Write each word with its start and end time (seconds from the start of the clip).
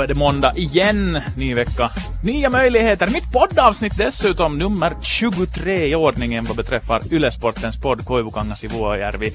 Då 0.00 0.04
är 0.04 0.08
det 0.08 0.14
måndag 0.14 0.52
igen, 0.56 1.20
ny 1.36 1.54
vecka, 1.54 1.90
nya 2.24 2.50
möjligheter. 2.50 3.06
Mitt 3.06 3.32
poddavsnitt 3.32 3.98
dessutom, 3.98 4.58
nummer 4.58 4.96
23 5.02 5.86
i 5.86 5.94
ordningen 5.94 6.44
vad 6.44 6.56
beträffar 6.56 7.14
Ylesportens 7.14 7.80
podd 7.80 8.04
Koivukangas 8.04 8.64
i 8.64 8.68
Vuojärvi. 8.68 9.32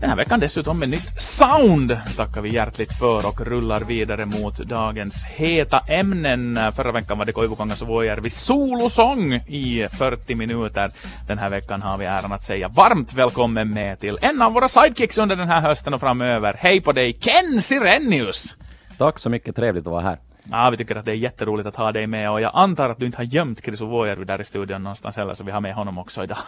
Den 0.00 0.10
här 0.10 0.16
veckan 0.16 0.40
dessutom 0.40 0.78
med 0.78 0.88
nytt 0.88 1.20
sound 1.20 2.00
tackar 2.16 2.40
vi 2.40 2.54
hjärtligt 2.54 2.92
för 2.98 3.26
och 3.26 3.40
rullar 3.40 3.80
vidare 3.80 4.26
mot 4.26 4.58
dagens 4.58 5.24
heta 5.24 5.78
ämnen. 5.78 6.58
Förra 6.76 6.92
veckan 6.92 7.18
var 7.18 7.24
det 7.24 7.32
Koivukangas 7.32 7.82
och 7.82 7.88
Vuojärvi 7.88 8.30
solosång 8.30 9.34
i 9.34 9.86
40 9.98 10.34
minuter. 10.34 10.90
Den 11.26 11.38
här 11.38 11.50
veckan 11.50 11.82
har 11.82 11.98
vi 11.98 12.04
äran 12.04 12.32
att 12.32 12.44
säga 12.44 12.68
varmt 12.68 13.14
välkommen 13.14 13.70
med 13.70 14.00
till 14.00 14.18
en 14.22 14.42
av 14.42 14.52
våra 14.52 14.68
sidekicks 14.68 15.18
under 15.18 15.36
den 15.36 15.48
här 15.48 15.60
hösten 15.60 15.94
och 15.94 16.00
framöver. 16.00 16.56
Hej 16.58 16.80
på 16.80 16.92
dig 16.92 17.12
Ken 17.12 17.62
Sirenius! 17.62 18.56
Tack 18.98 19.18
så 19.18 19.30
mycket, 19.30 19.56
trevligt 19.56 19.86
att 19.86 19.92
vara 19.92 20.02
här. 20.02 20.18
Ja, 20.44 20.70
vi 20.70 20.76
tycker 20.76 20.96
att 20.96 21.04
det 21.04 21.12
är 21.12 21.16
jätteroligt 21.16 21.68
att 21.68 21.76
ha 21.76 21.92
dig 21.92 22.06
med 22.06 22.30
och 22.30 22.40
jag 22.40 22.50
antar 22.54 22.90
att 22.90 22.98
du 22.98 23.06
inte 23.06 23.18
har 23.18 23.24
gömt 23.24 23.64
Chris 23.64 23.80
Vuojärvi 23.80 24.24
där 24.24 24.40
i 24.40 24.44
studion 24.44 24.82
någonstans 24.82 25.16
heller 25.16 25.34
så 25.34 25.44
vi 25.44 25.50
har 25.50 25.60
med 25.60 25.74
honom 25.74 25.98
också 25.98 26.24
idag. 26.24 26.38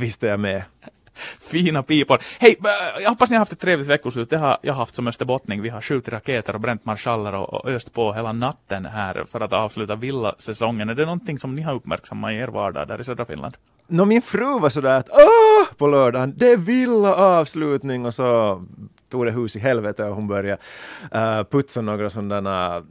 Visst 0.00 0.24
är 0.24 0.28
jag 0.28 0.40
med. 0.40 0.62
Fina 1.50 1.82
pipor. 1.82 2.18
Hej, 2.38 2.56
äh, 2.58 3.02
jag 3.02 3.10
hoppas 3.10 3.30
ni 3.30 3.36
har 3.36 3.38
haft 3.38 3.52
ett 3.52 3.60
trevligt 3.60 3.88
veckoslut. 3.88 4.30
Det 4.30 4.38
har 4.38 4.58
jag 4.62 4.74
haft 4.74 4.94
som 4.94 5.08
österbottning. 5.08 5.62
Vi 5.62 5.68
har 5.68 5.80
skjutit 5.80 6.12
raketer 6.12 6.54
och 6.54 6.60
bränt 6.60 6.84
marschaller 6.84 7.34
och, 7.34 7.54
och 7.54 7.70
öst 7.70 7.92
på 7.92 8.12
hela 8.12 8.32
natten 8.32 8.86
här 8.86 9.24
för 9.30 9.40
att 9.40 9.52
avsluta 9.52 9.94
villasäsongen. 9.94 10.88
Är 10.88 10.94
det 10.94 11.04
någonting 11.04 11.38
som 11.38 11.54
ni 11.54 11.62
har 11.62 11.74
uppmärksammat 11.74 12.32
i 12.32 12.34
er 12.34 12.48
vardag 12.48 12.88
där 12.88 13.00
i 13.00 13.04
södra 13.04 13.24
Finland? 13.24 13.56
Nå, 13.86 14.04
min 14.04 14.22
fru 14.22 14.60
var 14.60 14.68
sådär 14.68 14.98
att 14.98 15.08
åh, 15.10 15.76
på 15.76 15.86
lördagen, 15.86 16.34
det 16.36 16.50
är 16.50 16.56
villa 16.56 17.14
avslutning 17.14 18.06
och 18.06 18.14
så 18.14 18.64
tog 19.08 19.26
det 19.26 19.30
hus 19.30 19.56
i 19.56 19.58
helvete 19.58 20.04
och 20.04 20.14
hon 20.14 20.28
började 20.28 20.62
uh, 21.14 21.44
putsa 21.44 21.80
några 21.80 22.10
sådana 22.10 22.76
eh, 22.76 22.82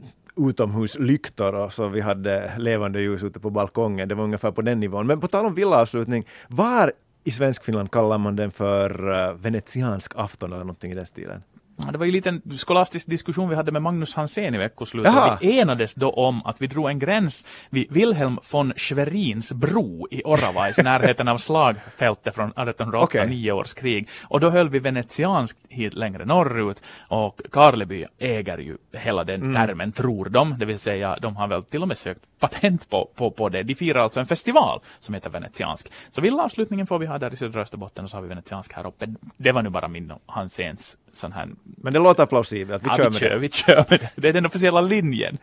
utomhuslyktor 0.48 1.54
och 1.54 1.72
så 1.72 1.88
vi 1.88 2.00
hade 2.00 2.52
levande 2.58 3.00
ljus 3.00 3.22
ute 3.22 3.40
på 3.40 3.50
balkongen. 3.50 4.08
Det 4.08 4.14
var 4.14 4.24
ungefär 4.24 4.50
på 4.50 4.62
den 4.62 4.80
nivån. 4.80 5.06
Men 5.06 5.20
på 5.20 5.28
tal 5.28 5.46
om 5.46 5.54
villaavslutning, 5.54 6.26
var 6.48 6.92
i 7.24 7.30
Svenskfinland 7.30 7.90
kallar 7.90 8.18
man 8.18 8.36
den 8.36 8.50
för 8.50 9.08
uh, 9.08 9.34
venetiansk 9.34 10.12
afton 10.16 10.52
eller 10.52 10.64
någonting 10.64 10.92
i 10.92 10.94
den 10.94 11.06
stilen? 11.06 11.42
Det 11.78 11.98
var 11.98 12.06
ju 12.06 12.10
en 12.10 12.14
liten 12.14 12.42
skolastisk 12.58 13.06
diskussion 13.06 13.48
vi 13.48 13.54
hade 13.56 13.72
med 13.72 13.82
Magnus 13.82 14.14
Hansén 14.14 14.54
i 14.54 14.58
veckoslutet. 14.58 15.14
Vi 15.40 15.60
enades 15.60 15.94
då 15.94 16.10
om 16.10 16.46
att 16.46 16.62
vi 16.62 16.66
drog 16.66 16.90
en 16.90 16.98
gräns 16.98 17.46
vid 17.70 17.92
Wilhelm 17.92 18.38
von 18.52 18.72
Schwerins 18.76 19.52
bro 19.52 20.08
i 20.10 20.22
Oravais, 20.24 20.78
närheten 20.78 21.28
av 21.28 21.38
slagfältet 21.38 22.34
från 22.34 22.46
1889 22.48 23.52
okay. 23.52 23.52
års 23.52 23.74
krig. 23.74 24.08
Och 24.22 24.40
då 24.40 24.50
höll 24.50 24.68
vi 24.68 24.78
venetianskt 24.78 25.58
hit 25.68 25.94
längre 25.94 26.24
norrut 26.24 26.82
och 27.08 27.40
Karleby 27.50 28.04
äger 28.18 28.58
ju 28.58 28.76
hela 28.92 29.24
den 29.24 29.42
mm. 29.42 29.54
termen, 29.54 29.92
tror 29.92 30.28
de. 30.28 30.58
Det 30.58 30.64
vill 30.64 30.78
säga, 30.78 31.18
de 31.22 31.36
har 31.36 31.48
väl 31.48 31.62
till 31.62 31.82
och 31.82 31.88
med 31.88 31.98
sökt 31.98 32.20
patent 32.38 32.90
på, 32.90 33.10
på, 33.14 33.30
på 33.30 33.48
det. 33.48 33.62
De 33.62 33.74
firar 33.74 34.00
alltså 34.00 34.20
en 34.20 34.26
festival 34.26 34.80
som 34.98 35.14
heter 35.14 35.30
venetiansk. 35.30 35.92
Så 36.10 36.20
villavslutningen 36.20 36.86
får 36.86 36.98
vi 36.98 37.06
ha 37.06 37.18
där 37.18 37.32
i 37.32 37.36
södra 37.36 37.60
Österbotten 37.60 38.04
och 38.04 38.10
så 38.10 38.16
har 38.16 38.22
vi 38.22 38.28
venetiansk 38.28 38.72
här 38.72 38.86
uppe. 38.86 39.14
Det 39.36 39.52
var 39.52 39.62
nu 39.62 39.70
bara 39.70 39.88
min 39.88 40.10
och 40.10 40.22
Hanséns 40.26 40.96
sån 41.12 41.32
här... 41.32 41.48
Men 41.62 41.92
det 41.92 41.98
låter 41.98 42.26
plausibelt, 42.26 42.82
vi 42.82 42.88
ja, 42.88 42.94
kör 42.94 43.04
vi 43.04 43.10
med 43.10 43.18
kör, 43.18 43.28
det. 43.28 43.38
Vi 43.38 43.50
kör 43.50 43.84
med 43.88 44.00
det. 44.00 44.10
Det 44.14 44.28
är 44.28 44.32
den 44.32 44.46
officiella 44.46 44.80
linjen. 44.80 45.38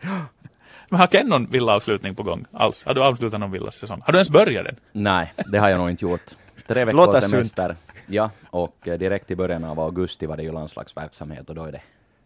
Men 0.88 1.00
har 1.00 1.06
Ken 1.06 1.26
någon 1.26 1.46
villavslutning 1.46 2.14
på 2.14 2.22
gång 2.22 2.44
alls? 2.52 2.84
Har 2.84 2.94
du 2.94 3.02
avslutat 3.02 3.40
någon 3.40 3.50
villasäsong? 3.50 4.02
Har 4.04 4.12
du 4.12 4.18
ens 4.18 4.30
börjat 4.30 4.64
den? 4.64 4.76
Nej, 4.92 5.32
det 5.52 5.58
har 5.58 5.68
jag 5.68 5.78
nog 5.78 5.90
inte 5.90 6.04
gjort. 6.04 6.30
Tre 6.66 6.84
veckor 6.84 7.20
semester. 7.20 7.76
Ja, 8.06 8.30
och 8.50 8.88
eh, 8.88 8.98
direkt 8.98 9.30
i 9.30 9.36
början 9.36 9.64
av 9.64 9.80
augusti 9.80 10.26
var 10.26 10.36
det 10.36 10.42
ju 10.42 10.52
landslagsverksamhet 10.52 11.48
och 11.48 11.54
då 11.54 11.64
är 11.64 11.72
det 11.72 11.80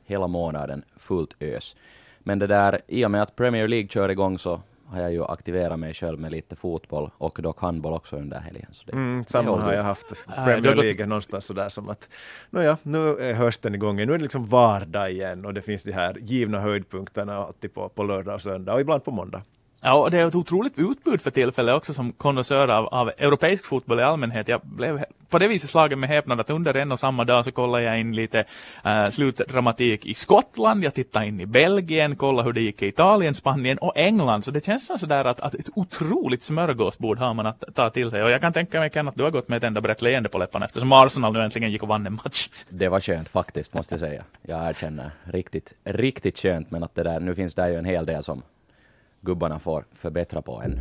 hela 0.07 0.27
månaden 0.27 0.83
fullt 0.97 1.35
ös. 1.41 1.77
Men 2.19 2.39
det 2.39 2.47
där, 2.47 2.81
i 2.87 3.05
och 3.05 3.11
med 3.11 3.23
att 3.23 3.37
Premier 3.37 3.69
League 3.69 3.89
kör 3.89 4.09
igång 4.09 4.39
så 4.39 4.61
har 4.91 5.01
jag 5.01 5.13
ju 5.13 5.25
aktiverat 5.25 5.79
mig 5.79 5.95
själv 5.95 6.21
med 6.21 6.33
lite 6.33 6.57
fotboll 6.57 7.11
och 7.19 7.39
dock 7.43 7.61
handboll 7.61 7.93
också 7.93 8.17
under 8.17 8.41
helgen. 8.41 8.67
Så 8.73 8.87
det, 8.87 8.93
mm, 8.93 9.25
samma 9.27 9.57
det 9.57 9.63
har 9.63 9.73
jag 9.73 9.83
haft. 9.83 10.27
Premier 10.45 10.75
League 10.75 11.07
någonstans 11.07 11.45
sådär 11.45 11.69
som 11.69 11.89
att 11.89 12.09
nåja, 12.51 12.79
nu 12.83 13.17
är 13.17 13.33
hösten 13.33 13.75
igång, 13.75 13.97
nu 13.97 14.03
är 14.03 14.19
det 14.19 14.23
liksom 14.23 14.47
vardag 14.47 15.11
igen 15.11 15.45
och 15.45 15.55
det 15.55 15.63
finns 15.63 15.83
de 15.83 15.93
här 15.93 16.17
givna 16.21 16.61
höjdpunkterna 16.61 17.37
alltid 17.37 17.75
på, 17.75 17.89
på 17.89 18.03
lördag 18.03 18.35
och 18.35 18.43
söndag 18.43 18.75
och 18.75 18.81
ibland 18.81 19.05
på 19.05 19.11
måndag. 19.11 19.43
Ja, 19.83 19.95
och 19.95 20.11
det 20.11 20.19
är 20.19 20.29
ett 20.29 20.35
otroligt 20.35 20.79
utbud 20.79 21.23
för 21.23 21.31
tillfället 21.31 21.75
också 21.75 21.95
som 21.95 22.13
konnässör 22.13 22.69
av, 22.69 22.87
av 22.87 23.11
europeisk 23.19 23.67
fotboll 23.67 24.01
i 24.01 24.03
allmänhet. 24.03 24.49
Jag 24.49 24.61
blev 24.65 25.05
på 25.29 25.39
det 25.39 25.49
viset 25.49 25.71
slagen 25.71 26.01
med 26.01 26.09
häpnad 26.09 26.41
att 26.41 26.51
under 26.51 26.75
en 26.75 26.93
och 26.93 27.01
samma 27.01 27.25
dag 27.25 27.45
så 27.45 27.53
kollade 27.53 27.85
jag 27.85 28.01
in 28.01 28.17
lite 28.17 28.45
äh, 28.85 29.09
slutdramatik 29.09 30.07
i 30.07 30.15
Skottland, 30.15 30.85
jag 30.85 30.95
tittade 30.95 31.27
in 31.27 31.41
i 31.41 31.47
Belgien, 31.47 32.17
kollade 32.17 32.47
hur 32.47 32.53
det 32.53 32.61
gick 32.61 32.83
i 32.83 32.87
Italien, 32.87 33.35
Spanien 33.35 33.79
och 33.79 33.97
England. 33.97 34.43
Så 34.45 34.51
det 34.51 34.65
känns 34.65 35.01
sådär 35.01 35.25
att, 35.25 35.41
att 35.41 35.55
ett 35.55 35.69
otroligt 35.75 36.43
smörgåsbord 36.43 37.19
har 37.19 37.35
man 37.35 37.47
att 37.47 37.65
ta 37.75 37.91
till 37.91 38.11
sig. 38.11 38.23
Och 38.23 38.31
jag 38.31 38.41
kan 38.41 38.53
tänka 38.53 38.81
mig 38.81 38.91
Ken 38.91 39.09
att 39.09 39.15
du 39.15 39.23
har 39.23 39.31
gått 39.31 39.49
med 39.49 39.57
ett 39.57 39.65
enda 39.65 39.81
brett 39.81 40.03
leende 40.03 40.29
på 40.29 40.39
läpparna 40.39 40.65
eftersom 40.65 40.93
Arsenal 40.93 41.33
nu 41.33 41.43
äntligen 41.43 41.73
gick 41.73 41.83
och 41.83 41.89
vann 41.89 42.07
en 42.07 42.15
match. 42.25 42.49
Det 42.69 42.89
var 42.89 43.01
skönt 43.01 43.29
faktiskt, 43.29 43.75
måste 43.75 43.95
jag 43.95 44.01
säga. 44.01 44.25
Jag 44.43 44.69
erkänner. 44.69 45.11
Riktigt, 45.25 45.73
riktigt 45.85 46.39
skönt, 46.39 46.71
men 46.71 46.83
att 46.83 46.95
det 46.95 47.03
där, 47.03 47.21
nu 47.21 47.35
finns 47.35 47.55
det 47.55 47.71
ju 47.71 47.77
en 47.77 47.85
hel 47.85 48.07
del 48.07 48.25
som 48.25 48.43
gubbarna 49.21 49.59
får 49.59 49.85
förbättra 49.95 50.43
på 50.43 50.63
ännu. 50.63 50.81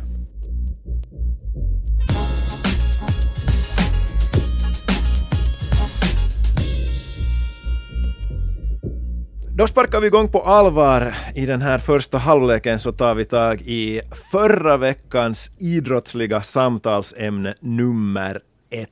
Då 9.60 9.66
sparkar 9.66 10.00
vi 10.00 10.06
igång 10.06 10.28
på 10.28 10.42
allvar. 10.42 11.14
I 11.34 11.46
den 11.46 11.62
här 11.62 11.78
första 11.78 12.18
halvleken 12.18 12.78
så 12.78 12.92
tar 12.92 13.14
vi 13.14 13.24
tag 13.24 13.60
i 13.60 14.00
förra 14.32 14.76
veckans 14.76 15.50
idrottsliga 15.58 16.42
samtalsämne 16.42 17.54
nummer 17.60 18.40
ett. 18.70 18.90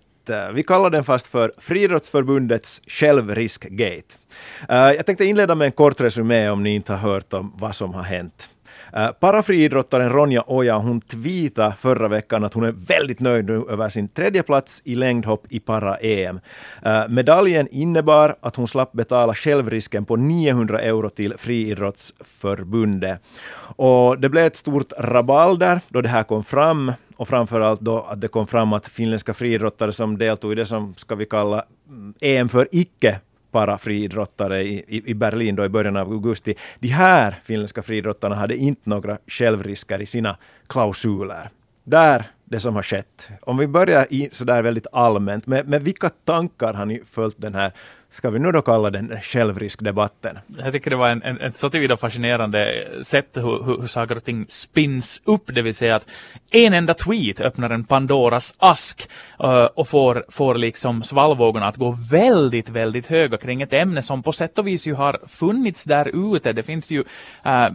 Vi 0.55 0.63
kallar 0.63 0.91
den 0.91 1.05
fast 1.05 1.27
för 1.27 1.53
Friidrottsförbundets 1.59 2.83
självriskgate. 2.87 4.17
Eh, 4.69 4.77
jag 4.77 5.07
tänkte 5.07 5.25
inleda 5.25 5.55
med 5.55 5.67
en 5.67 5.73
kort 5.73 6.01
resumé 6.01 6.49
om 6.49 6.63
ni 6.63 6.75
inte 6.75 6.93
har 6.93 7.13
hört 7.13 7.33
om 7.33 7.53
vad 7.57 7.77
som 7.77 7.95
har 7.95 8.03
hänt. 8.03 8.49
Äh, 8.93 9.13
parafriidrottaren 9.13 10.13
Ronja 10.13 10.45
Oja 10.47 10.79
hon 10.79 11.01
tweetade 11.01 11.75
förra 11.81 12.09
veckan 12.09 12.45
att 12.45 12.55
hon 12.55 12.65
är 12.65 12.73
väldigt 12.73 13.21
nöjd 13.21 13.47
nu 13.47 13.65
över 13.69 13.89
sin 13.89 14.09
tredje 14.09 14.43
plats 14.43 14.83
i 14.85 14.95
längdhopp 14.95 15.47
i 15.49 15.61
para-EM. 15.61 16.41
Äh, 16.83 17.09
medaljen 17.09 17.69
innebar 17.71 18.37
att 18.41 18.57
hon 18.57 18.69
slapp 18.69 18.93
betala 18.93 19.35
självrisken 19.35 20.05
på 20.05 20.17
900 20.17 20.81
euro 20.81 21.11
till 21.11 21.35
Friidrottsförbundet. 21.39 23.21
Och 23.77 24.21
det 24.21 24.29
blev 24.29 24.47
ett 24.47 24.57
stort 24.57 24.93
rabalder 24.99 25.81
då 25.89 26.01
det 26.01 26.09
här 26.09 26.23
kom 26.23 26.45
fram 26.45 26.93
och 27.17 27.29
framförallt 27.29 27.81
då 27.81 28.01
att 28.01 28.21
det 28.21 28.29
kom 28.29 28.47
fram 28.47 28.73
att 28.73 28.87
finländska 28.87 29.35
friidrottare 29.35 29.93
som 29.93 30.19
deltog 30.19 30.53
i 30.53 30.55
det 30.55 30.67
som 30.67 30.95
ska 30.97 31.15
vi 31.15 31.27
kalla 31.27 31.65
mm, 31.89 32.15
EM 32.21 32.49
för 32.49 32.69
icke 32.73 33.21
parafriidrottare 33.51 34.63
i, 34.63 35.03
i 35.07 35.15
Berlin 35.15 35.57
då 35.57 35.65
i 35.65 35.69
början 35.69 35.97
av 35.97 36.13
augusti. 36.13 36.55
De 36.79 36.89
här 36.89 37.41
finländska 37.45 37.83
friidrottarna 37.83 38.35
hade 38.35 38.57
inte 38.57 38.91
några 38.91 39.19
självrisker 39.27 40.03
i 40.03 40.07
sina 40.07 40.37
klausuler. 40.67 41.51
Där 41.85 42.25
det 42.45 42.61
som 42.61 42.75
har 42.75 42.83
skett. 42.83 43.31
Om 43.41 43.57
vi 43.57 43.67
börjar 43.67 44.07
i 44.11 44.29
sådär 44.33 44.63
väldigt 44.63 44.87
allmänt, 44.93 45.47
med, 45.47 45.69
med 45.69 45.83
vilka 45.83 46.09
tankar 46.09 46.75
har 46.75 46.87
ni 46.87 47.03
följt 47.05 47.37
den 47.39 47.55
här 47.55 47.73
ska 48.11 48.31
vi 48.31 48.39
nu 48.39 48.53
då 48.53 48.63
kalla 48.63 48.91
den 48.91 49.21
självriskdebatten. 49.21 50.39
Jag 50.59 50.73
tycker 50.73 50.91
det 50.91 50.97
var 50.97 51.09
en, 51.09 51.23
en, 51.23 51.41
ett 51.41 51.57
så 51.57 51.71
tillvida 51.71 51.97
fascinerande 51.97 52.89
sätt 53.03 53.29
hur, 53.33 53.65
hur, 53.65 53.81
hur 53.81 53.87
saker 53.87 54.17
och 54.17 54.25
ting 54.25 54.47
spins 54.49 55.23
upp, 55.25 55.55
det 55.55 55.63
vill 55.63 55.75
säga 55.75 55.97
att 55.97 56.09
en 56.51 56.75
enda 56.75 56.95
tweet 56.95 57.41
öppnar 57.41 57.71
en 57.71 57.85
Pandoras 57.85 58.55
ask 58.59 59.11
uh, 59.45 59.65
och 59.65 59.89
får, 59.89 60.25
får 60.29 60.55
liksom 60.55 61.03
svallvågorna 61.03 61.67
att 61.67 61.77
gå 61.77 61.97
väldigt, 62.11 62.69
väldigt 62.69 63.07
höga 63.07 63.37
kring 63.37 63.63
ett 63.63 63.73
ämne 63.73 64.03
som 64.03 64.23
på 64.23 64.33
sätt 64.33 64.59
och 64.59 64.67
vis 64.67 64.87
ju 64.87 64.95
har 64.95 65.21
funnits 65.27 65.85
där 65.85 66.35
ute. 66.37 66.53
Det 66.53 66.63
finns 66.63 66.93
ju 66.93 67.01
uh, 67.47 67.69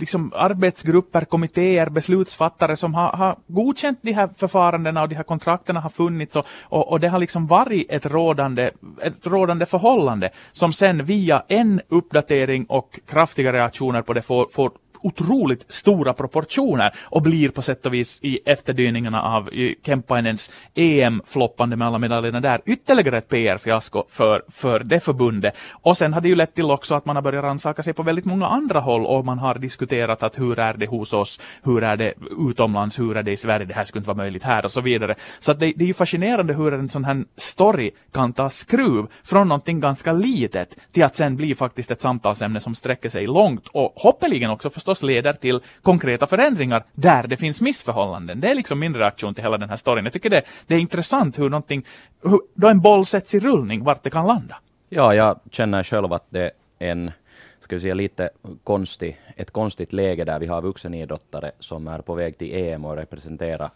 liksom 0.00 0.32
arbetsgrupper, 0.36 1.24
kommittéer, 1.24 1.88
beslutsfattare 1.88 2.76
som 2.76 2.94
har, 2.94 3.12
har 3.12 3.36
godkänt 3.46 3.98
de 4.02 4.12
här 4.12 4.28
förfarandena 4.36 5.02
och 5.02 5.08
de 5.08 5.14
här 5.14 5.22
kontrakterna 5.22 5.80
har 5.80 5.90
funnits 5.90 6.36
och, 6.36 6.46
och, 6.62 6.88
och 6.88 7.00
det 7.00 7.08
har 7.08 7.18
liksom 7.18 7.46
varit 7.46 7.90
ett 7.90 8.06
rådande, 8.06 8.70
ett 9.02 9.26
rådande 9.30 9.66
förhållande 9.66 10.30
som 10.52 10.72
sen 10.72 11.04
via 11.04 11.42
en 11.48 11.80
uppdatering 11.88 12.64
och 12.64 13.00
kraftiga 13.06 13.52
reaktioner 13.52 14.02
på 14.02 14.12
det 14.12 14.22
får, 14.22 14.48
får 14.52 14.70
otroligt 15.02 15.72
stora 15.72 16.12
proportioner 16.12 16.94
och 17.02 17.22
blir 17.22 17.48
på 17.48 17.62
sätt 17.62 17.86
och 17.86 17.94
vis 17.94 18.20
i 18.22 18.38
efterdyningarna 18.46 19.22
av 19.22 19.50
Kempainens 19.86 20.52
EM-floppande 20.74 21.76
med 21.76 21.86
alla 21.86 21.98
medaljerna 21.98 22.40
där 22.40 22.60
ytterligare 22.66 23.18
ett 23.18 23.28
PR-fiasko 23.28 24.04
för, 24.08 24.42
för 24.48 24.80
det 24.80 25.00
förbundet. 25.00 25.54
Och 25.72 25.96
sen 25.96 26.12
har 26.12 26.20
det 26.20 26.28
ju 26.28 26.34
lett 26.34 26.54
till 26.54 26.70
också 26.70 26.94
att 26.94 27.04
man 27.04 27.16
har 27.16 27.22
börjat 27.22 27.44
rannsaka 27.44 27.82
sig 27.82 27.92
på 27.92 28.02
väldigt 28.02 28.24
många 28.24 28.46
andra 28.46 28.80
håll 28.80 29.06
och 29.06 29.24
man 29.24 29.38
har 29.38 29.54
diskuterat 29.54 30.22
att 30.22 30.38
hur 30.38 30.58
är 30.58 30.74
det 30.74 30.86
hos 30.86 31.12
oss, 31.12 31.40
hur 31.62 31.84
är 31.84 31.96
det 31.96 32.14
utomlands, 32.50 32.98
hur 32.98 33.16
är 33.16 33.22
det 33.22 33.32
i 33.32 33.36
Sverige, 33.36 33.66
det 33.66 33.74
här 33.74 33.84
skulle 33.84 34.00
inte 34.00 34.08
vara 34.08 34.16
möjligt 34.16 34.42
här 34.42 34.64
och 34.64 34.70
så 34.70 34.80
vidare. 34.80 35.14
Så 35.38 35.52
att 35.52 35.60
det, 35.60 35.72
det 35.76 35.84
är 35.84 35.88
ju 35.88 35.94
fascinerande 35.94 36.54
hur 36.54 36.74
en 36.74 36.88
sån 36.88 37.04
här 37.04 37.24
story 37.36 37.90
kan 38.12 38.32
ta 38.32 38.50
skruv 38.50 39.06
från 39.24 39.48
någonting 39.48 39.80
ganska 39.80 40.12
litet 40.12 40.76
till 40.92 41.04
att 41.04 41.16
sen 41.16 41.36
bli 41.36 41.54
faktiskt 41.54 41.90
ett 41.90 42.00
samtalsämne 42.00 42.60
som 42.60 42.74
sträcker 42.74 43.08
sig 43.08 43.26
långt 43.26 43.68
och 43.68 43.92
hoppeligen 43.96 44.50
också 44.50 44.70
förstås 44.70 44.89
förstås 44.90 45.06
leder 45.06 45.32
till 45.32 45.60
konkreta 45.82 46.26
förändringar 46.26 46.84
där 46.94 47.26
det 47.26 47.36
finns 47.36 47.60
missförhållanden. 47.60 48.40
Det 48.40 48.50
är 48.50 48.54
liksom 48.54 48.78
min 48.78 48.94
reaktion 48.94 49.34
till 49.34 49.44
hela 49.44 49.58
den 49.58 49.68
här 49.68 49.76
storyn. 49.76 50.04
Jag 50.04 50.12
tycker 50.12 50.30
det, 50.30 50.42
det 50.66 50.74
är 50.74 50.78
intressant 50.78 51.38
hur 51.38 51.48
någonting, 51.48 51.82
hur, 52.22 52.40
då 52.54 52.68
en 52.68 52.80
boll 52.80 53.04
sätts 53.04 53.34
i 53.34 53.40
rullning, 53.40 53.84
vart 53.84 54.02
det 54.02 54.10
kan 54.10 54.26
landa. 54.26 54.56
Ja, 54.88 55.14
jag 55.14 55.40
känner 55.50 55.82
själv 55.82 56.12
att 56.12 56.26
det 56.30 56.50
är 56.78 56.90
en 56.90 57.12
ska 57.60 57.76
vi 57.76 57.80
säga 57.80 57.94
lite 57.94 58.30
konstig, 58.64 59.20
ett 59.36 59.50
konstigt 59.50 59.92
läge 59.92 60.24
där 60.24 60.38
vi 60.38 60.46
har 60.46 60.62
vuxenidrottare 60.62 61.52
som 61.58 61.88
är 61.88 62.02
på 62.02 62.14
väg 62.14 62.38
till 62.38 62.54
EM 62.54 62.84
och 62.84 62.96
representera, 62.96 63.70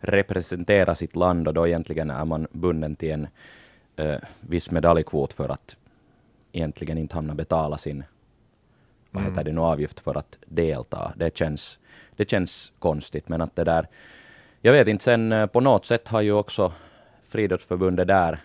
representera 0.00 0.94
sitt 0.94 1.16
land 1.16 1.48
och 1.48 1.54
då 1.54 1.66
egentligen 1.66 2.10
är 2.10 2.24
man 2.24 2.46
bunden 2.52 2.96
till 2.96 3.10
en 3.10 3.28
eh, 3.96 4.20
viss 4.40 4.70
medaljkvot 4.70 5.32
för 5.32 5.48
att 5.48 5.76
egentligen 6.52 6.98
inte 6.98 7.14
hamna 7.14 7.34
betala 7.34 7.78
sin 7.78 8.04
vad 9.10 9.22
heter 9.22 9.32
mm. 9.32 9.44
det 9.44 9.52
nu, 9.52 9.60
avgift 9.60 10.00
för 10.00 10.14
att 10.14 10.38
delta. 10.46 11.12
Det 11.16 11.36
känns, 11.36 11.78
det 12.16 12.30
känns 12.30 12.72
konstigt, 12.78 13.28
men 13.28 13.40
att 13.40 13.56
det 13.56 13.64
där, 13.64 13.88
jag 14.60 14.72
vet 14.72 14.88
inte, 14.88 15.04
sen 15.04 15.32
eh, 15.32 15.46
på 15.46 15.60
något 15.60 15.86
sätt 15.86 16.08
har 16.08 16.20
ju 16.20 16.32
också 16.32 16.72
Friidrottsförbundet 17.28 18.08
där 18.08 18.40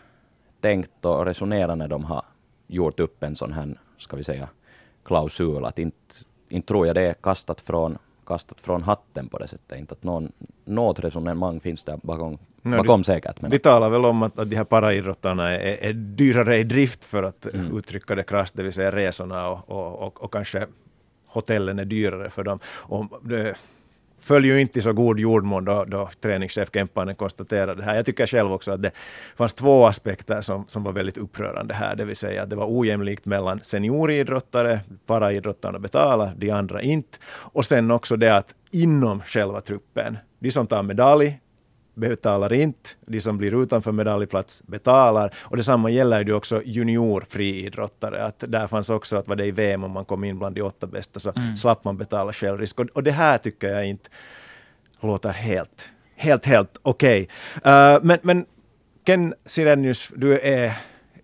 tänkt 0.62 1.06
och 1.06 1.26
resonerat 1.26 1.78
när 1.78 1.88
de 1.88 2.04
har 2.04 2.26
gjort 2.68 3.00
upp 3.00 3.24
en 3.24 3.36
sån 3.36 3.54
här, 3.54 3.80
ska 3.98 4.18
vi 4.18 4.24
säga, 4.24 4.50
klausul, 5.04 5.66
att 5.66 5.80
inte, 5.80 6.16
inte 6.50 6.68
tror 6.68 6.88
jag 6.88 6.96
det 6.96 7.02
är 7.02 7.14
kastat 7.14 7.62
från, 7.62 7.98
kastat 8.26 8.62
från 8.62 8.84
hatten 8.84 9.28
på 9.28 9.38
det 9.38 9.48
sättet, 9.48 9.80
inte 9.80 9.94
att 9.94 10.04
någon, 10.04 10.32
något 10.66 11.00
resonemang 11.00 11.60
finns 11.60 11.84
där 11.84 12.00
bakom, 12.04 12.38
no, 12.62 12.78
bakom 12.78 13.02
det, 13.02 13.06
säkert. 13.06 13.42
Men 13.42 13.52
vi 13.52 13.60
talar 13.60 13.90
väl 13.90 14.06
om 14.06 14.24
att, 14.24 14.40
att 14.40 14.50
de 14.50 14.56
här 14.56 14.64
paraidrottarna 14.64 15.52
är, 15.52 15.90
är 15.90 15.94
dyrare 15.94 16.58
i 16.58 16.64
drift 16.64 17.06
för 17.06 17.24
att 17.24 17.46
mm. 17.46 17.78
uttrycka 17.78 18.16
det 18.16 18.24
krasst, 18.24 18.56
det 18.56 18.64
vill 18.64 18.74
säga 18.74 18.92
resorna 18.92 19.50
och, 19.50 19.70
och, 19.70 20.08
och, 20.08 20.24
och 20.24 20.34
kanske 20.34 20.68
hotellen 21.28 21.80
är 21.80 21.86
dyrare 21.86 22.30
för 22.30 22.44
dem. 22.44 22.60
Och 22.66 23.06
det, 23.22 23.56
föll 24.20 24.46
ju 24.46 24.62
inte 24.62 24.80
i 24.80 24.82
så 24.82 24.94
god 24.94 25.20
jordmån 25.20 25.66
då, 25.66 25.86
då 25.86 26.10
träningschef 26.22 26.70
Kemppainen 26.74 27.16
konstaterade 27.16 27.76
det 27.76 27.84
här. 27.84 27.96
Jag 27.96 28.06
tycker 28.06 28.26
själv 28.26 28.54
också 28.54 28.72
att 28.72 28.82
det 28.82 28.92
fanns 29.36 29.54
två 29.54 29.86
aspekter 29.86 30.42
som, 30.42 30.66
som 30.68 30.84
var 30.84 30.92
väldigt 30.92 31.18
upprörande 31.18 31.74
här, 31.74 31.96
det 31.96 32.06
vill 32.06 32.16
säga 32.16 32.44
att 32.44 32.50
det 32.50 32.56
var 32.56 32.80
ojämlikt 32.80 33.26
mellan 33.26 33.60
senioridrottare, 33.64 34.80
paraidrottarna 35.06 35.80
betalar, 35.80 36.34
de 36.38 36.52
andra 36.52 36.82
inte. 36.82 37.18
Och 37.26 37.66
sen 37.66 37.92
också 37.92 38.16
det 38.16 38.36
att 38.36 38.56
inom 38.72 39.22
själva 39.22 39.62
truppen, 39.62 40.18
de 40.40 40.52
som 40.52 40.68
tar 40.68 40.84
medalj 40.84 41.40
betalar 41.96 42.54
inte, 42.54 42.90
de 43.06 43.20
som 43.20 43.38
blir 43.38 43.64
utanför 43.64 43.92
medaljplats 43.92 44.64
betalar. 44.68 45.34
Och 45.38 45.58
detsamma 45.58 45.90
gäller 45.90 46.26
ju 46.26 46.34
också 46.34 46.62
juniorfriidrottare, 46.66 48.26
att 48.26 48.44
där 48.48 48.68
fanns 48.68 48.90
också 48.90 49.18
att 49.18 49.28
var 49.28 49.36
det 49.36 49.46
i 49.46 49.52
VM 49.52 49.84
om 49.84 49.92
man 49.92 50.06
kom 50.06 50.24
in 50.24 50.40
bland 50.40 50.56
de 50.56 50.62
åtta 50.62 50.88
bästa 50.88 51.20
så 51.20 51.34
mm. 51.36 51.58
slapp 51.58 51.84
man 51.84 51.98
betala 51.98 52.34
självrisk. 52.34 52.80
Och, 52.80 52.86
och 52.94 53.04
det 53.04 53.12
här 53.12 53.38
tycker 53.38 53.68
jag 53.68 53.86
inte 53.86 54.10
låter 55.00 55.30
helt, 55.30 55.82
helt, 56.16 56.46
helt 56.46 56.78
okej. 56.82 57.30
Okay. 57.58 57.96
Uh, 57.96 58.00
men, 58.04 58.20
men 58.22 58.46
Ken 59.06 59.34
Sirenius, 59.46 60.12
du 60.16 60.40
är 60.40 60.74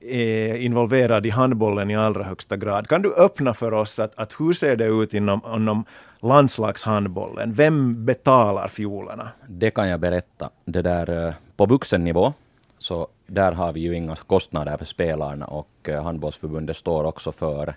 är 0.01 0.55
involverad 0.55 1.25
i 1.25 1.29
handbollen 1.29 1.91
i 1.91 1.95
allra 1.95 2.23
högsta 2.23 2.57
grad. 2.57 2.87
Kan 2.87 3.01
du 3.01 3.13
öppna 3.13 3.53
för 3.53 3.73
oss 3.73 3.99
att, 3.99 4.19
att 4.19 4.39
hur 4.39 4.53
ser 4.53 4.75
det 4.75 4.85
ut 4.85 5.13
inom, 5.13 5.41
inom 5.55 5.85
landslagshandbollen? 6.21 7.53
Vem 7.53 8.05
betalar 8.05 8.67
fiolerna? 8.67 9.29
Det 9.47 9.71
kan 9.71 9.89
jag 9.89 9.99
berätta. 9.99 10.49
Det 10.65 10.81
där, 10.81 11.27
eh, 11.27 11.33
på 11.55 11.65
vuxennivå, 11.65 12.33
så 12.77 13.07
där 13.27 13.51
har 13.51 13.73
vi 13.73 13.79
ju 13.79 13.95
inga 13.95 14.15
kostnader 14.15 14.77
för 14.77 14.85
spelarna 14.85 15.45
och 15.45 15.69
eh, 15.83 16.03
handbollsförbundet 16.03 16.77
står 16.77 17.03
också 17.03 17.31
för 17.31 17.75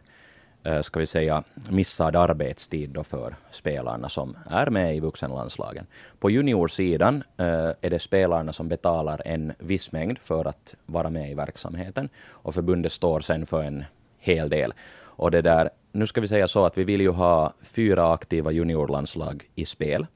eh, 0.63 0.81
ska 0.81 1.01
vi 1.01 1.07
säga, 1.07 1.43
missad 1.69 2.17
arbetstid 2.17 2.91
då 2.91 3.05
för 3.05 3.35
spelarna 3.51 4.09
som 4.09 4.37
är 4.51 4.71
med 4.71 4.97
i 4.97 5.01
vuxenlandslagen. 5.01 5.87
På 6.19 6.31
juniorsidan 6.31 7.23
är 7.37 7.91
det 7.91 7.99
spelarna 7.99 8.53
som 8.53 8.69
betalar 8.69 9.23
en 9.25 9.53
viss 9.59 9.93
mängd 9.93 10.19
för 10.19 10.45
att 10.45 10.75
vara 10.87 11.11
med 11.11 11.31
i 11.31 11.35
verksamheten 11.35 12.09
och 12.29 12.55
förbundet 12.55 12.93
står 12.93 13.21
sen 13.21 13.47
för 13.47 13.63
en 13.63 13.85
hel 14.19 14.49
del. 14.49 14.75
Och 15.17 15.31
det 15.31 15.43
där, 15.43 15.71
nu 15.95 16.07
ska 16.07 16.21
vi 16.21 16.29
säga 16.29 16.49
så 16.49 16.67
att 16.67 16.79
vi 16.79 16.85
vill 16.85 17.01
ju 17.01 17.11
ha 17.11 17.53
fyra 17.63 18.13
aktiva 18.13 18.51
juniorlandslag 18.51 19.49
i 19.55 19.65
spel, 19.65 20.07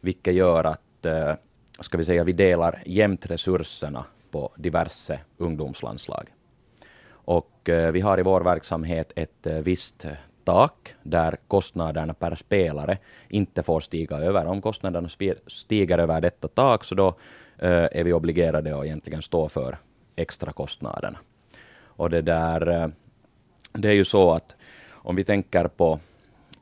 vilket 0.00 0.34
gör 0.34 0.64
att, 0.64 1.06
eh, 1.06 1.32
ska 1.80 1.98
vi 1.98 2.04
säga, 2.04 2.24
vi 2.24 2.32
delar 2.32 2.82
jämnt 2.86 3.26
resurserna 3.26 4.04
på 4.30 4.52
diverse 4.56 5.20
ungdomslandslag. 5.36 6.32
Och 7.10 7.68
eh, 7.68 7.92
vi 7.92 8.00
har 8.00 8.20
i 8.20 8.22
vår 8.22 8.40
verksamhet 8.40 9.12
ett 9.16 9.46
eh, 9.46 9.58
visst 9.58 10.06
tak 10.44 10.94
där 11.02 11.36
kostnaderna 11.48 12.14
per 12.14 12.34
spelare 12.34 12.98
inte 13.28 13.62
får 13.62 13.80
stiga 13.80 14.16
över. 14.16 14.46
Om 14.46 14.62
kostnaderna 14.62 15.08
stiger 15.46 15.98
över 15.98 16.20
detta 16.20 16.48
tak 16.48 16.84
så 16.84 16.94
då 16.94 17.14
är 17.58 18.04
vi 18.04 18.12
obligerade 18.12 18.78
att 18.78 18.84
egentligen 18.84 19.22
stå 19.22 19.48
för 19.48 19.78
extra 20.16 20.52
kostnaderna. 20.52 21.18
Och 21.84 22.10
det 22.10 22.22
där, 22.22 22.92
det 23.72 23.88
är 23.88 23.92
ju 23.92 24.04
så 24.04 24.32
att 24.32 24.56
om 25.04 25.16
vi 25.16 25.24
tänker 25.24 25.68
på 25.68 26.00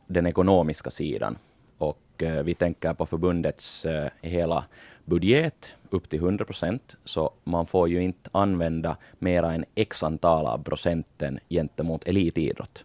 den 0.07 0.27
ekonomiska 0.27 0.91
sidan 0.91 1.39
och 1.79 2.23
eh, 2.23 2.43
vi 2.43 2.55
tänker 2.55 2.95
på 2.95 3.07
förbundets 3.07 3.85
eh, 3.85 4.09
hela 4.23 4.65
budget 5.05 5.73
upp 5.91 6.11
till 6.11 6.19
100 6.19 6.45
procent, 6.45 6.97
så 7.05 7.31
man 7.45 7.67
får 7.67 7.89
ju 7.89 8.03
inte 8.03 8.31
använda 8.33 8.97
mera 9.19 9.53
än 9.53 9.65
x 9.75 10.03
antal 10.03 10.47
av 10.47 10.63
procenten 10.63 11.39
gentemot 11.49 12.09
elitidrott. 12.09 12.85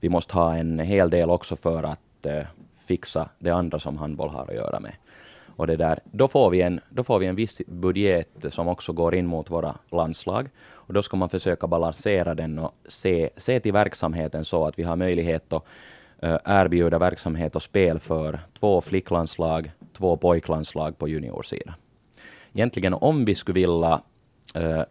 Vi 0.00 0.08
måste 0.08 0.34
ha 0.34 0.56
en 0.56 0.78
hel 0.78 1.10
del 1.10 1.30
också 1.30 1.56
för 1.56 1.82
att 1.82 2.26
eh, 2.26 2.46
fixa 2.86 3.28
det 3.38 3.50
andra 3.50 3.78
som 3.78 3.98
handboll 3.98 4.28
har 4.28 4.42
att 4.42 4.54
göra 4.54 4.80
med. 4.80 4.92
Och 5.60 5.66
det 5.66 5.76
där, 5.76 5.98
då, 6.04 6.28
får 6.28 6.50
vi 6.50 6.60
en, 6.60 6.80
då 6.88 7.04
får 7.04 7.18
vi 7.18 7.26
en 7.26 7.34
viss 7.34 7.60
budget 7.66 8.46
som 8.50 8.68
också 8.68 8.92
går 8.92 9.14
in 9.14 9.26
mot 9.26 9.50
våra 9.50 9.74
landslag. 9.90 10.48
Och 10.72 10.94
då 10.94 11.02
ska 11.02 11.16
man 11.16 11.28
försöka 11.28 11.66
balansera 11.66 12.34
den 12.34 12.58
och 12.58 12.74
se, 12.88 13.30
se 13.36 13.60
till 13.60 13.72
verksamheten 13.72 14.44
så 14.44 14.66
att 14.66 14.78
vi 14.78 14.82
har 14.82 14.96
möjlighet 14.96 15.52
att 15.52 15.64
eh, 16.22 16.36
erbjuda 16.44 16.98
verksamhet 16.98 17.56
och 17.56 17.62
spel 17.62 17.98
för 17.98 18.40
två 18.58 18.80
flicklandslag, 18.80 19.72
två 19.96 20.16
pojklandslag 20.16 20.98
på 20.98 21.08
juniorsidan. 21.08 21.74
Egentligen 22.52 22.94
om 22.94 23.24
vi 23.24 23.34
skulle 23.34 23.60
vilja 23.60 24.02
uh, 24.56 24.82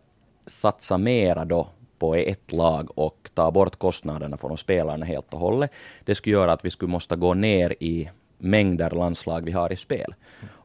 satsa 0.46 0.98
mera 0.98 1.46
då 1.46 1.68
på 2.00 2.16
ett 2.16 2.52
lag 2.52 2.90
och 2.96 3.30
ta 3.34 3.52
bort 3.52 3.76
kostnaderna 3.76 4.38
från 4.38 4.58
spelarna 4.58 5.06
helt 5.06 5.34
och 5.34 5.40
hållet. 5.40 5.72
Det 6.06 6.16
skulle 6.16 6.34
göra 6.34 6.52
att 6.52 6.66
vi 6.66 6.70
skulle 6.70 6.92
måste 6.92 7.16
gå 7.16 7.34
ner 7.34 7.76
i 7.80 8.10
mängder 8.40 8.90
landslag 8.90 9.42
vi 9.46 9.52
har 9.52 9.74
i 9.74 9.76
spel. 9.76 10.14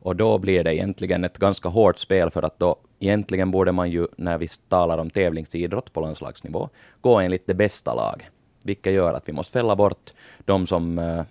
Och 0.05 0.17
då 0.17 0.39
blir 0.39 0.65
det 0.65 0.75
egentligen 0.75 1.25
ett 1.25 1.39
ganska 1.39 1.69
hårt 1.69 1.99
spel 1.99 2.31
för 2.31 2.43
att 2.43 2.59
då 2.59 2.77
egentligen 3.01 3.51
borde 3.51 3.73
man 3.73 3.91
ju, 3.91 4.07
när 4.17 4.39
vi 4.39 4.49
talar 4.69 4.99
om 4.99 5.11
tävlingsidrott 5.11 5.93
på 5.93 6.01
landslagsnivå, 6.01 6.69
gå 7.01 7.21
enligt 7.21 7.47
det 7.47 7.55
bästa 7.55 7.95
laget. 7.95 8.27
Vilket 8.65 8.93
gör 8.93 9.15
att 9.15 9.29
vi 9.29 9.33
måste 9.33 9.53
fälla 9.53 9.77
bort 9.77 10.13
de 10.45 10.67
som 10.67 10.99
uh, 10.99 11.23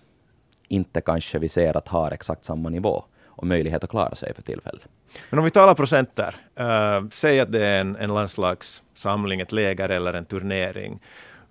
inte 0.67 1.01
kanske 1.01 1.39
vi 1.39 1.49
ser 1.49 1.77
att 1.77 1.87
har 1.87 2.11
exakt 2.11 2.45
samma 2.45 2.69
nivå 2.69 3.03
och 3.25 3.47
möjlighet 3.47 3.83
att 3.83 3.89
klara 3.89 4.15
sig 4.15 4.33
för 4.33 4.41
tillfället. 4.41 4.81
Men 5.29 5.39
om 5.39 5.45
vi 5.45 5.51
talar 5.51 5.75
procenter, 5.75 6.35
uh, 6.59 6.65
eh, 6.65 7.03
säg 7.11 7.39
att 7.39 7.51
det 7.51 7.65
är 7.65 7.81
en, 7.81 7.95
en 7.95 8.13
landslagssamling, 8.13 9.41
ett 9.41 9.51
läger 9.51 9.89
eller 9.89 10.13
en 10.13 10.25
turnering. 10.25 10.99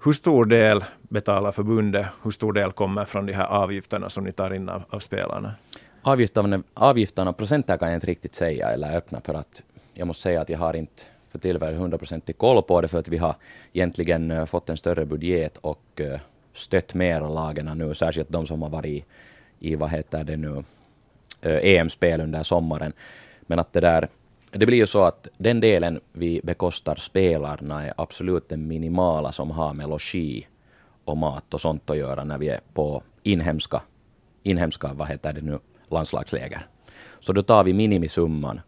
Hur 0.04 0.12
stor 0.12 0.44
del 0.44 0.84
betalar 1.02 1.52
förbundet? 1.52 2.06
Hur 2.22 2.30
stor 2.30 2.52
del 2.52 2.72
kommer 2.72 3.04
från 3.04 3.26
de 3.26 3.32
här 3.32 3.46
avgifterna 3.46 4.10
som 4.10 4.24
ni 4.24 4.32
tar 4.32 4.54
in 4.54 4.68
av, 4.68 4.82
av 4.90 5.00
spelarna? 5.00 5.54
Avgifterna, 6.04 6.62
avgifterna, 6.74 7.32
procenten 7.32 7.78
kan 7.78 7.88
jag 7.88 7.96
inte 7.96 8.06
riktigt 8.06 8.34
säga 8.34 8.70
eller 8.70 8.96
öppna 8.96 9.20
för 9.20 9.34
att 9.34 9.62
jag 9.94 10.06
måste 10.06 10.22
säga 10.22 10.40
att 10.40 10.48
jag 10.48 10.58
har 10.58 10.76
inte 10.76 11.02
för 11.30 11.38
tillfället 11.38 11.80
hundraprocentig 11.80 12.38
koll 12.38 12.62
på 12.62 12.80
det 12.80 12.88
för 12.88 12.98
att 12.98 13.08
vi 13.08 13.16
har 13.18 13.34
egentligen 13.72 14.30
eh, 14.30 14.44
fått 14.44 14.68
en 14.68 14.76
större 14.76 15.04
budget 15.04 15.56
och 15.56 16.00
eh, 16.00 16.20
stött 16.52 16.94
mer 16.94 17.20
lagen 17.20 17.78
nu, 17.78 17.94
särskilt 17.94 18.28
de 18.28 18.46
som 18.46 18.62
har 18.62 18.68
varit 18.68 18.86
i, 18.90 19.04
i 19.58 19.74
vad 19.74 19.90
heter 19.90 20.24
det 20.24 20.36
nu, 20.36 20.64
eh, 21.42 21.76
EM-spel 21.76 22.20
under 22.20 22.42
sommaren. 22.42 22.92
Men 23.40 23.58
att 23.58 23.72
det 23.72 23.80
där, 23.80 24.08
det 24.50 24.66
blir 24.66 24.78
ju 24.78 24.86
så 24.86 25.04
att 25.04 25.28
den 25.38 25.60
delen 25.60 26.00
vi 26.12 26.40
bekostar 26.44 26.96
spelarna 26.96 27.86
är 27.86 27.94
absolut 27.96 28.48
den 28.48 28.68
minimala 28.68 29.32
som 29.32 29.50
har 29.50 29.72
med 29.74 29.88
logi 29.88 30.46
och 31.04 31.16
mat 31.16 31.54
och 31.54 31.60
sånt 31.60 31.90
att 31.90 31.96
göra 31.96 32.24
när 32.24 32.38
vi 32.38 32.48
är 32.48 32.60
på 32.74 33.02
inhemska 33.22 33.82
inhemska, 34.42 34.92
vad 34.94 35.08
heter 35.08 35.32
det 35.32 35.40
nu, 35.40 35.58
landslagsläger. 35.92 36.66
Så 37.20 37.32
då 37.32 37.42
tar 37.42 37.64
vi 37.64 37.72
minimisumman 37.72 38.60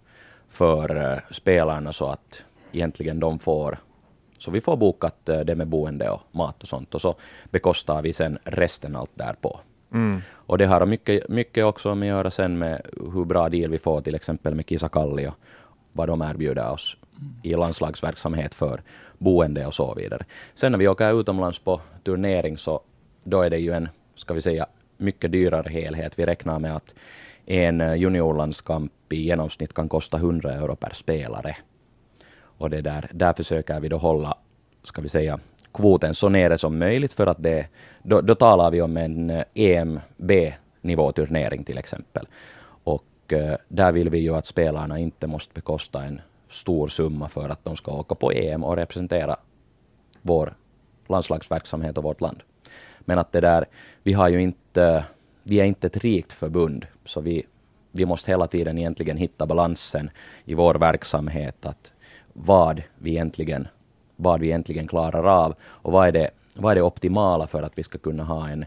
för 0.49 0.97
uh, 0.97 1.19
spelarna 1.31 1.93
så 1.93 2.07
att 2.07 2.45
egentligen 2.73 3.21
de 3.21 3.39
får 3.39 3.79
så 4.39 4.51
vi 4.51 4.61
får 4.61 4.77
bokat 4.77 5.29
uh, 5.29 5.41
det 5.41 5.55
med 5.55 5.67
boende 5.67 6.11
och 6.11 6.21
mat 6.33 6.63
och 6.63 6.69
sånt 6.69 6.95
och 6.95 7.01
så 7.01 7.15
bekostar 7.51 8.03
vi 8.03 8.13
sen 8.13 8.39
resten 8.45 8.97
allt 8.97 9.11
därpå. 9.15 9.61
Mm. 9.93 10.23
Och 10.33 10.59
det 10.59 10.67
har 10.67 10.87
mycket, 10.87 11.29
mycket 11.29 11.65
också 11.65 11.91
att 11.91 12.07
göra 12.07 12.31
sen 12.31 12.59
med 12.59 12.83
hur 13.15 13.25
bra 13.25 13.49
deal 13.49 13.71
vi 13.71 13.79
får 13.79 14.01
till 14.01 14.15
exempel 14.15 14.55
med 14.55 14.69
Kisakalli 14.69 15.27
och 15.27 15.35
vad 15.93 16.09
de 16.09 16.23
erbjuder 16.23 16.71
oss 16.71 16.97
i 17.43 17.55
landslagsverksamhet 17.55 18.55
för 18.55 18.83
boende 19.19 19.67
och 19.67 19.75
så 19.75 19.95
vidare. 19.95 20.25
Sen 20.55 20.73
när 20.73 20.79
vi 20.79 20.89
åker 20.89 21.21
utomlands 21.21 21.59
på 21.59 21.81
turnering 22.05 22.59
så 22.59 22.81
då 23.25 23.43
är 23.43 23.51
det 23.51 23.59
ju 23.59 23.73
en, 23.73 23.89
ska 24.15 24.35
vi 24.35 24.43
säga, 24.43 24.67
mycket 25.05 25.33
dyrare 25.33 25.71
helhet. 25.71 26.19
Vi 26.19 26.27
räknar 26.27 26.59
med 26.59 26.77
att 26.77 26.95
en 27.47 27.81
eh, 27.81 27.95
juniorlandskamp 27.95 29.13
i 29.13 29.23
genomsnitt 29.23 29.75
kan 29.75 29.89
kosta 29.89 30.17
100 30.17 30.53
euro 30.53 30.77
per 30.77 30.93
spelare. 30.95 31.57
Och 32.59 32.71
det 32.71 32.81
där, 32.81 33.11
där 33.13 33.33
försöker 33.33 33.81
vi 33.81 33.89
då 33.89 33.97
hålla, 33.97 34.35
ska 34.85 35.03
vi 35.03 35.09
säga, 35.09 35.39
kvoten 35.73 36.15
så 36.15 36.29
nere 36.29 36.59
som 36.59 36.79
möjligt 36.79 37.13
för 37.13 37.27
att 37.27 37.43
det, 37.43 37.67
då, 38.03 38.21
då 38.21 38.35
talar 38.35 38.71
vi 38.71 38.83
om 38.83 38.97
en 38.97 39.31
eh, 39.31 39.45
EMB-nivåturnering 39.55 41.65
till 41.65 41.79
exempel. 41.79 42.27
Och 42.85 43.33
eh, 43.33 43.57
där 43.69 43.93
vill 43.93 44.11
vi 44.11 44.19
ju 44.19 44.35
att 44.35 44.47
spelarna 44.47 44.99
inte 44.99 45.27
måste 45.27 45.55
bekosta 45.55 46.05
en 46.05 46.21
stor 46.49 46.89
summa 46.89 47.29
för 47.29 47.49
att 47.49 47.65
de 47.65 47.77
ska 47.77 47.93
åka 47.93 48.15
på 48.15 48.33
EM 48.33 48.65
och 48.65 48.77
representera 48.77 49.37
vår 50.23 50.55
landslagsverksamhet 51.09 51.99
och 51.99 52.05
vårt 52.05 52.21
land. 52.21 52.43
Men 53.05 53.19
att 53.19 53.33
det 53.33 53.41
där, 53.41 53.65
vi 54.03 54.13
har 54.13 54.29
ju 54.29 54.43
inte, 54.43 55.05
vi 55.43 55.61
är 55.61 55.65
inte 55.65 55.87
ett 55.87 55.97
rikt 55.97 56.33
förbund, 56.33 56.87
så 57.05 57.21
vi, 57.21 57.47
vi 57.91 58.07
måste 58.07 58.31
hela 58.31 58.47
tiden 58.47 58.79
egentligen 58.79 59.17
hitta 59.17 59.47
balansen 59.47 60.11
i 60.45 60.55
vår 60.55 60.75
verksamhet, 60.75 61.67
att 61.67 61.93
vad 62.33 62.83
vi 62.99 63.11
egentligen, 63.11 63.69
vad 64.17 64.41
vi 64.41 64.47
egentligen 64.47 64.89
klarar 64.89 65.25
av 65.45 65.55
och 65.63 65.93
vad 65.93 66.09
är 66.09 66.13
det, 66.13 66.31
vad 66.55 66.71
är 66.71 66.75
det 66.75 66.83
optimala 66.83 67.47
för 67.47 67.63
att 67.63 67.79
vi 67.79 67.83
ska 67.83 67.99
kunna 67.99 68.25
ha 68.25 68.49
en 68.49 68.65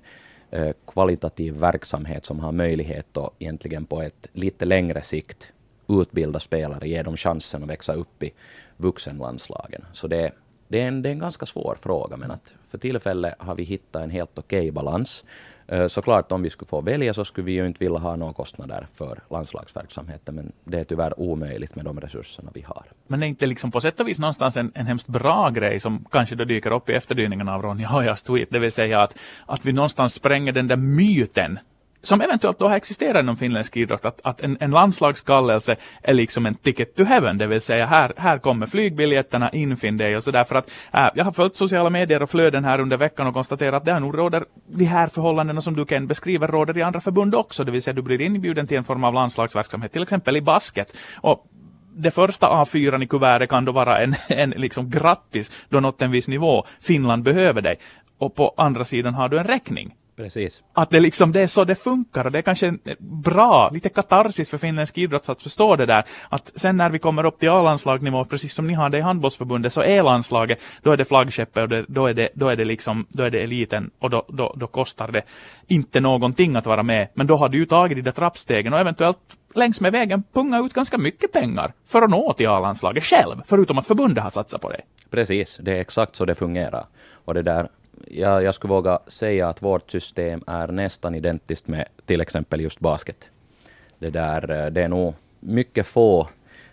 eh, 0.52 0.72
kvalitativ 0.88 1.54
verksamhet 1.54 2.26
som 2.26 2.40
har 2.40 2.52
möjlighet 2.52 3.18
att 3.18 3.34
egentligen 3.40 3.86
på 3.86 4.02
ett 4.02 4.28
lite 4.34 4.66
längre 4.66 5.02
sikt 5.02 5.54
utbilda 5.88 6.40
spelare, 6.40 6.90
ge 6.90 7.04
dem 7.04 7.18
chansen 7.18 7.64
att 7.64 7.70
växa 7.70 7.94
upp 7.94 8.24
i 8.24 8.32
vuxenlandslagen. 8.78 9.86
Så 9.92 10.08
det, 10.08 10.32
det, 10.68 10.82
är 10.82 10.88
en, 10.88 11.02
det 11.02 11.10
är 11.10 11.12
en 11.12 11.20
ganska 11.20 11.46
svår 11.46 11.78
fråga, 11.82 12.18
men 12.18 12.32
att 12.32 12.54
för 12.70 12.78
tillfället 12.78 13.36
har 13.40 13.56
vi 13.56 13.64
hittat 13.64 14.04
en 14.04 14.10
helt 14.10 14.38
okej 14.38 14.60
okay 14.60 14.72
balans. 14.72 15.24
Eh, 15.68 15.88
såklart 15.88 16.32
om 16.32 16.42
vi 16.42 16.50
skulle 16.50 16.70
få 16.70 16.82
välja 16.82 17.14
så 17.14 17.26
skulle 17.26 17.46
vi 17.46 17.52
ju 17.52 17.68
inte 17.68 17.80
vilja 17.80 18.00
ha 18.00 18.16
några 18.16 18.34
kostnader 18.34 18.88
för 18.96 19.20
landslagsverksamheten, 19.30 20.36
men 20.36 20.52
det 20.64 20.80
är 20.80 20.84
tyvärr 20.84 21.20
omöjligt 21.20 21.76
med 21.76 21.86
de 21.86 22.02
resurserna 22.02 22.52
vi 22.54 22.62
har. 22.62 22.86
Men 23.08 23.24
är 23.24 23.28
inte 23.28 23.46
liksom 23.46 23.72
på 23.72 23.82
sätt 23.82 24.00
och 24.00 24.08
vis 24.08 24.20
någonstans 24.20 24.58
en, 24.58 24.72
en 24.76 24.86
hemskt 24.86 25.08
bra 25.08 25.50
grej 25.50 25.80
som 25.80 26.06
kanske 26.12 26.36
då 26.36 26.44
dyker 26.44 26.72
upp 26.72 26.90
i 26.90 26.94
efterdyningarna 26.94 27.56
av 27.56 27.62
Ronja 27.62 27.88
Hojas 27.88 28.24
tweet, 28.24 28.50
det 28.52 28.60
vill 28.60 28.72
säga 28.72 29.02
att, 29.02 29.18
att 29.46 29.66
vi 29.66 29.74
någonstans 29.74 30.14
spränger 30.14 30.52
den 30.52 30.68
där 30.68 30.76
myten 30.76 31.60
som 32.02 32.22
eventuellt 32.22 32.60
då 32.60 32.68
har 32.68 32.76
existerat 32.76 33.24
inom 33.24 33.38
finländsk 33.38 33.78
idrott, 33.78 34.06
att, 34.06 34.20
att 34.24 34.42
en, 34.42 34.58
en 34.60 34.72
landslagskallelse 34.72 35.76
är 36.02 36.14
liksom 36.14 36.46
en 36.46 36.56
ticket 36.56 36.96
to 36.96 37.04
heaven, 37.04 37.38
det 37.38 37.48
vill 37.48 37.62
säga 37.62 37.86
här, 37.86 38.14
här 38.18 38.38
kommer 38.38 38.66
flygbiljetterna, 38.66 39.50
infinn 39.50 39.98
dig 39.98 40.16
och 40.16 40.24
så 40.24 40.32
därför 40.32 40.56
att 40.56 40.70
äh, 40.94 41.10
jag 41.16 41.26
har 41.26 41.32
följt 41.32 41.56
sociala 41.56 41.90
medier 41.90 42.24
och 42.24 42.30
flöden 42.30 42.66
här 42.66 42.80
under 42.80 42.98
veckan 42.98 43.28
och 43.28 43.34
konstaterat 43.34 43.74
att 43.74 43.86
det 43.86 44.00
nog 44.00 44.18
råder 44.18 44.46
de 44.68 44.86
här 44.86 45.08
förhållandena 45.08 45.62
som 45.62 45.76
du 45.76 45.86
kan 45.86 46.08
beskriva 46.08 46.48
råder 46.48 46.78
i 46.78 46.82
andra 46.82 47.02
förbund 47.02 47.36
också, 47.36 47.64
det 47.64 47.72
vill 47.72 47.82
säga 47.82 47.94
du 47.94 48.02
blir 48.02 48.22
inbjuden 48.22 48.68
till 48.68 48.78
en 48.78 48.84
form 48.84 49.04
av 49.04 49.14
landslagsverksamhet, 49.14 49.92
till 49.92 50.04
exempel 50.04 50.38
i 50.38 50.42
basket. 50.42 50.98
Och 51.16 51.46
det 51.96 52.12
första 52.12 52.48
A4 52.48 53.04
i 53.04 53.08
kuvertet 53.08 53.50
kan 53.50 53.66
då 53.66 53.72
vara 53.72 54.00
en, 54.00 54.16
en 54.28 54.50
liksom 54.50 54.90
grattis, 54.90 55.52
du 55.70 55.76
har 55.76 55.82
nått 55.82 56.02
en 56.02 56.12
viss 56.12 56.28
nivå, 56.28 56.64
Finland 56.82 57.24
behöver 57.24 57.62
dig. 57.62 57.80
Och 58.18 58.36
på 58.36 58.54
andra 58.58 58.84
sidan 58.84 59.14
har 59.14 59.30
du 59.30 59.40
en 59.40 59.48
räkning 59.48 59.96
Precis. 60.18 60.64
Att 60.74 60.90
det 60.90 61.00
liksom, 61.00 61.32
det 61.32 61.42
är 61.42 61.48
så 61.48 61.64
det 61.64 61.76
funkar 61.76 62.26
och 62.26 62.32
det 62.32 62.38
är 62.38 62.42
kanske 62.42 62.74
bra, 63.00 63.70
lite 63.74 63.90
katarsis 63.90 64.50
för 64.50 64.58
finländsk 64.58 64.98
idrott 64.98 65.30
att 65.30 65.42
förstå 65.42 65.76
det 65.76 65.86
där. 65.86 66.04
Att 66.30 66.52
sen 66.56 66.78
när 66.78 66.90
vi 66.90 67.00
kommer 67.00 67.26
upp 67.26 67.40
till 67.40 67.50
A-landslagnivå, 67.50 68.26
precis 68.26 68.54
som 68.54 68.68
ni 68.68 68.74
har 68.74 68.90
det 68.90 68.98
i 68.98 69.02
handbollsförbundet, 69.02 69.74
så 69.74 69.82
är 69.82 70.04
landslaget, 70.04 70.60
då 70.82 70.92
är 70.92 70.98
det 70.98 71.06
flaggskeppet 71.06 71.64
och 71.64 71.70
det, 71.70 71.86
då, 71.88 72.06
är 72.06 72.14
det, 72.14 72.30
då 72.34 72.50
är 72.50 72.56
det 72.56 72.66
liksom, 72.66 73.06
då 73.10 73.24
är 73.24 73.30
det 73.30 73.40
eliten 73.40 73.92
och 74.00 74.10
då, 74.10 74.26
då, 74.28 74.54
då 74.58 74.68
kostar 74.68 75.12
det 75.12 75.22
inte 75.68 76.00
någonting 76.00 76.56
att 76.56 76.66
vara 76.66 76.84
med. 76.84 77.08
Men 77.14 77.28
då 77.28 77.36
har 77.36 77.50
du 77.50 77.58
ju 77.58 77.66
tagit 77.66 77.98
de 77.98 78.02
där 78.02 78.12
trappstegen 78.12 78.74
och 78.74 78.80
eventuellt 78.80 79.18
längs 79.56 79.82
med 79.82 79.92
vägen 79.92 80.24
punga 80.34 80.60
ut 80.60 80.74
ganska 80.74 80.98
mycket 80.98 81.32
pengar 81.32 81.74
för 81.88 82.02
att 82.02 82.10
nå 82.10 82.34
till 82.34 82.48
A-landslaget 82.48 83.04
själv, 83.04 83.42
förutom 83.46 83.78
att 83.78 83.88
förbundet 83.88 84.24
har 84.24 84.30
satsat 84.32 84.62
på 84.62 84.72
det. 84.72 84.82
Precis, 85.10 85.60
det 85.62 85.72
är 85.72 85.82
exakt 85.82 86.16
så 86.16 86.26
det 86.26 86.36
fungerar. 86.36 86.86
Och 87.26 87.34
det 87.34 87.42
där, 87.42 87.70
jag, 88.08 88.44
jag 88.44 88.56
skulle 88.56 88.74
våga 88.74 89.00
säga 89.08 89.50
att 89.50 89.62
vårt 89.62 89.92
system 89.92 90.44
är 90.48 90.68
nästan 90.68 91.16
identiskt 91.16 91.68
med 91.68 91.88
till 92.06 92.22
exempel 92.22 92.62
just 92.62 92.80
basket. 92.80 93.30
Det, 94.00 94.10
där, 94.10 94.52
eh, 94.52 94.72
det 94.72 94.84
är 94.84 94.88
nog 94.88 95.14
mycket 95.40 95.88
få 95.88 96.28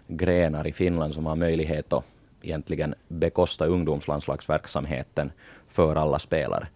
grenar 0.07 0.67
i 0.67 0.73
Finland 0.73 1.15
som 1.15 1.27
har 1.27 1.37
möjlighet 1.37 1.93
att 1.93 2.05
egentligen 2.43 2.95
bekosta 3.09 3.67
ungdomslandslagsverksamheten 3.67 5.33
för 5.71 5.97
alla 5.97 6.19
spelare. 6.19 6.67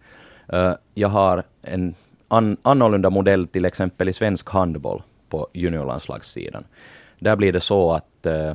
Eh, 0.47 0.73
jag 0.93 1.09
har 1.09 1.43
en 1.61 1.95
an, 2.27 2.57
annorlunda 2.61 3.09
modell 3.09 3.47
till 3.47 3.65
exempel 3.65 4.09
i 4.09 4.13
svensk 4.13 4.49
handboll 4.49 5.01
på 5.29 5.47
juniorlandslagssidan. 5.53 6.63
Där 7.19 7.35
blir 7.35 7.53
det 7.53 7.59
så 7.59 7.91
att 7.91 8.25
eh, 8.25 8.53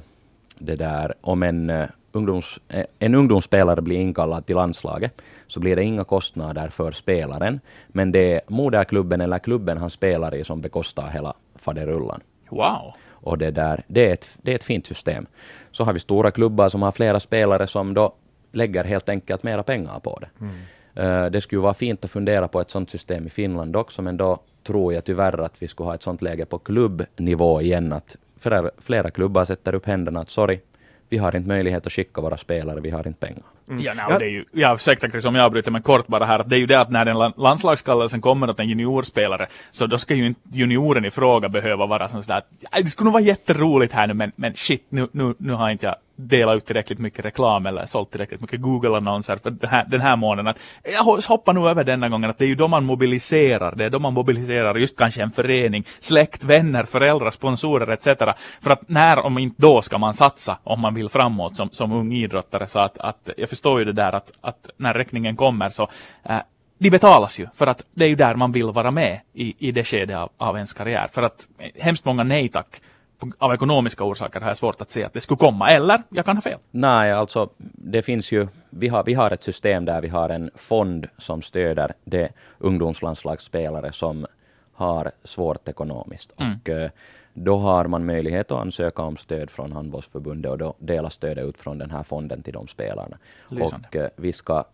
det 0.58 0.76
där, 0.76 1.14
om 1.20 1.42
en, 1.42 1.72
ungdoms, 2.12 2.60
en 2.98 3.14
ungdomsspelare 3.14 3.82
blir 3.82 3.96
inkallad 3.96 4.46
till 4.46 4.56
landslaget 4.56 5.22
så 5.46 5.60
blir 5.60 5.76
det 5.76 5.82
inga 5.82 6.04
kostnader 6.04 6.68
för 6.68 6.92
spelaren. 6.92 7.60
Men 7.88 8.12
det 8.12 8.32
är 8.34 8.40
moderklubben 8.48 9.20
eller 9.20 9.38
klubben 9.38 9.78
han 9.78 9.90
spelar 9.90 10.34
i 10.34 10.44
som 10.44 10.60
bekostar 10.60 11.08
hela 11.08 11.34
faderullan. 11.54 12.20
Wow! 12.50 12.92
Och 13.10 13.38
det, 13.38 13.50
där, 13.50 13.84
det, 13.86 14.08
är 14.08 14.12
ett, 14.12 14.28
det 14.42 14.50
är 14.50 14.54
ett 14.54 14.64
fint 14.64 14.86
system. 14.86 15.26
Så 15.70 15.84
har 15.84 15.92
vi 15.92 16.00
stora 16.00 16.30
klubbar 16.30 16.68
som 16.68 16.82
har 16.82 16.92
flera 16.92 17.20
spelare 17.20 17.66
som 17.66 17.94
då 17.94 18.14
lägger 18.52 18.84
helt 18.84 19.08
enkelt 19.08 19.42
mera 19.42 19.62
pengar 19.62 20.00
på 20.00 20.18
det. 20.18 20.28
Mm. 20.40 20.54
Uh, 20.98 21.30
det 21.30 21.40
skulle 21.40 21.60
vara 21.60 21.74
fint 21.74 22.04
att 22.04 22.10
fundera 22.10 22.48
på 22.48 22.60
ett 22.60 22.70
sådant 22.70 22.90
system 22.90 23.26
i 23.26 23.30
Finland 23.30 23.76
också, 23.76 24.02
men 24.02 24.16
då 24.16 24.38
tror 24.62 24.94
jag 24.94 25.04
tyvärr 25.04 25.40
att 25.40 25.62
vi 25.62 25.68
skulle 25.68 25.86
ha 25.86 25.94
ett 25.94 26.02
sådant 26.02 26.22
läge 26.22 26.44
på 26.44 26.58
klubbnivå 26.58 27.60
igen, 27.60 27.92
att 27.92 28.16
flera, 28.38 28.70
flera 28.78 29.10
klubbar 29.10 29.44
sätter 29.44 29.74
upp 29.74 29.86
händerna 29.86 30.20
att 30.20 30.30
sorry, 30.30 30.60
vi 31.08 31.18
har 31.18 31.36
inte 31.36 31.48
möjlighet 31.48 31.86
att 31.86 31.92
skicka 31.92 32.20
våra 32.20 32.36
spelare, 32.36 32.80
vi 32.80 32.90
har 32.90 33.06
inte 33.06 33.26
pengar. 33.26 33.44
Mm. 33.68 33.82
Ja, 33.82 33.94
nej, 33.94 34.18
det 34.18 34.24
är 34.24 34.30
ju, 34.30 34.44
ja, 34.52 34.74
ursäkta 34.74 35.08
Chris 35.08 35.24
om 35.24 35.34
jag 35.34 35.44
avbryter 35.44 35.70
men 35.70 35.82
kort 35.82 36.06
bara 36.06 36.24
här, 36.24 36.38
att 36.38 36.50
det 36.50 36.56
är 36.56 36.60
ju 36.60 36.66
det 36.66 36.80
att 36.80 36.90
när 36.90 37.04
den 37.04 37.32
landslagskallelsen 37.36 38.20
kommer 38.20 38.50
åt 38.50 38.60
en 38.60 38.68
juniorspelare, 38.68 39.46
så 39.70 39.86
då 39.86 39.98
ska 39.98 40.14
ju 40.14 40.26
inte 40.26 40.40
junioren 40.52 41.04
i 41.04 41.10
fråga 41.10 41.48
behöva 41.48 41.86
vara 41.86 42.08
sån 42.08 42.22
sådär, 42.22 42.42
det 42.72 42.86
skulle 42.86 43.04
nog 43.04 43.12
vara 43.12 43.22
jätteroligt 43.22 43.92
här 43.92 44.06
nu, 44.06 44.14
men, 44.14 44.32
men 44.36 44.54
shit, 44.54 44.86
nu, 44.88 45.08
nu, 45.12 45.34
nu 45.38 45.52
har 45.52 45.70
inte 45.70 45.86
jag 45.86 45.96
delat 46.16 46.56
ut 46.56 46.66
tillräckligt 46.66 46.98
mycket 46.98 47.24
reklam 47.24 47.66
eller 47.66 47.86
sålt 47.86 48.10
tillräckligt 48.10 48.40
mycket 48.40 48.60
Google-annonser 48.60 49.36
för 49.36 49.50
den 49.50 49.70
här, 49.70 49.84
den 49.88 50.00
här 50.00 50.16
månaden. 50.16 50.46
Att 50.46 50.58
jag 50.82 51.04
hoppar 51.04 51.52
nu 51.52 51.68
över 51.68 51.84
denna 51.84 52.08
gången 52.08 52.30
att 52.30 52.38
det 52.38 52.44
är 52.44 52.48
ju 52.48 52.54
då 52.54 52.68
man 52.68 52.84
mobiliserar, 52.84 53.74
det 53.74 53.84
är 53.84 53.90
då 53.90 53.98
man 53.98 54.14
mobiliserar 54.14 54.74
just 54.74 54.96
kanske 54.96 55.22
en 55.22 55.30
förening, 55.30 55.84
släkt, 56.00 56.44
vänner, 56.44 56.84
föräldrar, 56.84 57.30
sponsorer 57.30 57.92
etc. 57.92 58.04
För 58.60 58.70
att 58.70 58.88
när, 58.88 59.18
om 59.18 59.38
inte 59.38 59.62
då, 59.62 59.82
ska 59.82 59.98
man 59.98 60.14
satsa 60.14 60.58
om 60.64 60.80
man 60.80 60.94
vill 60.94 61.08
framåt 61.08 61.56
som, 61.56 61.70
som 61.70 61.92
ung 61.92 62.12
idrottare. 62.12 62.66
Så 62.66 62.78
att, 62.78 62.98
att 62.98 63.30
jag 63.36 63.48
förstår 63.48 63.78
ju 63.78 63.84
det 63.84 63.92
där 63.92 64.12
att, 64.12 64.32
att 64.40 64.70
när 64.76 64.94
räkningen 64.94 65.36
kommer 65.36 65.70
så 65.70 65.88
äh, 66.22 66.38
de 66.78 66.90
betalas 66.90 67.40
ju 67.40 67.46
för 67.54 67.66
att 67.66 67.82
det 67.94 68.04
är 68.04 68.08
ju 68.08 68.16
där 68.16 68.34
man 68.34 68.52
vill 68.52 68.66
vara 68.66 68.90
med 68.90 69.20
i, 69.32 69.68
i 69.68 69.72
det 69.72 69.84
skedet 69.84 70.16
av, 70.16 70.30
av 70.36 70.56
ens 70.56 70.74
karriär. 70.74 71.08
För 71.12 71.22
att 71.22 71.48
eh, 71.58 71.82
hemskt 71.82 72.04
många 72.04 72.22
nej 72.22 72.48
tack 72.48 72.80
av 73.38 73.54
ekonomiska 73.54 74.04
orsaker 74.04 74.40
har 74.40 74.48
jag 74.48 74.56
svårt 74.56 74.80
att 74.80 74.90
se 74.90 75.04
att 75.04 75.12
det 75.12 75.20
skulle 75.20 75.38
komma, 75.38 75.70
eller 75.70 76.02
jag 76.08 76.24
kan 76.24 76.36
ha 76.36 76.42
fel. 76.42 76.58
Nej, 76.70 77.12
alltså 77.12 77.48
det 77.72 78.02
finns 78.02 78.32
ju, 78.32 78.48
vi 78.70 78.88
har, 78.88 79.04
vi 79.04 79.14
har 79.14 79.30
ett 79.30 79.44
system 79.44 79.84
där 79.84 80.00
vi 80.00 80.08
har 80.08 80.28
en 80.28 80.50
fond 80.54 81.08
som 81.18 81.42
stöder 81.42 81.92
de 82.04 82.28
ungdomslandslagsspelare 82.58 83.92
som 83.92 84.26
har 84.72 85.12
svårt 85.24 85.68
ekonomiskt. 85.68 86.32
Mm. 86.36 86.52
Och 86.52 86.68
uh, 86.68 86.90
då 87.34 87.56
har 87.56 87.86
man 87.86 88.06
möjlighet 88.06 88.50
att 88.50 88.60
ansöka 88.60 89.02
om 89.02 89.16
stöd 89.16 89.50
från 89.50 89.72
handbollsförbundet 89.72 90.50
och 90.50 90.58
då 90.58 90.74
delas 90.78 91.14
stödet 91.14 91.44
ut 91.44 91.58
från 91.58 91.78
den 91.78 91.90
här 91.90 92.02
fonden 92.02 92.42
till 92.42 92.52
de 92.52 92.68
spelarna. 92.68 93.18
Lysande. 93.48 93.88
Och 93.88 93.94
uh, 93.94 94.06
vi, 94.16 94.32
ska, 94.32 94.64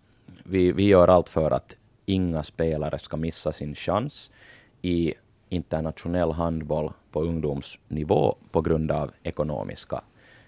vi, 0.45 0.73
vi 0.73 0.87
gör 0.87 1.09
allt 1.09 1.29
för 1.29 1.51
att 1.51 1.77
inga 2.07 2.43
spelare 2.43 2.99
ska 2.99 3.17
missa 3.17 3.53
sin 3.53 3.75
chans 3.75 4.31
i 4.83 5.15
internationell 5.51 6.33
handboll 6.33 6.93
på 7.11 7.23
ungdomsnivå 7.23 8.37
på 8.51 8.61
grund 8.61 8.91
av 8.91 9.11
ekonomiska, 9.23 10.01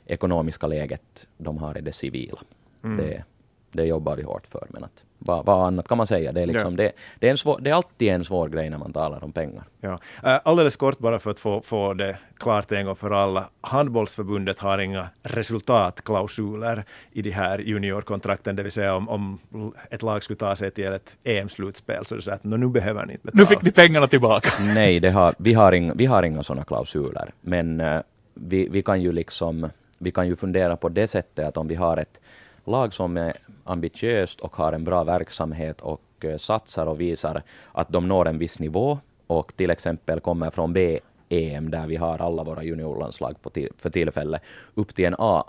ekonomiska 0.07 0.67
läget 0.67 1.27
de 1.39 1.59
har 1.59 1.79
i 1.79 1.81
det 1.81 1.93
civila. 1.93 2.41
Mm. 2.85 2.97
Det, 2.97 3.25
det 3.73 3.85
jobbar 3.85 4.17
vi 4.17 4.23
hårt 4.23 4.47
för. 4.47 4.67
Men 4.69 4.85
att, 4.85 5.03
vad, 5.19 5.47
vad 5.47 5.67
annat 5.67 5.89
kan 5.89 5.99
man 5.99 6.07
säga? 6.07 6.33
Det 6.33 6.41
är, 6.41 6.47
liksom, 6.47 6.71
ja. 6.71 6.77
det, 6.77 6.93
det, 7.19 7.27
är 7.27 7.31
en 7.31 7.37
svår, 7.37 7.61
det 7.61 7.71
är 7.71 7.75
alltid 7.75 8.09
en 8.09 8.25
svår 8.25 8.49
grej 8.49 8.71
när 8.71 8.79
man 8.79 8.93
talar 8.93 9.25
om 9.25 9.33
pengar. 9.33 9.65
Ja. 9.81 9.93
Uh, 9.93 9.99
alldeles 10.45 10.77
kort 10.77 10.99
bara 10.99 11.19
för 11.19 11.31
att 11.31 11.39
få, 11.39 11.61
få 11.61 11.95
det 11.95 12.17
klart 12.37 12.73
en 12.73 12.87
gång 12.87 12.97
för 12.97 13.11
alla. 13.11 13.49
Handbollsförbundet 13.61 14.59
har 14.59 14.79
inga 14.79 15.09
resultatklausuler 15.23 16.85
i 17.13 17.23
de 17.23 17.31
här 17.31 17.59
juniorkontrakten, 17.59 18.57
det 18.57 18.63
vill 18.63 18.73
säga 18.73 18.95
om, 18.95 19.09
om 19.09 19.75
ett 19.91 20.03
lag 20.03 20.25
skulle 20.25 20.37
ta 20.37 20.57
sig 20.57 20.71
till 20.71 20.93
ett 20.93 21.17
EM-slutspel 21.25 22.05
så 22.05 22.15
det 22.15 22.23
säger 22.23 22.37
att 22.37 22.45
nu 22.45 22.69
behöver 22.69 23.07
ni 23.07 23.13
inte 23.13 23.25
betala. 23.25 23.43
Nu 23.43 23.47
fick 23.47 23.63
ni 23.63 23.71
pengarna 23.71 24.07
tillbaka. 24.07 24.51
Nej, 24.75 25.01
det 25.01 25.11
har, 25.11 25.35
vi, 25.39 25.53
har 25.53 25.73
inga, 25.73 25.95
vi 25.95 26.07
har 26.07 26.23
inga 26.23 26.43
sådana 26.43 26.65
klausuler, 26.65 27.33
men 27.41 27.81
uh, 27.81 28.01
vi, 28.35 28.69
vi 28.69 28.83
kan 28.83 29.03
ju 29.03 29.13
liksom 29.13 29.69
vi 30.03 30.11
kan 30.11 30.29
ju 30.29 30.37
fundera 30.37 30.77
på 30.77 30.89
det 30.89 31.09
sättet 31.09 31.47
att 31.47 31.57
om 31.57 31.69
vi 31.69 31.75
har 31.75 31.97
ett 31.97 32.19
lag 32.65 32.95
som 32.95 33.17
är 33.17 33.37
ambitiöst 33.65 34.41
och 34.41 34.57
har 34.57 34.73
en 34.73 34.85
bra 34.85 35.05
verksamhet 35.05 35.81
och 35.81 36.03
uh, 36.25 36.37
satsar 36.37 36.87
och 36.87 37.01
visar 37.01 37.43
att 37.73 37.89
de 37.89 38.09
når 38.09 38.29
en 38.29 38.39
viss 38.39 38.59
nivå 38.59 38.99
och 39.27 39.53
till 39.57 39.71
exempel 39.71 40.21
kommer 40.21 40.51
från 40.51 40.73
B-EM 40.73 41.71
där 41.71 41.87
vi 41.87 41.97
har 41.97 42.19
alla 42.19 42.45
våra 42.45 42.63
juniorlandslag 42.63 43.37
för 43.79 43.91
tillfället 43.91 44.43
upp 44.75 44.95
till 44.95 45.05
en 45.05 45.15
A, 45.19 45.45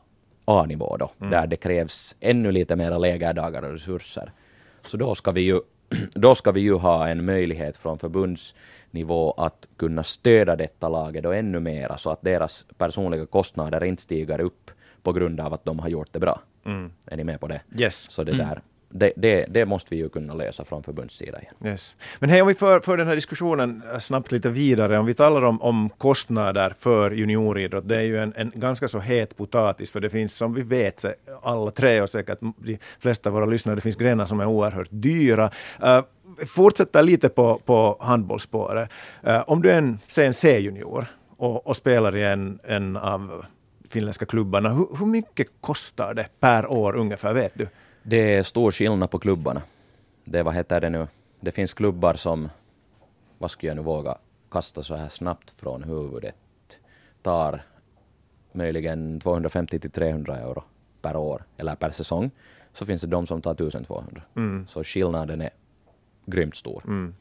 A-nivå 0.46 0.98
då, 0.98 1.12
mm. 1.20 1.32
där 1.32 1.48
det 1.48 1.55
krävs 1.55 2.15
ännu 2.20 2.51
lite 2.51 2.75
mera 2.75 2.98
lägerdagar 2.98 3.62
och 3.62 3.72
resurser. 3.72 4.32
Så 4.82 4.98
då 4.98 5.15
ska 5.15 5.32
vi 5.32 5.41
ju, 5.41 5.62
då 6.13 6.36
ska 6.36 6.51
vi 6.51 6.62
ju 6.62 6.74
ha 6.74 7.08
en 7.08 7.25
möjlighet 7.25 7.77
från 7.77 8.00
förbundsnivå 8.00 9.32
att 9.32 9.67
kunna 9.77 10.03
stödja 10.03 10.55
detta 10.55 10.89
laget 10.89 11.25
och 11.25 11.36
ännu 11.36 11.60
mera 11.60 11.98
så 11.98 12.10
att 12.10 12.22
deras 12.22 12.65
personliga 12.77 13.25
kostnader 13.25 13.84
inte 13.84 14.01
stiger 14.01 14.41
upp 14.41 14.72
på 15.01 15.13
grund 15.13 15.39
av 15.39 15.53
att 15.53 15.65
de 15.65 15.79
har 15.79 15.89
gjort 15.89 16.10
det 16.12 16.20
bra. 16.20 16.39
Mm. 16.65 16.91
Är 17.05 17.17
ni 17.17 17.24
med 17.24 17.39
på 17.39 17.48
det? 17.48 17.62
Yes. 17.77 18.12
Så 18.12 18.24
det 18.24 18.32
mm. 18.32 18.48
där, 18.48 18.62
det, 18.93 19.13
det, 19.15 19.46
det, 19.50 19.65
måste 19.65 19.88
vi 19.89 20.01
ju 20.01 20.10
kunna 20.10 20.34
lösa 20.34 20.65
från 20.65 20.84
förbundssidan 20.84 21.41
igen. 21.41 21.55
Yes. 21.65 21.98
Men 22.20 22.29
hej, 22.29 22.41
om 22.41 22.48
vi 22.48 22.53
för, 22.53 22.79
för 22.79 22.98
den 22.98 23.08
här 23.08 23.15
diskussionen 23.15 23.84
snabbt 24.00 24.32
lite 24.32 24.50
vidare, 24.50 25.00
om 25.00 25.05
vi 25.05 25.13
talar 25.13 25.41
om, 25.41 25.62
om 25.62 25.89
kostnader 25.89 26.75
för 26.79 27.12
junioridrott, 27.12 27.88
det 27.88 27.96
är 27.96 28.01
ju 28.01 28.20
en, 28.20 28.34
en 28.36 28.51
ganska 28.55 28.88
så 28.88 29.00
het 29.00 29.38
potatis, 29.38 29.91
för 29.91 30.00
det 30.00 30.10
finns 30.10 30.36
som 30.38 30.53
vi 30.53 30.62
vet, 30.62 31.05
alla 31.43 31.72
tre 31.72 32.01
och 32.01 32.10
säkert 32.10 32.39
de 32.39 32.77
flesta 33.00 33.29
av 33.29 33.34
våra 33.34 33.46
lyssnare, 33.46 33.75
det 33.75 33.82
finns 33.82 33.96
grenar 33.96 34.25
som 34.25 34.39
är 34.39 34.46
oerhört 34.46 34.89
dyra. 34.89 35.51
Uh, 35.84 36.01
fortsätter 36.48 37.03
lite 37.03 37.29
på, 37.29 37.62
på 37.65 37.98
handbollsspåret. 38.00 38.89
Uh, 39.27 39.50
om 39.50 39.62
du 39.62 39.72
är 39.72 39.77
en, 39.77 40.00
en 40.17 40.34
C-junior 40.34 41.05
och, 41.38 41.67
och, 41.67 41.75
spelar 41.75 42.15
i 42.15 42.24
en, 42.24 42.60
en 42.63 42.98
av 42.98 43.46
finländska 43.94 44.26
klubbarna. 44.26 44.70
Hur, 44.70 44.88
hur 45.00 45.06
mycket 45.06 45.48
kostar 45.62 46.14
det 46.14 46.28
per 46.40 46.72
år 46.72 46.96
ungefär, 46.96 47.34
vet 47.34 47.52
du? 47.56 47.68
Det 48.04 48.36
är 48.36 48.44
stor 48.44 48.72
skillnad 48.72 49.12
på 49.12 49.20
klubbarna. 49.20 49.62
Det, 50.24 50.44
vad 50.44 50.54
heter 50.54 50.82
det 50.82 50.90
nu? 50.90 51.08
Det 51.40 51.52
finns 51.52 51.74
klubbar 51.74 52.14
som, 52.14 52.50
vad 53.38 53.52
skulle 53.52 53.70
jag 53.70 53.76
nu 53.76 53.82
våga 53.82 54.18
kasta 54.52 54.84
så 54.84 54.96
här 54.96 55.10
snabbt 55.10 55.52
från 55.52 55.84
huvudet, 55.84 56.36
tar 57.22 57.64
möjligen 58.52 59.20
250 59.20 59.80
till 59.80 59.92
300 59.92 60.38
euro 60.38 60.64
per 61.02 61.16
år 61.16 61.44
eller 61.58 61.76
per 61.76 61.92
säsong. 61.92 62.32
Så 62.74 62.86
finns 62.86 63.02
det 63.02 63.08
de 63.08 63.28
som 63.28 63.42
tar 63.42 63.52
1200. 63.52 64.22
Mm. 64.36 64.68
Så 64.68 64.84
skillnaden 64.84 65.42
är 65.42 65.50
grymt 66.26 66.56
stor. 66.56 66.84
Mm. 66.88 67.16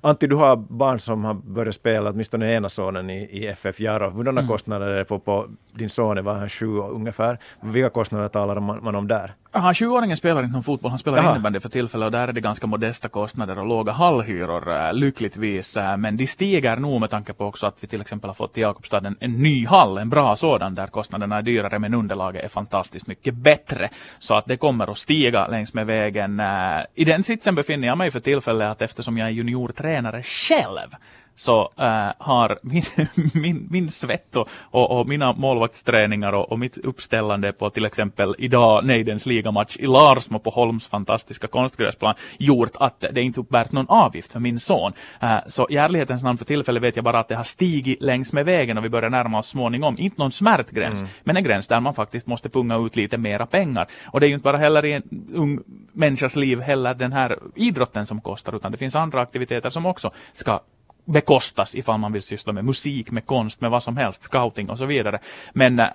Antti, 0.00 0.26
du 0.26 0.36
har 0.36 0.56
barn 0.56 1.00
som 1.00 1.24
har 1.24 1.34
börjat 1.34 1.74
spela, 1.74 2.10
åtminstone 2.10 2.54
ena 2.54 2.68
sonen 2.68 3.10
i, 3.10 3.22
i 3.22 3.46
FF 3.46 3.80
Jaro. 3.80 4.10
Hurdana 4.10 4.40
mm. 4.40 4.48
kostnader 4.48 4.86
är 4.86 4.98
det 4.98 5.04
på, 5.04 5.18
på 5.18 5.46
din 5.72 5.90
son? 5.90 6.24
Var 6.24 6.34
han 6.34 6.48
sju 6.48 6.66
ungefär? 6.66 7.38
Vilka 7.60 7.90
kostnader 7.90 8.28
talar 8.28 8.60
man, 8.60 8.84
man 8.84 8.94
om 8.94 9.08
där? 9.08 9.34
Aha, 9.56 9.72
20-åringen 9.72 10.16
spelar 10.16 10.42
inte 10.42 10.52
någon 10.52 10.62
fotboll, 10.62 10.90
han 10.90 10.98
spelar 10.98 11.30
innebandy 11.30 11.60
för 11.60 11.68
tillfället 11.68 12.06
och 12.06 12.12
där 12.12 12.28
är 12.28 12.32
det 12.32 12.40
ganska 12.40 12.66
modesta 12.66 13.08
kostnader 13.08 13.58
och 13.58 13.66
låga 13.66 13.92
hallhyror 13.92 14.86
äh, 14.86 14.92
lyckligtvis. 14.92 15.76
Äh, 15.76 15.96
men 15.96 16.16
de 16.16 16.26
stiger 16.26 16.76
nog 16.76 17.00
med 17.00 17.10
tanke 17.10 17.32
på 17.32 17.44
också 17.44 17.66
att 17.66 17.84
vi 17.84 17.86
till 17.86 18.00
exempel 18.00 18.30
har 18.30 18.34
fått 18.34 18.58
i 18.58 18.60
Jakobstad 18.60 19.06
en, 19.06 19.16
en 19.20 19.32
ny 19.32 19.66
hall, 19.66 19.98
en 19.98 20.10
bra 20.10 20.36
sådan 20.36 20.74
där 20.74 20.86
kostnaderna 20.86 21.38
är 21.38 21.42
dyrare 21.42 21.78
men 21.78 21.94
underlaget 21.94 22.44
är 22.44 22.48
fantastiskt 22.48 23.06
mycket 23.06 23.34
bättre. 23.34 23.88
Så 24.18 24.34
att 24.34 24.46
det 24.46 24.56
kommer 24.56 24.90
att 24.90 24.98
stiga 24.98 25.48
längs 25.48 25.74
med 25.74 25.86
vägen. 25.86 26.40
Äh, 26.40 26.46
I 26.94 27.04
den 27.04 27.22
sitsen 27.22 27.54
befinner 27.54 27.88
jag 27.88 27.98
mig 27.98 28.10
för 28.10 28.20
tillfället 28.20 28.70
att 28.70 28.82
eftersom 28.82 29.18
jag 29.18 29.28
är 29.28 29.32
juniortränare 29.32 30.22
själv 30.22 30.88
så 31.36 31.72
äh, 31.78 32.08
har 32.18 32.58
min, 32.62 32.82
min, 33.34 33.66
min 33.70 33.90
svett 33.90 34.36
och, 34.36 34.48
och, 34.62 35.00
och, 35.00 35.08
mina 35.08 35.32
målvaktsträningar 35.32 36.32
och, 36.32 36.52
och 36.52 36.58
mitt 36.58 36.78
uppställande 36.78 37.52
på 37.52 37.70
till 37.70 37.84
exempel 37.84 38.34
idag 38.38 38.84
Neidens 38.84 39.26
ligamatch 39.26 39.76
i 39.76 39.86
Larsmo 39.86 40.38
på 40.38 40.50
Holms 40.50 40.86
fantastiska 40.86 41.46
konstgräsplan 41.46 42.14
gjort 42.38 42.70
att 42.74 43.04
det 43.12 43.22
inte 43.22 43.40
uppbärt 43.40 43.72
någon 43.72 43.86
avgift 43.88 44.32
för 44.32 44.40
min 44.40 44.60
son. 44.60 44.92
Äh, 45.20 45.36
så 45.46 45.66
i 45.70 45.76
ärlighetens 45.76 46.22
namn 46.22 46.38
för 46.38 46.44
tillfället 46.44 46.82
vet 46.82 46.96
jag 46.96 47.04
bara 47.04 47.18
att 47.18 47.28
det 47.28 47.34
har 47.34 47.44
stigit 47.44 48.02
längs 48.02 48.32
med 48.32 48.44
vägen 48.44 48.78
och 48.78 48.84
vi 48.84 48.88
börjar 48.88 49.10
närma 49.10 49.38
oss 49.38 49.48
småningom. 49.48 49.94
Inte 49.98 50.22
någon 50.22 50.32
smärtgräns, 50.32 51.00
mm. 51.00 51.12
men 51.24 51.36
en 51.36 51.44
gräns 51.44 51.68
där 51.68 51.80
man 51.80 51.94
faktiskt 51.94 52.26
måste 52.26 52.48
punga 52.48 52.76
ut 52.76 52.96
lite 52.96 53.18
mera 53.18 53.46
pengar. 53.46 53.86
Och 54.04 54.20
det 54.20 54.26
är 54.26 54.28
ju 54.28 54.34
inte 54.34 54.44
bara 54.44 54.56
heller 54.56 54.84
i 54.84 54.92
en 54.92 55.02
ung 55.34 55.60
människas 55.92 56.36
liv 56.36 56.60
heller 56.60 56.94
den 56.94 57.12
här 57.12 57.38
idrotten 57.54 58.06
som 58.06 58.20
kostar, 58.20 58.56
utan 58.56 58.72
det 58.72 58.78
finns 58.78 58.96
andra 58.96 59.20
aktiviteter 59.20 59.70
som 59.70 59.86
också 59.86 60.10
ska 60.32 60.60
bekostas 61.06 61.74
ifall 61.74 61.98
man 61.98 62.12
vill 62.12 62.22
syssla 62.22 62.52
med 62.52 62.64
musik, 62.64 63.10
med 63.10 63.26
konst, 63.26 63.60
med 63.60 63.70
vad 63.70 63.82
som 63.82 63.96
helst, 63.96 64.22
scouting 64.22 64.70
och 64.70 64.78
så 64.78 64.86
vidare. 64.86 65.18
Men 65.52 65.78
äh, 65.78 65.86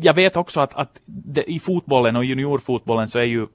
jag 0.00 0.14
vet 0.14 0.36
också 0.36 0.60
att, 0.60 0.74
att 0.74 1.00
det, 1.06 1.50
i 1.50 1.58
fotbollen 1.58 2.16
och 2.16 2.24
juniorfotbollen 2.24 3.08
så 3.08 3.18
är 3.18 3.24
ju 3.24 3.46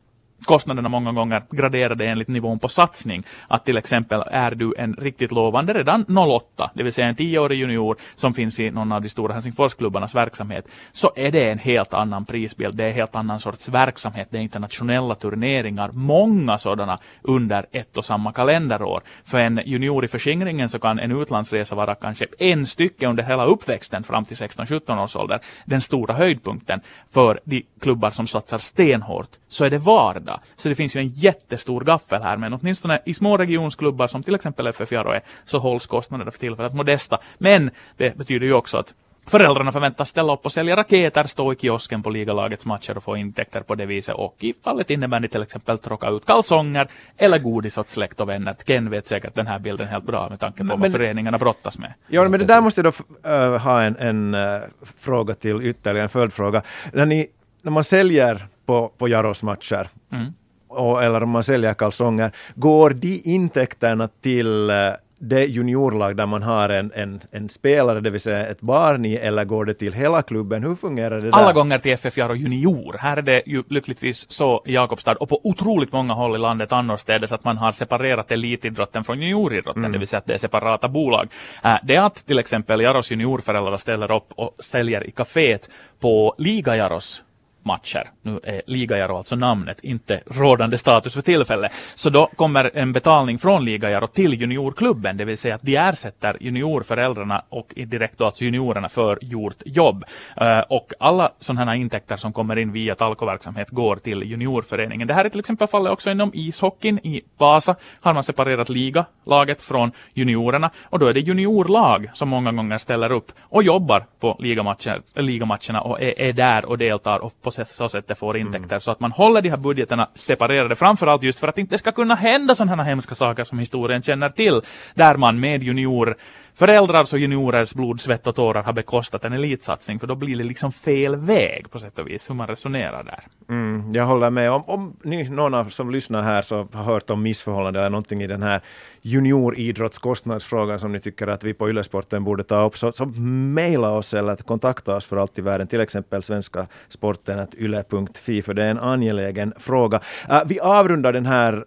kostnaderna 0.46 0.90
många 0.90 1.12
gånger 1.12 1.44
graderade 1.52 2.06
enligt 2.06 2.28
nivån 2.28 2.60
på 2.60 2.68
satsning. 2.68 3.24
Att 3.48 3.66
till 3.66 3.78
exempel 3.78 4.24
är 4.32 4.52
du 4.52 4.74
en 4.78 4.94
riktigt 4.94 5.32
lovande 5.32 5.74
redan 5.74 6.06
08, 6.18 6.72
det 6.74 6.84
vill 6.84 6.94
säga 6.94 7.08
en 7.08 7.16
tioårig 7.16 7.60
junior 7.60 7.98
som 8.16 8.34
finns 8.34 8.60
i 8.60 8.72
någon 8.72 8.92
av 8.92 9.02
de 9.02 9.10
stora 9.10 9.34
Helsingforsklubbarnas 9.34 10.16
verksamhet, 10.16 10.68
så 10.92 11.12
är 11.16 11.32
det 11.32 11.52
en 11.52 11.60
helt 11.60 11.94
annan 11.94 12.26
prisbild. 12.26 12.76
Det 12.76 12.84
är 12.84 12.88
en 12.88 12.94
helt 12.94 13.16
annan 13.16 13.40
sorts 13.40 13.70
verksamhet. 13.70 14.28
Det 14.32 14.38
är 14.38 14.42
internationella 14.42 15.16
turneringar, 15.16 15.90
många 15.94 16.58
sådana 16.58 17.00
under 17.22 17.66
ett 17.72 17.98
och 17.98 18.06
samma 18.06 18.32
kalenderår. 18.32 19.02
För 19.26 19.38
en 19.40 19.62
junior 19.66 20.06
i 20.06 20.08
förskingringen 20.08 20.70
så 20.70 20.80
kan 20.80 21.00
en 21.00 21.12
utlandsresa 21.12 21.76
vara 21.76 21.96
kanske 21.96 22.28
en 22.40 22.66
stycke 22.66 23.08
under 23.08 23.24
hela 23.24 23.46
uppväxten 23.46 24.04
fram 24.04 24.26
till 24.26 24.38
16-17 24.38 25.04
års 25.04 25.16
ålder. 25.16 25.40
Den 25.66 25.82
stora 25.82 26.14
höjdpunkten 26.14 26.80
för 27.12 27.40
de 27.44 27.66
klubbar 27.80 28.10
som 28.10 28.28
satsar 28.28 28.58
stenhårt, 28.58 29.30
så 29.48 29.66
är 29.66 29.70
det 29.70 29.78
vardag 29.78 30.29
vardag. 30.30 30.42
Så 30.56 30.70
det 30.70 30.76
finns 30.76 30.96
ju 30.96 31.00
en 31.00 31.10
jättestor 31.10 31.82
gaffel 31.82 32.22
här, 32.22 32.38
men 32.38 32.54
åtminstone 32.54 33.00
i 33.06 33.14
små 33.14 33.38
regionsklubbar 33.38 34.08
som 34.08 34.24
till 34.24 34.36
exempel 34.36 34.68
FF 34.68 34.92
Jaro 34.92 35.20
så 35.46 35.60
hålls 35.60 35.88
kostnaderna 35.88 36.32
för 36.32 36.40
tillfället 36.40 36.74
modesta. 36.74 37.20
Men 37.38 37.72
det 37.98 38.18
betyder 38.18 38.46
ju 38.46 38.54
också 38.54 38.78
att 38.78 38.94
Föräldrarna 39.28 39.72
förväntas 39.72 40.10
ställa 40.10 40.34
upp 40.34 40.46
och 40.46 40.52
sälja 40.52 40.76
raketer, 40.76 41.24
stå 41.24 41.54
i 41.54 41.56
kiosken 41.56 42.04
på 42.04 42.10
ligalagets 42.10 42.66
matcher 42.66 42.98
och 42.98 43.04
få 43.04 43.18
intäkter 43.18 43.62
på 43.62 43.76
det 43.76 43.86
viset 43.86 44.16
och 44.16 44.36
i 44.40 44.54
fallet 44.64 44.90
innebär 44.90 45.20
det 45.20 45.28
till 45.28 45.42
exempel 45.42 45.78
tråka 45.78 46.10
ut 46.10 46.26
kalsonger 46.26 46.88
eller 47.18 47.40
godis 47.40 47.78
åt 47.78 47.90
släkt 47.90 48.22
och 48.22 48.30
vänner. 48.30 48.56
Ken 48.66 48.90
vet 48.90 49.08
säkert 49.08 49.36
den 49.36 49.48
här 49.48 49.60
bilden 49.60 49.88
helt 49.88 50.06
bra 50.06 50.30
med 50.30 50.40
tanke 50.40 50.58
på 50.58 50.64
men, 50.64 50.80
vad 50.80 50.92
föreningarna 50.92 51.38
brottas 51.38 51.80
med. 51.80 51.94
Ja, 52.08 52.30
men 52.30 52.40
det 52.40 52.46
där 52.46 52.62
måste 52.62 52.82
jag 52.82 52.94
då 53.24 53.30
uh, 53.30 53.58
ha 53.58 53.82
en, 53.82 53.96
en 53.98 54.34
uh, 54.34 54.62
fråga 55.00 55.36
till 55.36 55.62
ytterligare, 55.62 56.04
en 56.04 56.10
följdfråga. 56.10 56.62
När, 56.94 57.06
ni, 57.06 57.28
när 57.62 57.72
man 57.72 57.84
säljer 57.84 58.48
på, 58.70 58.92
på 58.98 59.08
Jaros 59.08 59.44
matcher, 59.44 59.90
mm. 60.12 60.34
och, 60.68 61.04
eller 61.04 61.24
om 61.24 61.30
man 61.30 61.44
säljer 61.44 61.74
kalsonger, 61.74 62.32
går 62.56 62.90
de 62.90 63.22
intäkterna 63.24 64.10
till 64.22 64.70
uh, 64.70 64.94
det 65.20 65.46
juniorlag 65.46 66.16
där 66.16 66.26
man 66.26 66.44
har 66.44 66.70
en, 66.70 66.92
en, 66.96 67.22
en 67.32 67.50
spelare, 67.50 68.00
det 68.00 68.10
vill 68.10 68.22
säga 68.22 68.48
ett 68.48 68.62
barn 68.62 69.06
i, 69.06 69.14
eller 69.16 69.46
går 69.46 69.66
det 69.66 69.74
till 69.74 69.94
hela 69.94 70.22
klubben? 70.22 70.64
Hur 70.64 70.76
fungerar 70.76 71.22
det 71.22 71.34
Alla 71.34 71.48
där? 71.48 71.54
gånger 71.54 71.80
till 71.80 71.92
FF 71.92 72.18
Jaro 72.18 72.36
Junior. 72.36 72.96
Här 73.00 73.18
är 73.18 73.22
det 73.22 73.44
ju 73.46 73.64
lyckligtvis 73.70 74.32
så 74.32 74.64
i 74.66 74.74
Jakobstad 74.74 75.16
och 75.16 75.30
på 75.30 75.40
otroligt 75.44 75.92
många 75.92 76.14
håll 76.14 76.36
i 76.36 76.40
landet 76.40 76.72
annorstädes 76.72 77.32
att 77.32 77.44
man 77.44 77.58
har 77.58 77.72
separerat 77.72 78.32
elitidrotten 78.32 79.04
från 79.04 79.22
junioridrotten, 79.22 79.82
mm. 79.82 79.92
det 79.92 79.98
vill 79.98 80.08
säga 80.08 80.18
att 80.18 80.26
det 80.26 80.34
är 80.34 80.38
separata 80.38 80.88
bolag. 80.88 81.28
Äh, 81.64 81.76
det 81.84 81.96
är 81.96 82.02
att 82.02 82.26
till 82.26 82.40
exempel 82.40 82.82
Jaros 82.82 83.12
juniorföräldrar 83.12 83.78
ställer 83.78 84.12
upp 84.12 84.34
och 84.36 84.56
säljer 84.60 85.08
i 85.08 85.12
kaféet 85.12 85.70
på 86.00 86.36
Liga 86.38 86.76
Jaros 86.76 87.24
matcher. 87.70 88.04
Nu 88.22 88.40
är 88.44 88.62
Ligajaro 88.66 89.18
alltså 89.18 89.36
namnet, 89.36 89.80
inte 89.84 90.22
rådande 90.26 90.78
status 90.78 91.14
för 91.14 91.22
tillfället. 91.22 91.72
Så 91.96 92.10
då 92.10 92.30
kommer 92.36 92.72
en 92.74 92.94
betalning 92.94 93.40
från 93.40 93.66
Ligajaro 93.66 94.08
till 94.08 94.34
juniorklubben, 94.34 95.18
det 95.18 95.26
vill 95.26 95.38
säga 95.38 95.56
att 95.56 95.62
de 95.62 95.76
ersätter 95.76 96.38
juniorföräldrarna 96.40 97.44
och 97.50 97.74
direkt 97.76 98.18
då 98.18 98.26
alltså 98.26 98.44
juniorerna 98.44 98.90
för 98.90 99.18
gjort 99.22 99.62
jobb. 99.66 100.04
Eh, 100.38 100.60
och 100.60 100.94
alla 101.00 101.32
sådana 101.38 101.72
här 101.72 101.78
intäkter 101.78 102.18
som 102.18 102.34
kommer 102.34 102.56
in 102.56 102.72
via 102.72 102.96
talkoverksamhet 102.96 103.70
går 103.70 103.96
till 103.96 104.24
juniorföreningen. 104.24 105.08
Det 105.08 105.14
här 105.14 105.26
är 105.26 105.30
till 105.30 105.40
exempel 105.40 105.68
fallet 105.68 105.92
också 105.92 106.12
inom 106.12 106.32
ishockeyn 106.34 107.00
i 107.04 107.22
Vasa 107.38 107.76
har 108.02 108.14
man 108.14 108.24
separerat 108.24 108.70
ligalaget 108.70 109.62
från 109.62 109.92
juniorerna 110.14 110.70
och 110.84 111.00
då 111.00 111.06
är 111.06 111.14
det 111.14 111.20
juniorlag 111.20 112.10
som 112.14 112.30
många 112.30 112.52
gånger 112.52 112.78
ställer 112.78 113.12
upp 113.12 113.32
och 113.40 113.64
jobbar 113.64 114.06
på 114.20 114.38
ligamatcher, 114.40 115.02
ligamatcherna 115.16 115.82
och 115.82 116.02
är, 116.02 116.22
är 116.22 116.34
där 116.34 116.66
och 116.66 116.78
deltar 116.78 117.20
och 117.20 117.42
på 117.42 117.52
så 117.66 117.90
sätt 117.90 118.18
får 118.18 118.38
intäkter 118.38 118.70
mm. 118.70 118.82
så 118.82 118.92
att 118.92 119.00
man 119.00 119.12
håller 119.12 119.42
de 119.42 119.50
här 119.50 119.58
budgeterna 119.58 120.10
separerade 120.16 120.76
framförallt 120.76 121.24
just 121.24 121.40
för 121.40 121.48
att 121.48 121.56
det 121.56 121.62
inte 121.62 121.78
ska 121.78 121.92
kunna 121.92 122.16
hända 122.16 122.56
sådana 122.56 122.84
här 122.84 122.90
hemska 122.90 123.16
saker 123.16 123.44
som 123.44 123.60
historien 123.60 124.02
känner 124.02 124.30
till 124.30 124.62
där 124.94 125.16
man 125.16 125.40
med 125.40 125.64
junior 125.64 126.16
föräldrars 126.60 127.14
och 127.14 127.20
juniorers 127.20 127.74
blod, 127.74 128.02
svett 128.02 128.28
och 128.28 128.36
tårar 128.36 128.64
har 128.64 128.74
bekostat 128.74 129.26
en 129.26 129.34
elitsatsning, 129.34 130.00
för 130.00 130.08
då 130.08 130.16
blir 130.16 130.38
det 130.38 130.44
liksom 130.44 130.72
fel 130.72 131.16
väg 131.16 131.72
på 131.72 131.80
sätt 131.80 132.00
och 132.00 132.08
vis 132.08 132.30
hur 132.30 132.36
man 132.36 132.48
resonerar 132.48 133.04
där. 133.04 133.24
Mm, 133.50 133.94
jag 133.94 134.06
håller 134.06 134.30
med. 134.30 134.52
Om, 134.52 134.64
om 134.68 134.96
ni, 135.04 135.30
någon 135.30 135.54
av 135.54 135.66
som 135.70 135.92
lyssnar 135.92 136.22
här 136.22 136.42
så 136.42 136.68
har 136.74 136.84
hört 136.84 137.10
om 137.10 137.24
missförhållanden 137.24 137.82
eller 137.82 137.90
någonting 137.90 138.24
i 138.24 138.28
den 138.28 138.44
här 138.44 138.62
junioridrottskostnadsfrågan 139.02 140.80
som 140.80 140.92
ni 140.92 141.00
tycker 141.00 141.28
att 141.28 141.44
vi 141.44 141.54
på 141.54 141.70
Ylesporten 141.70 142.24
borde 142.24 142.44
ta 142.44 142.66
upp, 142.66 142.78
så, 142.78 142.92
så 142.92 143.06
mejla 143.06 143.92
oss 143.92 144.14
eller 144.14 144.36
kontakta 144.36 144.96
oss 144.96 145.06
för 145.06 145.18
allt 145.18 145.38
i 145.38 145.42
världen, 145.42 145.68
till 145.68 145.82
exempel 145.82 146.24
svenska 146.24 146.68
sporten 146.90 147.48
yle.fi, 147.58 148.42
för 148.42 148.54
det 148.54 148.64
är 148.64 148.72
en 148.72 148.80
angelägen 148.80 149.54
fråga. 149.58 150.02
Uh, 150.30 150.42
vi 150.46 150.60
avrundar 150.60 151.14
den 151.14 151.26
här 151.26 151.66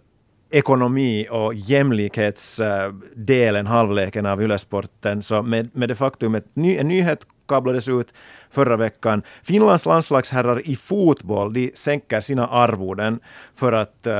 ekonomi 0.53 1.27
och 1.31 1.53
jämlikhetsdelen, 1.53 3.67
halvleken 3.67 4.25
av 4.25 4.41
Ylesporten, 4.41 5.23
så 5.23 5.41
med, 5.41 5.69
med 5.73 5.89
det 5.89 5.95
faktum 5.95 6.35
att 6.35 6.45
ny, 6.53 6.77
en 6.77 6.87
nyhet 6.87 7.19
kablades 7.47 7.89
ut 7.89 8.13
förra 8.49 8.77
veckan. 8.77 9.21
Finlands 9.43 9.85
landslagsherrar 9.85 10.67
i 10.67 10.75
fotboll, 10.75 11.53
de 11.53 11.71
sänker 11.75 12.21
sina 12.21 12.47
arvoden 12.47 13.19
för 13.55 13.73
att 13.73 14.07
uh, 14.07 14.13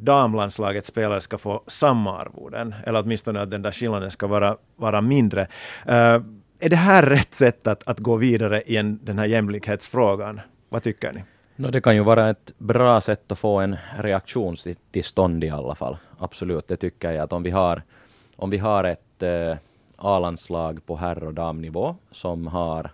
damlandslagets 0.00 0.88
spelare 0.88 1.20
ska 1.20 1.38
få 1.38 1.62
samma 1.66 2.18
arvoden, 2.18 2.74
eller 2.84 3.02
åtminstone 3.02 3.40
att 3.40 3.50
den 3.50 3.62
där 3.62 3.72
skillnaden 3.72 4.10
ska 4.10 4.26
vara, 4.26 4.56
vara 4.76 5.00
mindre. 5.00 5.42
Uh, 5.88 6.22
är 6.60 6.68
det 6.68 6.76
här 6.76 7.02
rätt 7.02 7.34
sätt 7.34 7.66
att, 7.66 7.88
att 7.88 7.98
gå 7.98 8.16
vidare 8.16 8.62
i 8.66 8.76
en, 8.76 9.04
den 9.04 9.18
här 9.18 9.26
jämlikhetsfrågan? 9.26 10.40
Vad 10.68 10.82
tycker 10.82 11.12
ni? 11.12 11.22
No, 11.58 11.70
det 11.70 11.80
kan 11.80 11.94
ju 11.94 12.02
vara 12.02 12.30
ett 12.30 12.52
bra 12.58 13.00
sätt 13.00 13.32
att 13.32 13.38
få 13.38 13.60
en 13.60 13.76
reaktion 13.98 14.56
till, 14.90 15.04
stånd 15.04 15.44
i 15.44 15.50
alla 15.50 15.74
fall. 15.74 15.96
Absolut, 16.18 16.68
det 16.68 16.76
tycker 16.76 17.10
jag. 17.10 17.24
Att 17.24 17.32
om 17.32 17.42
vi 17.42 17.50
har, 17.50 17.82
om 18.36 18.50
vi 18.50 18.58
har 18.58 18.84
ett 18.84 19.22
eh, 19.22 19.56
A-landslag 19.96 20.86
på 20.86 20.96
herr 20.96 21.24
och 21.24 21.34
damnivå 21.34 21.96
som 22.10 22.46
har, 22.46 22.90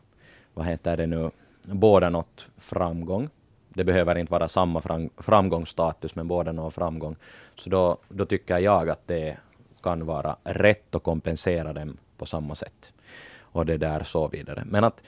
vad 0.55 0.66
heter 0.66 0.96
det 0.96 1.07
nu, 1.07 1.31
båda 1.62 2.11
nått 2.11 2.46
framgång. 2.59 3.29
Det 3.68 3.85
behöver 3.85 4.18
inte 4.18 4.33
vara 4.33 4.48
samma 4.48 4.81
fram, 4.81 5.11
framgångsstatus, 5.16 6.14
men 6.14 6.29
båda 6.29 6.53
når 6.53 6.70
framgång. 6.70 7.16
Så 7.57 7.70
då, 7.70 7.96
då 8.09 8.27
tycker 8.27 8.59
jag 8.59 8.90
att 8.90 9.07
det 9.07 9.37
kan 9.83 10.07
vara 10.07 10.37
rätt 10.44 10.94
att 10.94 11.03
kompensera 11.03 11.72
dem 11.72 11.96
på 12.16 12.27
samma 12.27 12.55
sätt. 12.55 12.92
Och 13.40 13.66
det 13.66 13.77
där 13.77 14.03
så 14.03 14.29
vidare. 14.29 14.62
Men 14.66 14.85
att 14.85 15.03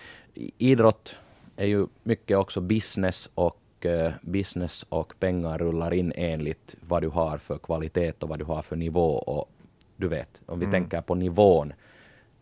idrott 0.59 1.19
är 1.57 1.67
ju 1.67 1.87
mycket 2.03 2.37
också 2.37 2.61
business 2.61 3.31
och 3.35 3.61
uh, 3.85 4.11
business 4.23 4.87
och 4.89 5.15
pengar 5.19 5.59
rullar 5.59 5.95
in 5.95 6.13
enligt 6.17 6.77
vad 6.81 7.03
du 7.03 7.09
har 7.09 7.39
för 7.39 7.59
kvalitet 7.59 8.13
och 8.19 8.29
vad 8.29 8.39
du 8.39 8.45
har 8.45 8.63
för 8.63 8.77
nivå. 8.77 9.11
Och 9.11 9.51
du 9.97 10.09
vet, 10.09 10.41
om 10.47 10.59
vi 10.59 10.65
mm. 10.65 10.73
tänker 10.73 11.01
på 11.01 11.15
nivån 11.15 11.73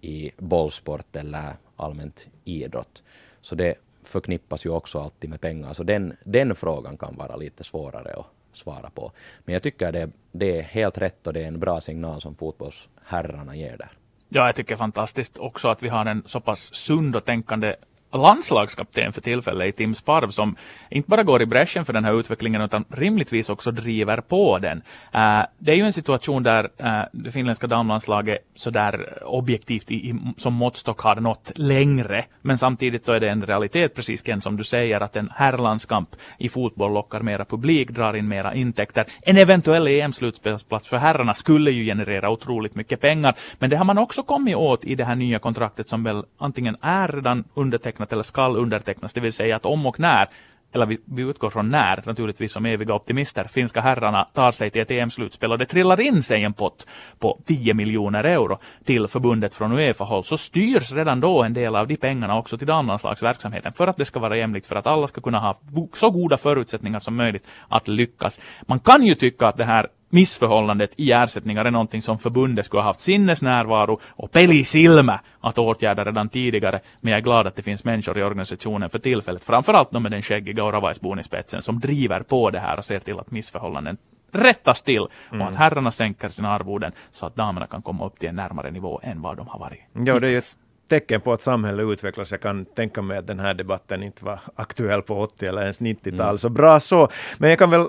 i 0.00 0.30
bollsport 0.36 1.16
eller 1.16 1.56
allmänt 1.76 2.28
idrott, 2.44 3.02
så 3.40 3.54
det 3.54 3.74
förknippas 4.04 4.66
ju 4.66 4.70
också 4.70 5.00
alltid 5.00 5.30
med 5.30 5.40
pengar. 5.40 5.72
Så 5.72 5.82
den, 5.82 6.16
den 6.24 6.54
frågan 6.54 6.96
kan 6.96 7.16
vara 7.16 7.36
lite 7.36 7.64
svårare 7.64 8.14
att 8.14 8.26
svara 8.52 8.90
på. 8.90 9.12
Men 9.44 9.52
jag 9.52 9.62
tycker 9.62 9.92
det, 9.92 10.10
det 10.32 10.58
är 10.58 10.62
helt 10.62 10.98
rätt 10.98 11.26
och 11.26 11.32
det 11.32 11.42
är 11.42 11.48
en 11.48 11.60
bra 11.60 11.80
signal 11.80 12.20
som 12.20 12.34
fotbollsherrarna 12.34 13.56
ger 13.56 13.76
där. 13.76 13.90
Ja, 14.28 14.46
jag 14.46 14.54
tycker 14.54 14.76
fantastiskt 14.76 15.38
också 15.38 15.68
att 15.68 15.82
vi 15.82 15.88
har 15.88 16.06
en 16.06 16.22
så 16.26 16.40
pass 16.40 16.74
sund 16.74 17.16
och 17.16 17.24
tänkande 17.24 17.76
landslagskapten 18.12 19.12
för 19.12 19.20
tillfället 19.20 19.68
i 19.68 19.72
Tim 19.72 19.94
Sparv 19.94 20.30
som 20.30 20.56
inte 20.90 21.10
bara 21.10 21.22
går 21.22 21.42
i 21.42 21.46
bräschen 21.46 21.84
för 21.84 21.92
den 21.92 22.04
här 22.04 22.20
utvecklingen 22.20 22.62
utan 22.62 22.84
rimligtvis 22.88 23.50
också 23.50 23.70
driver 23.70 24.20
på 24.20 24.58
den. 24.58 24.78
Uh, 25.14 25.46
det 25.58 25.72
är 25.72 25.76
ju 25.76 25.82
en 25.82 25.92
situation 25.92 26.42
där 26.42 26.64
uh, 26.64 27.02
det 27.12 27.30
finländska 27.30 27.66
damlandslaget 27.66 28.38
sådär 28.54 29.18
objektivt 29.24 29.90
i, 29.90 29.94
i, 29.94 30.14
som 30.36 30.54
måttstock 30.54 31.00
har 31.00 31.16
nått 31.16 31.52
längre. 31.54 32.24
Men 32.42 32.58
samtidigt 32.58 33.04
så 33.04 33.12
är 33.12 33.20
det 33.20 33.28
en 33.28 33.46
realitet, 33.46 33.94
precis 33.94 34.22
Ken, 34.22 34.40
som 34.40 34.56
du 34.56 34.64
säger, 34.64 35.00
att 35.00 35.16
en 35.16 35.30
herrlandskamp 35.34 36.08
i 36.38 36.48
fotboll 36.48 36.92
lockar 36.92 37.20
mera 37.20 37.44
publik, 37.44 37.90
drar 37.90 38.16
in 38.16 38.28
mera 38.28 38.54
intäkter. 38.54 39.04
En 39.22 39.36
eventuell 39.36 39.86
EM-slutspelsplats 39.86 40.88
för 40.88 40.96
herrarna 40.96 41.34
skulle 41.34 41.70
ju 41.70 41.84
generera 41.84 42.30
otroligt 42.30 42.74
mycket 42.74 43.00
pengar. 43.00 43.34
Men 43.58 43.70
det 43.70 43.76
har 43.76 43.84
man 43.84 43.98
också 43.98 44.22
kommit 44.22 44.56
åt 44.56 44.84
i 44.84 44.94
det 44.94 45.04
här 45.04 45.14
nya 45.14 45.38
kontraktet 45.38 45.88
som 45.88 46.04
väl 46.04 46.24
antingen 46.38 46.76
är 46.80 47.08
redan 47.08 47.44
undertecknat 47.54 48.01
undertecknat 48.02 48.12
eller 48.12 48.22
skall 48.22 48.56
undertecknas, 48.56 49.12
det 49.12 49.20
vill 49.20 49.32
säga 49.32 49.56
att 49.56 49.66
om 49.66 49.86
och 49.86 50.00
när 50.00 50.28
eller 50.74 50.86
vi, 50.86 50.98
vi 51.04 51.22
utgår 51.22 51.50
från 51.50 51.68
när, 51.68 52.02
naturligtvis 52.06 52.52
som 52.52 52.66
eviga 52.66 52.94
optimister, 52.94 53.44
finska 53.44 53.80
herrarna 53.80 54.24
tar 54.34 54.50
sig 54.50 54.70
till 54.70 54.82
ett 54.82 54.90
EM-slutspel 54.90 55.52
och 55.52 55.58
det 55.58 55.66
trillar 55.66 56.00
in 56.00 56.22
sig 56.22 56.44
en 56.44 56.52
pott 56.52 56.86
på 57.18 57.38
10 57.46 57.74
miljoner 57.74 58.24
euro 58.24 58.58
till 58.84 59.08
förbundet 59.08 59.54
från 59.54 59.72
Uefa-håll, 59.72 60.24
så 60.24 60.36
styrs 60.38 60.92
redan 60.92 61.20
då 61.20 61.42
en 61.42 61.54
del 61.54 61.76
av 61.76 61.86
de 61.86 61.96
pengarna 61.96 62.38
också 62.38 62.58
till 62.58 62.66
damlandslagsverksamheten 62.66 63.72
för 63.72 63.86
att 63.86 63.96
det 63.96 64.04
ska 64.04 64.20
vara 64.20 64.36
jämlikt, 64.36 64.66
för 64.66 64.76
att 64.76 64.86
alla 64.86 65.08
ska 65.08 65.20
kunna 65.20 65.38
ha 65.38 65.60
så 65.94 66.10
goda 66.10 66.36
förutsättningar 66.36 67.00
som 67.00 67.16
möjligt 67.16 67.46
att 67.68 67.88
lyckas. 67.88 68.40
Man 68.66 68.80
kan 68.80 69.02
ju 69.02 69.14
tycka 69.14 69.46
att 69.46 69.56
det 69.56 69.64
här 69.64 69.88
missförhållandet 70.12 70.90
i 70.96 71.12
ersättningar 71.12 71.64
är 71.64 71.70
någonting 71.70 72.02
som 72.02 72.18
förbundet 72.18 72.66
skulle 72.66 72.82
ha 72.82 72.88
haft 72.88 73.00
sinnesnärvaro 73.00 74.00
och 74.08 74.32
pelisilme 74.32 75.18
att 75.40 75.58
åtgärda 75.58 76.04
redan 76.04 76.28
tidigare. 76.28 76.80
Men 77.00 77.10
jag 77.10 77.18
är 77.18 77.22
glad 77.22 77.46
att 77.46 77.56
det 77.56 77.62
finns 77.62 77.84
människor 77.84 78.18
i 78.18 78.22
organisationen 78.22 78.90
för 78.90 78.98
tillfället, 78.98 79.44
framförallt 79.44 79.90
de 79.90 80.02
med 80.02 80.12
den 80.12 80.22
skäggiga 80.22 80.64
och 80.64 80.72
Ravajsbon 80.72 81.18
i 81.18 81.22
spetsen, 81.22 81.62
som 81.62 81.80
driver 81.80 82.22
på 82.22 82.50
det 82.50 82.60
här 82.60 82.76
och 82.76 82.84
ser 82.84 82.98
till 82.98 83.18
att 83.18 83.30
missförhållanden 83.30 83.96
rättas 84.32 84.82
till 84.82 85.00
och 85.00 85.10
mm. 85.32 85.46
att 85.46 85.54
herrarna 85.54 85.90
sänker 85.90 86.28
sina 86.28 86.50
arvoden 86.50 86.92
så 87.10 87.26
att 87.26 87.36
damerna 87.36 87.66
kan 87.66 87.82
komma 87.82 88.06
upp 88.06 88.18
till 88.18 88.28
en 88.28 88.36
närmare 88.36 88.70
nivå 88.70 89.00
än 89.02 89.22
vad 89.22 89.36
de 89.36 89.48
har 89.48 89.58
varit. 89.58 89.80
Ja, 89.92 90.20
det 90.20 90.30
är 90.30 90.38
ett 90.38 90.56
tecken 90.88 91.20
på 91.20 91.32
att 91.32 91.42
samhället 91.42 91.84
utvecklas. 91.84 92.30
Jag 92.30 92.40
kan 92.40 92.64
tänka 92.64 93.02
mig 93.02 93.18
att 93.18 93.26
den 93.26 93.40
här 93.40 93.54
debatten 93.54 94.02
inte 94.02 94.24
var 94.24 94.40
aktuell 94.54 95.02
på 95.02 95.20
80 95.20 95.46
eller 95.46 95.62
ens 95.62 95.80
90-tal, 95.80 96.28
mm. 96.28 96.38
så 96.38 96.48
bra 96.48 96.80
så. 96.80 97.08
Men 97.38 97.50
jag 97.50 97.58
kan 97.58 97.70
väl 97.70 97.86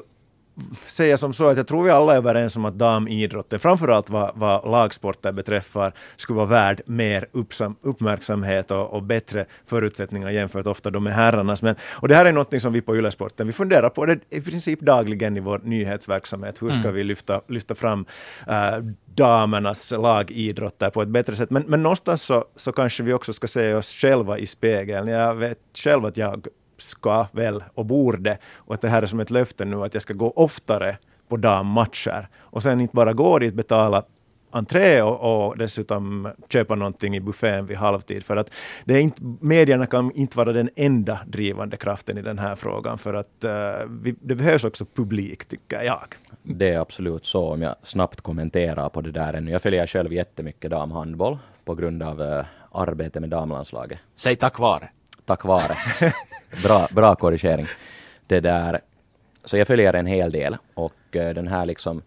säga 0.88 1.18
som 1.18 1.34
så 1.34 1.48
att 1.48 1.58
jag 1.58 1.68
tror 1.68 1.84
vi 1.84 1.90
alla 1.90 2.14
är 2.14 2.18
överens 2.18 2.56
om 2.56 2.66
att 2.66 2.74
damidrotten, 2.74 3.60
framförallt 3.60 4.10
vad, 4.10 4.32
vad 4.36 4.72
lagsporter 4.72 5.32
beträffar, 5.32 5.94
skulle 6.18 6.38
vara 6.38 6.48
värd 6.48 6.82
mer 6.86 7.28
uppsam, 7.32 7.76
uppmärksamhet 7.82 8.72
och, 8.72 8.94
och, 8.94 9.04
bättre 9.04 9.46
förutsättningar 9.66 10.30
jämfört 10.30 10.68
ofta 10.68 10.90
då 10.90 11.00
med 11.00 11.14
herrarnas. 11.14 11.62
Men, 11.62 11.76
och 11.90 12.08
det 12.08 12.16
här 12.16 12.26
är 12.26 12.32
något 12.32 12.62
som 12.62 12.74
vi 12.74 12.82
på 12.82 12.96
Ylesporten, 12.96 13.48
vi 13.48 13.54
funderar 13.54 13.90
på 13.90 14.06
det 14.06 14.20
i 14.30 14.42
princip 14.42 14.80
dagligen 14.80 15.38
i 15.38 15.40
vår 15.40 15.62
nyhetsverksamhet. 15.64 16.62
Hur 16.62 16.70
ska 16.70 16.80
mm. 16.80 16.94
vi 16.94 17.04
lyfta, 17.04 17.42
lyfta 17.48 17.76
fram 17.76 18.06
äh, 18.48 18.78
damernas 19.06 19.92
lagidrotter 19.92 20.90
på 20.90 21.02
ett 21.02 21.10
bättre 21.10 21.36
sätt? 21.36 21.50
Men, 21.50 21.64
men 21.68 21.84
någonstans 21.84 22.22
så, 22.24 22.46
så 22.56 22.72
kanske 22.72 23.04
vi 23.04 23.14
också 23.14 23.34
ska 23.34 23.48
se 23.48 23.74
oss 23.74 23.94
själva 23.94 24.38
i 24.38 24.46
spegeln. 24.46 25.08
Jag 25.08 25.36
vet 25.36 25.60
själv 25.74 26.06
att 26.06 26.18
jag 26.18 26.48
ska 26.78 27.28
väl 27.32 27.64
och 27.74 27.86
borde, 27.86 28.38
och 28.56 28.74
att 28.74 28.82
det 28.82 28.90
här 28.90 29.02
är 29.02 29.06
som 29.06 29.20
ett 29.20 29.32
löfte 29.32 29.66
nu 29.66 29.84
att 29.84 29.94
jag 29.94 30.04
ska 30.04 30.14
gå 30.14 30.32
oftare 30.32 30.98
på 31.28 31.38
dammatcher 31.38 32.28
och 32.40 32.64
sen 32.64 32.82
inte 32.82 32.96
bara 32.96 33.14
gå 33.14 33.40
dit, 33.40 33.54
betala 33.54 34.04
entré 34.54 35.02
och, 35.02 35.48
och 35.48 35.58
dessutom 35.58 36.32
köpa 36.50 36.76
någonting 36.76 37.16
i 37.16 37.20
buffén 37.20 37.66
vid 37.66 37.78
halvtid. 37.78 38.24
För 38.24 38.38
att 38.38 38.50
det 38.86 38.94
är 38.94 39.00
inte, 39.00 39.22
medierna 39.40 39.86
kan 39.86 40.12
inte 40.12 40.38
vara 40.38 40.54
den 40.54 40.70
enda 40.76 41.20
drivande 41.28 41.78
kraften 41.78 42.18
i 42.18 42.22
den 42.22 42.40
här 42.40 42.56
frågan, 42.56 42.98
för 42.98 43.14
att 43.14 43.46
uh, 43.46 43.52
vi, 44.02 44.16
det 44.22 44.36
behövs 44.36 44.64
också 44.64 44.86
publik, 44.86 45.46
tycker 45.46 45.82
jag. 45.82 46.16
Det 46.44 46.70
är 46.70 46.80
absolut 46.80 47.26
så, 47.26 47.54
om 47.54 47.62
jag 47.62 47.76
snabbt 47.84 48.22
kommenterar 48.22 48.90
på 48.90 49.02
det 49.02 49.12
där 49.12 49.34
ännu. 49.34 49.52
Jag 49.52 49.62
följer 49.62 49.88
själv 49.88 50.14
jättemycket 50.14 50.72
damhandboll 50.72 51.38
på 51.66 51.76
grund 51.76 52.04
av 52.04 52.22
uh, 52.22 52.46
arbete 52.72 53.20
med 53.20 53.30
damlandslaget. 53.30 54.00
Säg 54.16 54.36
tack 54.36 54.60
vare 54.60 54.90
tack 55.26 55.46
vare. 55.46 55.76
bra, 56.64 56.88
bra 56.92 57.16
korrigering. 57.16 57.66
Det 58.28 58.40
där, 58.40 58.82
så 59.46 59.58
jag 59.58 59.68
följer 59.68 59.94
en 59.94 60.06
hel 60.06 60.32
del 60.32 60.58
och 60.74 61.16
eh, 61.16 61.34
den 61.34 61.48
här 61.48 61.66
liksom 61.66 62.02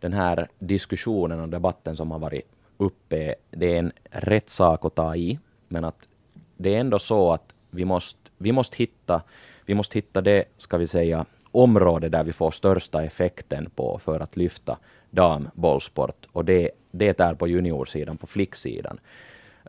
den 0.00 0.12
här 0.12 0.48
diskussionen 0.58 1.40
och 1.40 1.48
debatten 1.48 1.96
som 1.96 2.10
har 2.10 2.18
varit 2.18 2.42
uppe, 2.76 3.34
det 3.50 3.74
är 3.74 3.78
en 3.78 3.92
rätt 4.10 4.50
sak 4.50 4.84
att 4.84 4.94
ta 4.94 5.16
i, 5.16 5.38
men 5.68 5.84
att 5.84 6.08
det 6.56 6.74
är 6.74 6.80
ändå 6.80 6.98
så 6.98 7.32
att 7.32 7.54
vi 7.70 7.84
måste, 7.84 8.30
vi 8.38 8.52
måste 8.52 8.76
hitta, 8.76 9.22
vi 9.66 9.74
måste 9.74 9.98
hitta 9.98 10.20
det, 10.20 10.44
ska 10.58 10.76
vi 10.76 10.86
säga, 10.86 11.26
område 11.50 12.08
där 12.08 12.24
vi 12.24 12.32
får 12.32 12.50
största 12.50 13.04
effekten 13.04 13.70
på 13.70 13.98
för 13.98 14.20
att 14.20 14.36
lyfta 14.36 14.78
dambollsport 15.10 16.26
och 16.32 16.44
det, 16.44 16.70
det 16.90 17.20
är 17.20 17.34
på 17.34 17.48
juniorsidan, 17.48 18.16
på 18.16 18.26
flicksidan. 18.26 19.00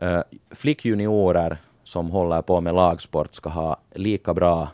Uh, 0.02 0.22
flickjuniorer 0.50 1.58
som 1.88 2.10
håller 2.10 2.42
på 2.42 2.60
med 2.60 2.74
lagsport 2.74 3.34
ska 3.34 3.50
ha 3.50 3.76
lika 3.94 4.34
bra 4.34 4.68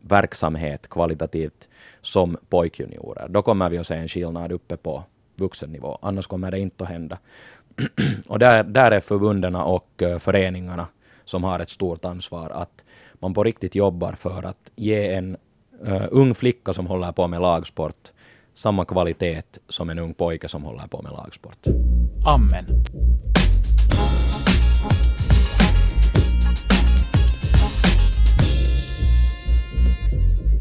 verksamhet 0.00 0.88
kvalitativt 0.88 1.68
som 2.02 2.36
pojkjuniorer. 2.48 3.28
Då 3.28 3.42
kommer 3.42 3.70
vi 3.70 3.78
att 3.78 3.86
se 3.86 3.94
en 3.94 4.08
skillnad 4.08 4.52
uppe 4.52 4.76
på 4.76 5.04
vuxennivå, 5.36 5.98
annars 6.02 6.26
kommer 6.26 6.50
det 6.50 6.58
inte 6.58 6.84
att 6.84 6.90
hända. 6.90 7.18
och 8.28 8.38
där, 8.38 8.64
där 8.64 8.90
är 8.90 9.00
förbunden 9.00 9.54
och 9.54 10.02
uh, 10.02 10.18
föreningarna 10.18 10.86
som 11.24 11.44
har 11.44 11.60
ett 11.60 11.70
stort 11.70 12.04
ansvar, 12.04 12.50
att 12.50 12.84
man 13.14 13.34
på 13.34 13.44
riktigt 13.44 13.74
jobbar 13.74 14.12
för 14.12 14.42
att 14.42 14.70
ge 14.76 15.14
en 15.14 15.36
uh, 15.88 16.06
ung 16.10 16.34
flicka 16.34 16.72
som 16.72 16.86
håller 16.86 17.12
på 17.12 17.28
med 17.28 17.40
lagsport 17.40 18.12
samma 18.54 18.84
kvalitet 18.84 19.42
som 19.68 19.90
en 19.90 19.98
ung 19.98 20.14
pojke 20.14 20.48
som 20.48 20.64
håller 20.64 20.86
på 20.86 21.02
med 21.02 21.12
lagsport. 21.12 21.66
Amen. 22.26 22.66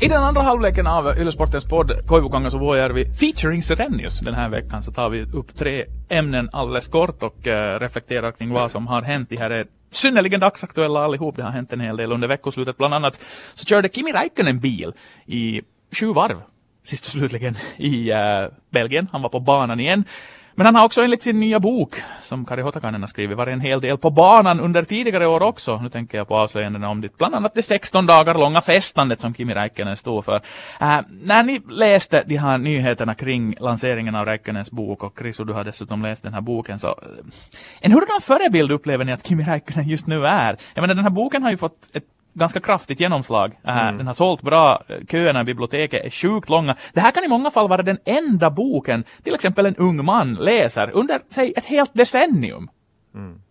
I 0.01 0.07
den 0.07 0.23
andra 0.23 0.41
halvleken 0.41 0.87
av 0.87 1.17
Yle-sportens 1.17 1.65
podd 1.69 2.07
Koivukangas 2.07 2.53
och 2.53 2.59
Vuojärvi 2.59 3.05
featuring 3.05 3.61
Serenius 3.63 4.19
den 4.19 4.33
här 4.33 4.49
veckan 4.49 4.83
så 4.83 4.91
tar 4.91 5.09
vi 5.09 5.21
upp 5.21 5.55
tre 5.55 5.85
ämnen 6.09 6.49
alldeles 6.53 6.87
kort 6.87 7.23
och 7.23 7.47
uh, 7.47 7.53
reflekterar 7.79 8.31
kring 8.31 8.49
vad 8.49 8.71
som 8.71 8.87
har 8.87 9.01
hänt. 9.01 9.29
Det 9.29 9.35
här 9.35 9.49
är 9.49 9.67
synnerligen 9.91 10.39
dagsaktuella 10.39 10.99
allihop. 10.99 11.35
Det 11.35 11.43
har 11.43 11.51
hänt 11.51 11.73
en 11.73 11.79
hel 11.79 11.97
del 11.97 12.11
under 12.11 12.27
veckoslutet. 12.27 12.77
Bland 12.77 12.93
annat 12.93 13.21
så 13.53 13.65
körde 13.65 13.89
Kimi 13.89 14.11
Räikkönen 14.11 14.59
bil 14.59 14.93
i 15.25 15.61
sju 15.91 16.13
varv 16.13 16.41
sist 16.83 17.05
och 17.05 17.11
slutligen 17.11 17.55
i 17.77 18.13
uh, 18.13 18.17
Belgien. 18.69 19.07
Han 19.11 19.21
var 19.21 19.29
på 19.29 19.39
banan 19.39 19.79
igen. 19.79 20.03
Men 20.55 20.65
han 20.65 20.75
har 20.75 20.85
också 20.85 21.01
enligt 21.01 21.21
sin 21.21 21.39
nya 21.39 21.59
bok, 21.59 21.95
som 22.21 22.45
Kari 22.45 22.61
Hotakainen 22.61 23.01
har 23.01 23.07
skrivit, 23.07 23.37
varit 23.37 23.53
en 23.53 23.59
hel 23.59 23.81
del 23.81 23.97
på 23.97 24.09
banan 24.09 24.59
under 24.59 24.83
tidigare 24.83 25.27
år 25.27 25.43
också. 25.43 25.77
Nu 25.81 25.89
tänker 25.89 26.17
jag 26.17 26.27
på 26.27 26.37
avslöjandena 26.37 26.89
om 26.89 27.01
det, 27.01 27.17
bland 27.17 27.35
annat 27.35 27.53
det 27.55 27.61
16 27.61 28.05
dagar 28.05 28.35
långa 28.35 28.61
festandet 28.61 29.19
som 29.19 29.33
Kimi 29.33 29.53
Räikkönen 29.53 29.97
stod 29.97 30.25
för. 30.25 30.35
Äh, 30.81 30.99
när 31.09 31.43
ni 31.43 31.61
läste 31.69 32.23
de 32.27 32.37
här 32.37 32.57
nyheterna 32.57 33.13
kring 33.13 33.55
lanseringen 33.59 34.15
av 34.15 34.25
Räikkönens 34.25 34.71
bok 34.71 35.03
och 35.03 35.21
Risu, 35.21 35.43
du 35.43 35.53
har 35.53 35.63
dessutom 35.63 36.01
läst 36.01 36.23
den 36.23 36.33
här 36.33 36.41
boken, 36.41 36.79
så 36.79 36.87
äh, 36.87 36.95
en 37.79 37.91
hurdan 37.91 38.21
förebild 38.21 38.71
upplever 38.71 39.05
ni 39.05 39.11
att 39.11 39.27
Kimi 39.27 39.43
Räikkönen 39.43 39.89
just 39.89 40.07
nu 40.07 40.25
är? 40.25 40.57
Jag 40.73 40.81
menar, 40.81 40.95
den 40.95 41.03
här 41.03 41.11
boken 41.11 41.43
har 41.43 41.51
ju 41.51 41.57
fått 41.57 41.89
ett 41.93 42.05
ganska 42.33 42.59
kraftigt 42.59 42.99
genomslag. 42.99 43.59
Mm. 43.63 43.97
Den 43.97 44.07
har 44.07 44.13
sålt 44.13 44.41
bra, 44.41 44.83
köerna 45.09 45.41
i 45.41 45.43
biblioteket 45.43 46.05
är 46.05 46.09
sjukt 46.09 46.49
långa. 46.49 46.75
Det 46.93 46.99
här 46.99 47.11
kan 47.11 47.23
i 47.23 47.27
många 47.27 47.51
fall 47.51 47.69
vara 47.69 47.83
den 47.83 47.97
enda 48.05 48.49
boken 48.49 49.03
till 49.23 49.35
exempel 49.35 49.65
en 49.65 49.75
ung 49.75 50.05
man 50.05 50.33
läser 50.33 50.91
under, 50.91 51.19
säg, 51.29 51.53
ett 51.57 51.65
helt 51.65 51.93
decennium. 51.93 52.69
Mm. 53.15 53.41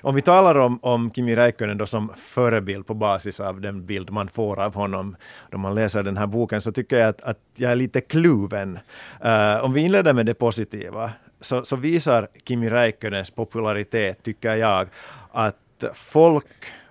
Om 0.00 0.14
vi 0.14 0.22
talar 0.22 0.58
om, 0.58 0.78
om 0.82 1.10
Kimi 1.10 1.36
Räikkönen 1.36 1.78
då 1.78 1.86
som 1.86 2.12
förebild 2.16 2.86
på 2.86 2.94
basis 2.94 3.40
av 3.40 3.60
den 3.60 3.86
bild 3.86 4.10
man 4.10 4.28
får 4.28 4.60
av 4.60 4.74
honom 4.74 5.16
då 5.50 5.58
man 5.58 5.74
läser 5.74 6.02
den 6.02 6.16
här 6.16 6.26
boken 6.26 6.60
så 6.60 6.72
tycker 6.72 6.98
jag 6.98 7.08
att, 7.08 7.20
att 7.20 7.38
jag 7.56 7.72
är 7.72 7.76
lite 7.76 8.00
kluven. 8.00 8.78
Uh, 9.24 9.64
om 9.64 9.72
vi 9.72 9.80
inleder 9.80 10.12
med 10.12 10.26
det 10.26 10.34
positiva 10.34 11.10
så, 11.40 11.64
så 11.64 11.76
visar 11.76 12.28
Kimi 12.44 12.70
Räikkönens 12.70 13.30
popularitet, 13.30 14.22
tycker 14.22 14.54
jag, 14.54 14.88
att 15.32 15.84
folk 15.94 16.46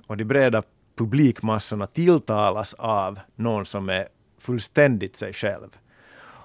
och 0.07 0.17
de 0.17 0.23
breda 0.23 0.63
publikmassorna 0.97 1.87
tilltalas 1.87 2.73
av 2.73 3.19
någon 3.35 3.65
som 3.65 3.89
är 3.89 4.07
fullständigt 4.39 5.15
sig 5.15 5.33
själv 5.33 5.69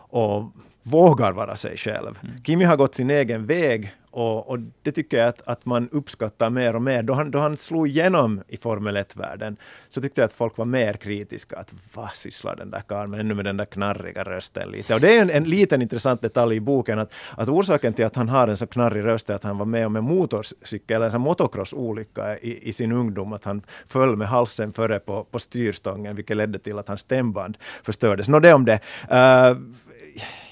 och 0.08 0.52
vågar 0.82 1.32
vara 1.32 1.56
sig 1.56 1.76
själv. 1.76 2.18
Mm. 2.22 2.42
Kimi 2.44 2.64
har 2.64 2.76
gått 2.76 2.94
sin 2.94 3.10
egen 3.10 3.46
väg 3.46 3.94
och, 4.12 4.48
och, 4.48 4.58
det 4.82 4.92
tycker 4.92 5.16
jag 5.18 5.28
att, 5.28 5.42
att 5.48 5.66
man 5.66 5.88
uppskattar 5.92 6.50
mer 6.50 6.76
och 6.76 6.82
mer. 6.82 7.02
Då 7.02 7.12
han, 7.12 7.30
då 7.30 7.38
han 7.38 7.56
slog 7.56 7.88
igenom 7.88 8.42
i 8.48 8.56
Formel 8.56 8.96
1-världen 8.96 9.56
så 9.88 10.00
tyckte 10.00 10.20
jag 10.20 10.26
att 10.26 10.32
folk 10.32 10.56
var 10.56 10.64
mer 10.64 10.92
kritiska. 10.92 11.56
Att 11.56 11.74
vad 11.94 12.10
sysslar 12.10 12.56
den 12.56 12.70
där 12.70 12.80
karln 12.80 13.10
med 13.10 13.20
ännu 13.20 13.34
med 13.34 13.44
den 13.44 13.56
där 13.56 13.64
knarriga 13.64 14.24
rösten 14.24 14.70
lite. 14.70 14.94
Och 14.94 15.00
det 15.00 15.16
är 15.16 15.22
en, 15.22 15.30
en 15.30 15.44
liten 15.44 15.82
intressant 15.82 16.22
detalj 16.22 16.56
i 16.56 16.60
boken 16.60 16.98
att, 16.98 17.12
att 17.36 17.48
orsaken 17.48 17.94
till 17.94 18.04
att 18.04 18.16
han 18.16 18.28
har 18.28 18.48
en 18.48 18.56
så 18.56 18.66
knarrig 18.66 19.04
röst 19.04 19.30
är 19.30 19.34
att 19.34 19.44
han 19.44 19.58
var 19.58 19.66
med 19.66 19.86
om 19.86 19.96
en 19.96 20.04
motorcykel, 20.04 20.96
eller 21.02 21.14
en 21.14 21.20
motocrossolycka 21.20 22.38
i, 22.38 22.68
i 22.68 22.72
sin 22.72 22.92
ungdom. 22.92 23.32
Att 23.32 23.44
han 23.44 23.62
föll 23.86 24.16
med 24.16 24.28
halsen 24.28 24.72
före 24.72 24.98
på, 24.98 25.24
på 25.24 25.38
styrstången 25.38 26.16
vilket 26.16 26.36
ledde 26.36 26.58
till 26.58 26.78
att 26.78 26.88
hans 26.88 27.00
stämband 27.00 27.58
förstördes. 27.82 28.28
Nå 28.28 28.40
det 28.40 28.52
om 28.52 28.64
det. 28.64 28.80
Uh, 29.10 29.58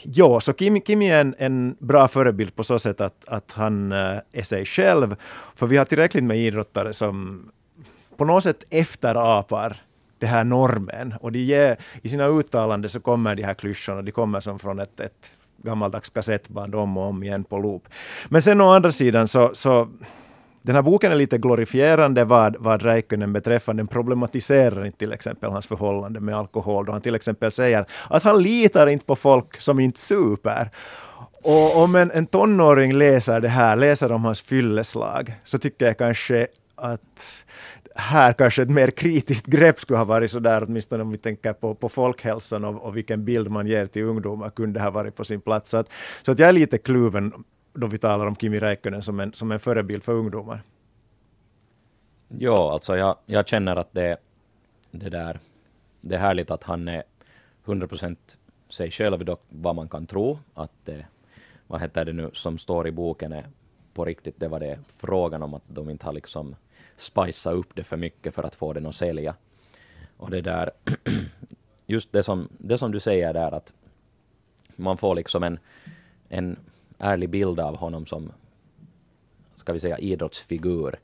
ja, 0.03 0.41
så 0.41 0.53
Kim, 0.53 0.81
Kimi 0.83 1.11
är 1.11 1.21
en, 1.21 1.35
en, 1.39 1.77
bra 1.79 2.09
förebild 2.09 2.57
på 2.57 2.65
så 2.65 2.79
sätt 2.79 3.01
att, 3.01 3.25
att 3.29 3.53
han 3.53 3.93
eh, 3.93 4.19
är 4.33 4.43
sig 4.43 4.65
själv. 4.65 5.17
För 5.55 5.67
vi 5.67 5.77
har 5.77 5.85
tillräckligt 5.85 6.25
med 6.25 6.39
idrottare 6.39 6.93
som 6.93 7.45
på 8.17 8.25
något 8.25 8.43
sätt 8.43 8.65
efterapar 8.71 9.77
det 10.19 10.27
här 10.27 10.45
normen. 10.45 11.15
Och 11.21 11.33
de 11.33 11.39
ger, 11.39 11.77
i 12.03 12.09
sina 12.09 12.27
uttalanden 12.27 12.89
så 12.89 13.01
kommer 13.01 13.35
de 13.35 13.43
här 13.43 13.55
klyschorna, 13.55 14.03
de 14.03 14.13
kommer 14.13 14.41
som 14.41 14.59
från 14.59 14.79
ett, 14.79 15.01
ett 15.01 15.37
gammaldags 15.57 16.11
kassettband 16.11 16.75
om 16.75 16.97
och 16.97 17.05
om 17.05 17.23
igen 17.23 17.45
på 17.45 17.59
loop. 17.59 17.89
Men 18.29 18.43
sen 18.43 18.61
å 18.61 18.71
andra 18.71 18.93
sidan 18.93 19.29
så, 19.29 19.51
så 19.55 19.89
den 20.63 20.75
här 20.75 20.83
boken 20.83 21.13
är 21.13 21.17
lite 21.17 21.39
glorifierande 21.39 22.25
vad, 22.25 22.57
vad 22.59 22.83
Räikkönen 22.83 23.33
beträffar. 23.33 23.75
Den 23.75 23.87
problematiserar 23.87 24.87
inte 24.87 24.99
till 24.99 25.13
exempel 25.13 25.51
hans 25.51 25.67
förhållande 25.67 26.21
med 26.21 26.37
alkohol, 26.37 26.87
då 26.87 26.93
han 26.93 27.01
till 27.01 27.15
exempel 27.15 27.53
säger 27.53 27.87
att 28.09 28.23
han 28.23 28.43
litar 28.43 28.87
inte 28.87 29.05
på 29.05 29.17
folk 29.17 29.61
som 29.61 29.81
inte 29.81 30.01
super. 30.01 30.71
Och 31.43 31.83
om 31.83 31.95
en, 31.95 32.11
en 32.11 32.27
tonåring 32.27 32.93
läser 32.93 33.41
det 33.41 33.49
här, 33.49 33.77
läser 33.77 34.13
om 34.13 34.25
hans 34.25 34.41
fylleslag, 34.41 35.35
så 35.45 35.59
tycker 35.59 35.87
jag 35.87 35.99
kanske 35.99 36.47
att 36.75 37.33
här 37.95 38.33
kanske 38.33 38.63
ett 38.63 38.71
mer 38.71 38.91
kritiskt 38.91 39.47
grepp 39.47 39.81
skulle 39.81 39.99
ha 39.99 40.05
varit 40.05 40.31
sådär, 40.31 40.65
åtminstone 40.69 41.03
om 41.03 41.11
vi 41.11 41.19
tänker 41.19 41.53
på, 41.53 41.75
på 41.75 41.89
folkhälsan 41.89 42.65
och, 42.65 42.83
och 42.83 42.97
vilken 42.97 43.25
bild 43.25 43.51
man 43.51 43.67
ger 43.67 43.87
till 43.87 44.03
ungdomar, 44.03 44.51
kunde 44.51 44.81
ha 44.81 44.91
varit 44.91 45.17
på 45.17 45.25
sin 45.25 45.41
plats. 45.41 45.71
Så 45.71 45.77
att, 45.77 45.89
så 46.23 46.33
att 46.33 46.39
jag 46.39 46.49
är 46.49 46.53
lite 46.53 46.79
kluven 46.79 47.33
då 47.73 47.87
vi 47.87 47.99
talar 47.99 48.27
om 48.27 48.37
Kimi 48.37 48.59
Räikkönen 48.59 49.03
som 49.03 49.21
en, 49.21 49.33
som 49.33 49.53
en 49.53 49.61
förebild 49.61 50.05
för 50.05 50.13
ungdomar? 50.13 50.63
Ja, 52.29 52.73
alltså 52.73 52.97
jag, 52.97 53.17
jag 53.27 53.49
känner 53.49 53.77
att 53.77 53.93
det, 53.93 54.17
det, 54.91 55.11
där, 55.11 55.41
det 56.01 56.15
är 56.15 56.19
härligt 56.19 56.51
att 56.51 56.63
han 56.63 56.89
är 56.89 57.03
100% 57.65 58.17
sig 58.69 58.91
själv, 58.91 59.25
dock 59.25 59.43
vad 59.49 59.75
man 59.75 59.89
kan 59.89 60.07
tro 60.07 60.39
att 60.55 60.73
det, 60.85 61.07
vad 61.67 61.81
heter 61.81 62.05
det 62.05 62.13
nu, 62.13 62.31
som 62.33 62.59
står 62.59 62.89
i 62.89 62.93
boken 62.93 63.33
är 63.33 63.45
på 63.95 64.05
riktigt, 64.05 64.41
det 64.41 64.49
var 64.49 64.61
det 64.61 64.79
frågan 64.97 65.43
om 65.43 65.55
att 65.55 65.63
de 65.67 65.91
inte 65.91 66.07
har 66.07 66.13
liksom 66.13 66.57
spicea 66.97 67.53
upp 67.53 67.75
det 67.75 67.85
för 67.85 67.97
mycket 67.97 68.35
för 68.35 68.43
att 68.43 68.55
få 68.55 68.73
den 68.73 68.87
att 68.87 68.97
sälja. 68.97 69.35
Och 70.17 70.31
det 70.31 70.41
där, 70.41 70.71
just 71.87 72.13
det 72.13 72.23
som, 72.23 72.49
det 72.59 72.79
som 72.79 72.93
du 72.93 73.01
säger 73.01 73.33
där 73.33 73.53
att 73.53 73.73
man 74.77 74.97
får 74.97 75.15
liksom 75.15 75.43
en, 75.43 75.59
en 76.29 76.57
ärlig 77.01 77.29
bild 77.31 77.61
av 77.61 77.77
honom 77.77 78.07
som, 78.07 78.33
ska 79.55 79.73
vi 79.73 79.81
säga, 79.81 79.99
idrottsfigur. 79.99 80.99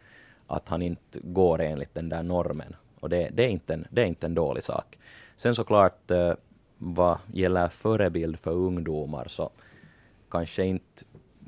Att 0.47 0.69
han 0.69 0.83
inte 0.83 1.21
går 1.23 1.61
enligt 1.61 1.95
den 1.95 2.09
där 2.09 2.23
normen. 2.23 2.77
Och 3.01 3.09
det, 3.09 3.31
det, 3.33 3.45
är, 3.45 3.49
inte 3.49 3.75
en, 3.75 3.87
det 3.91 4.03
är 4.03 4.07
inte 4.07 4.27
en 4.27 4.35
dålig 4.35 4.65
sak. 4.65 4.99
Sen 5.37 5.55
såklart, 5.55 6.11
eh, 6.11 6.33
vad 6.79 7.19
gäller 7.33 7.69
förebild 7.69 8.39
för 8.39 8.51
ungdomar 8.51 9.29
så 9.29 9.51
kanske 10.31 10.65
inte 10.65 11.05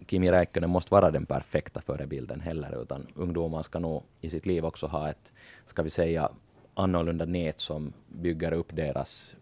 Kimi 0.06 0.30
Räikkönen 0.30 0.70
måste 0.70 0.94
vara 0.94 1.10
den 1.10 1.26
perfekta 1.26 1.80
förebilden 1.80 2.40
heller, 2.40 2.82
utan 2.82 3.06
ungdomar 3.14 3.62
ska 3.62 3.78
nog 3.78 4.02
i 4.20 4.30
sitt 4.30 4.46
liv 4.46 4.64
också 4.64 4.86
ha 4.86 5.10
ett, 5.10 5.32
ska 5.66 5.82
vi 5.82 5.90
säga, 5.90 6.30
annorlunda 6.74 7.24
nät 7.24 7.60
som 7.60 7.92
bygger 8.08 8.52
upp 8.52 8.76
deras 8.76 9.36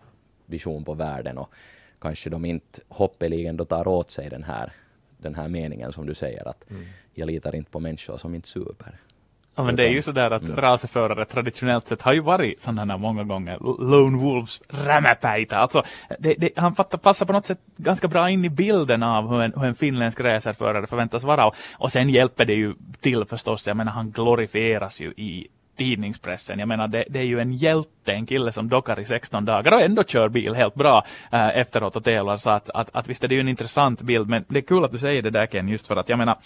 vision 0.47 0.85
på 0.85 0.95
världen 0.95 1.39
och 1.39 1.51
kanske 1.99 2.31
de 2.31 2.45
inte 2.45 2.81
hoppeligen 2.89 3.57
då 3.57 3.65
tar 3.65 3.89
åt 3.89 4.11
sig 4.11 4.31
den 4.31 4.43
här 4.43 4.73
den 5.19 5.35
här 5.35 5.49
meningen 5.49 5.93
som 5.93 6.07
du 6.07 6.15
säger 6.15 6.49
att 6.49 6.71
mm. 6.71 6.85
jag 7.15 7.27
litar 7.27 7.55
inte 7.55 7.71
på 7.71 7.81
människor 7.81 8.19
som 8.19 8.35
inte 8.35 8.49
super. 8.49 8.95
Ja 9.59 9.65
men 9.65 9.77
det 9.77 9.85
är 9.85 9.89
ju 9.91 10.03
sådär 10.03 10.31
att 10.31 10.43
mm. 10.43 10.57
racerförare 10.57 11.25
traditionellt 11.25 11.87
sett 11.87 12.03
har 12.03 12.13
ju 12.13 12.21
varit 12.21 12.61
sådana 12.61 12.97
många 12.97 13.25
gånger 13.25 13.59
Lone 13.91 14.19
Wolves 14.19 14.63
rämäpäitä. 14.69 15.59
Alltså 15.59 15.83
det, 16.19 16.35
det, 16.35 16.51
han 16.57 16.75
fattar, 16.75 16.99
passar 16.99 17.27
på 17.27 17.33
något 17.33 17.47
sätt 17.47 17.61
ganska 17.77 18.09
bra 18.09 18.31
in 18.31 18.45
i 18.45 18.51
bilden 18.51 19.03
av 19.03 19.29
hur 19.29 19.43
en, 19.43 19.53
hur 19.57 19.65
en 19.65 19.75
finländsk 19.75 20.21
racerförare 20.21 20.87
förväntas 20.87 21.23
vara. 21.23 21.47
Och, 21.47 21.55
och 21.73 21.93
sen 21.93 22.09
hjälper 22.09 22.45
det 22.45 22.55
ju 22.55 22.75
till 23.01 23.25
förstås, 23.25 23.67
jag 23.67 23.77
menar 23.77 23.93
han 23.93 24.11
glorifieras 24.11 25.01
ju 25.01 25.09
i 25.17 25.49
tidningspressen. 25.77 26.59
Jag 26.59 26.69
menar, 26.69 26.89
det, 26.89 27.05
det, 27.09 27.19
är 27.19 27.25
ju 27.25 27.41
en 27.41 27.53
hjälte, 27.53 28.13
en 28.13 28.27
kille 28.27 28.53
som 28.53 28.69
dockar 28.69 29.01
i 29.01 29.05
16 29.05 29.45
dagar 29.45 29.73
och 29.73 29.81
ändå 29.81 30.05
kör 30.05 30.29
bil 30.29 30.55
helt 30.55 30.75
bra 30.75 31.05
äh, 31.33 31.59
efteråt 31.59 31.97
och 31.97 32.05
tävlar. 32.05 32.37
Så 32.37 32.51
att, 32.51 32.71
att, 32.71 32.97
att 32.97 33.09
visst 33.09 33.25
är 33.25 33.29
det 33.29 33.35
ju 33.35 33.41
en 33.41 33.49
intressant 33.49 34.03
bild, 34.03 34.29
men 34.29 34.45
det 34.49 34.59
är 34.59 34.63
kul 34.63 34.85
att 34.85 34.93
du 34.93 34.99
säger 34.99 35.23
det 35.23 35.31
där 35.31 35.47
Ken, 35.47 35.69
just 35.69 35.87
för 35.87 35.97
att 35.97 36.09
jag 36.09 36.19
menar, 36.19 36.37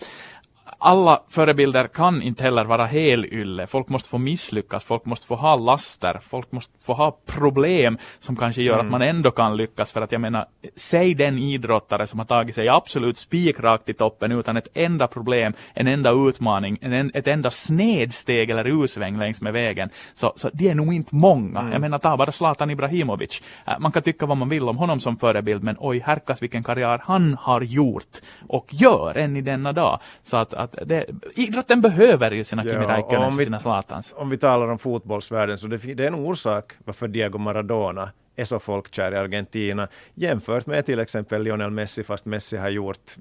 alla 0.78 1.22
förebilder 1.28 1.86
kan 1.86 2.22
inte 2.22 2.42
heller 2.42 2.64
vara 2.64 2.86
helylle. 2.86 3.66
Folk 3.66 3.88
måste 3.88 4.08
få 4.08 4.18
misslyckas, 4.18 4.84
folk 4.84 5.04
måste 5.04 5.26
få 5.26 5.34
ha 5.34 5.56
laster, 5.56 6.20
folk 6.28 6.52
måste 6.52 6.74
få 6.84 6.92
ha 6.92 7.18
problem 7.26 7.98
som 8.18 8.36
kanske 8.36 8.62
gör 8.62 8.74
mm. 8.74 8.86
att 8.86 8.90
man 8.90 9.02
ändå 9.02 9.30
kan 9.30 9.56
lyckas. 9.56 9.92
För 9.92 10.02
att 10.02 10.12
jag 10.12 10.20
menar, 10.20 10.46
säg 10.76 11.14
den 11.14 11.38
idrottare 11.38 12.06
som 12.06 12.18
har 12.18 12.26
tagit 12.26 12.54
sig 12.54 12.68
absolut 12.68 13.16
spikrakt 13.16 13.88
i 13.88 13.94
toppen 13.94 14.32
utan 14.32 14.56
ett 14.56 14.68
enda 14.74 15.06
problem, 15.06 15.52
en 15.74 15.86
enda 15.86 16.10
utmaning, 16.10 16.78
en, 16.80 17.10
ett 17.14 17.26
enda 17.26 17.50
snedsteg 17.50 18.50
eller 18.50 18.66
usväng 18.66 19.18
längs 19.18 19.40
med 19.40 19.52
vägen. 19.52 19.90
Så, 20.14 20.32
så 20.36 20.50
det 20.52 20.68
är 20.68 20.74
nog 20.74 20.94
inte 20.94 21.14
många. 21.14 21.60
Mm. 21.60 21.72
Jag 21.72 21.80
menar, 21.80 21.98
ta 21.98 22.16
bara 22.16 22.32
Zlatan 22.32 22.70
Ibrahimovic. 22.70 23.42
Äh, 23.66 23.78
man 23.78 23.92
kan 23.92 24.02
tycka 24.02 24.26
vad 24.26 24.36
man 24.36 24.48
vill 24.48 24.68
om 24.68 24.76
honom 24.76 25.00
som 25.00 25.16
förebild, 25.16 25.62
men 25.62 25.76
oj, 25.78 25.98
härkas 25.98 26.42
vilken 26.42 26.62
karriär 26.62 27.00
han 27.04 27.36
har 27.40 27.60
gjort 27.60 28.18
och 28.48 28.66
gör 28.70 29.14
än 29.14 29.36
i 29.36 29.42
denna 29.42 29.72
dag. 29.72 30.00
Så 30.22 30.36
att 30.36 30.54
att 30.62 30.74
det, 30.86 31.06
idrotten 31.34 31.80
behöver 31.80 32.30
ju 32.30 32.44
sina 32.44 32.62
Kimi 32.62 32.86
Räikkönen 32.86 33.26
och 33.26 33.32
sina 33.32 33.58
Zlatans. 33.58 34.14
Om 34.16 34.30
vi 34.30 34.38
talar 34.38 34.68
om 34.68 34.78
fotbollsvärlden 34.78 35.58
så 35.58 35.66
det, 35.66 35.76
det 35.76 36.02
är 36.02 36.06
en 36.06 36.14
orsak 36.14 36.72
varför 36.84 37.08
Diego 37.08 37.38
Maradona 37.38 38.10
är 38.36 38.44
så 38.44 38.58
folkkär 38.58 39.12
i 39.12 39.16
Argentina 39.16 39.88
jämfört 40.14 40.66
med 40.66 40.86
till 40.86 41.00
exempel 41.00 41.42
Lionel 41.42 41.70
Messi, 41.70 42.04
fast 42.04 42.24
Messi 42.24 42.56
har 42.56 42.70
gjort 42.70 43.16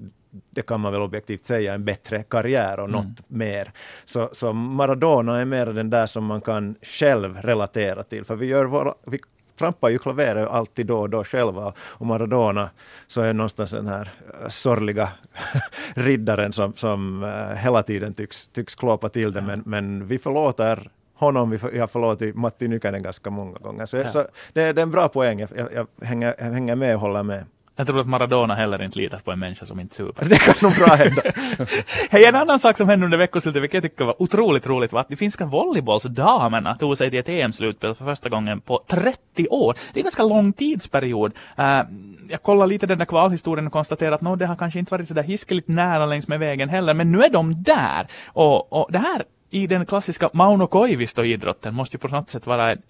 det 0.50 0.62
kan 0.62 0.80
man 0.80 0.92
väl 0.92 1.02
objektivt 1.02 1.44
säga, 1.44 1.74
en 1.74 1.84
bättre 1.84 2.22
karriär 2.22 2.80
och 2.80 2.88
mm. 2.88 3.00
något 3.00 3.30
mer. 3.30 3.72
Så, 4.04 4.30
så 4.32 4.52
Maradona 4.52 5.40
är 5.40 5.44
mer 5.44 5.66
den 5.66 5.90
där 5.90 6.06
som 6.06 6.24
man 6.24 6.40
kan 6.40 6.74
själv 6.82 7.36
relatera 7.36 8.02
till, 8.02 8.24
för 8.24 8.36
vi, 8.36 8.46
gör 8.46 8.64
våra, 8.64 8.94
vi 9.06 9.18
trampar 9.60 9.88
ju 9.88 9.98
klaveret 9.98 10.48
alltid 10.48 10.86
då 10.86 10.98
och 10.98 11.10
då 11.10 11.24
själva 11.24 11.72
och 11.80 12.06
Maradona 12.06 12.70
så 13.06 13.20
är 13.20 13.32
någonstans 13.32 13.70
den 13.70 13.86
här 13.86 14.12
eh, 14.42 14.48
sorgliga 14.48 15.08
riddaren 15.94 16.52
som, 16.52 16.72
som 16.76 17.22
uh, 17.22 17.54
hela 17.54 17.82
tiden 17.82 18.14
tycks, 18.14 18.48
tycks 18.48 18.74
klåpa 18.74 19.08
till 19.08 19.32
det, 19.32 19.40
men, 19.40 19.62
men 19.66 20.06
vi 20.06 20.18
förlåter 20.18 20.90
honom, 21.14 21.50
vi 21.72 21.78
har 21.78 21.86
förlåtit 21.86 22.36
Matti 22.36 22.68
Nykänen 22.68 23.02
ganska 23.02 23.30
många 23.30 23.58
gånger. 23.58 23.86
Så, 23.86 23.96
ja. 23.96 24.08
så 24.08 24.18
det, 24.52 24.72
det, 24.72 24.80
är 24.80 24.82
en 24.82 24.90
bra 24.90 25.08
poäng, 25.08 25.40
jag, 25.40 25.50
jag, 25.74 25.86
hänger, 26.06 26.34
jag 26.38 26.44
hänger 26.46 26.76
med 26.76 26.94
och 26.94 27.00
håller 27.00 27.22
med. 27.22 27.44
Jag 27.76 27.86
tror 27.86 28.00
att 28.00 28.06
Maradona 28.06 28.54
heller 28.54 28.82
inte 28.82 28.98
litar 28.98 29.18
på 29.18 29.32
en 29.32 29.38
människa 29.38 29.66
som 29.66 29.80
inte 29.80 29.94
super. 29.94 30.24
Det 30.24 30.38
kan 30.38 30.54
nog 30.62 30.74
bra 30.74 30.86
hända. 30.86 31.22
Hej, 32.10 32.24
en 32.24 32.34
annan 32.34 32.58
sak 32.58 32.76
som 32.76 32.88
hände 32.88 33.04
under 33.04 33.18
veckoslutet, 33.18 33.62
vilket 33.62 33.84
jag 33.84 33.92
tycker 33.92 34.04
var 34.04 34.22
otroligt 34.22 34.66
roligt, 34.66 34.92
var 34.92 35.00
att 35.00 35.08
de 35.08 35.16
finska 35.16 35.44
volleybollsdamerna 35.44 36.76
tog 36.76 36.98
sig 36.98 37.10
till 37.10 37.18
ett 37.18 37.28
EM-slutspel 37.28 37.94
för 37.94 38.04
första 38.04 38.28
gången 38.28 38.60
på 38.60 38.84
30 38.88 39.48
år. 39.50 39.76
Det 39.92 39.98
är 39.98 40.00
en 40.00 40.04
ganska 40.04 40.22
lång 40.22 40.52
tidsperiod. 40.52 41.32
Uh, 41.58 41.82
jag 42.28 42.42
kollade 42.42 42.68
lite 42.68 42.86
den 42.86 42.98
där 42.98 43.04
kvalhistorien 43.04 43.66
och 43.66 43.72
konstaterade 43.72 44.14
att 44.14 44.22
no, 44.22 44.36
det 44.36 44.46
har 44.46 44.56
kanske 44.56 44.78
inte 44.78 44.90
varit 44.90 45.08
så 45.08 45.14
där 45.14 45.22
hiskeligt 45.22 45.68
nära 45.68 46.06
längs 46.06 46.28
med 46.28 46.38
vägen 46.38 46.68
heller, 46.68 46.94
men 46.94 47.12
nu 47.12 47.22
är 47.22 47.30
de 47.30 47.62
där. 47.62 48.06
Och, 48.26 48.72
och 48.72 48.92
det 48.92 48.98
här 48.98 49.22
i 49.50 49.66
den 49.66 49.86
klassiska 49.86 50.30
Mauno 50.32 50.66
Koivisto-idrotten 50.66 51.74
måste 51.74 51.96
ju 51.96 51.98
på 51.98 52.08
något 52.08 52.30
sätt 52.30 52.46
vara 52.46 52.70
en, 52.70 52.82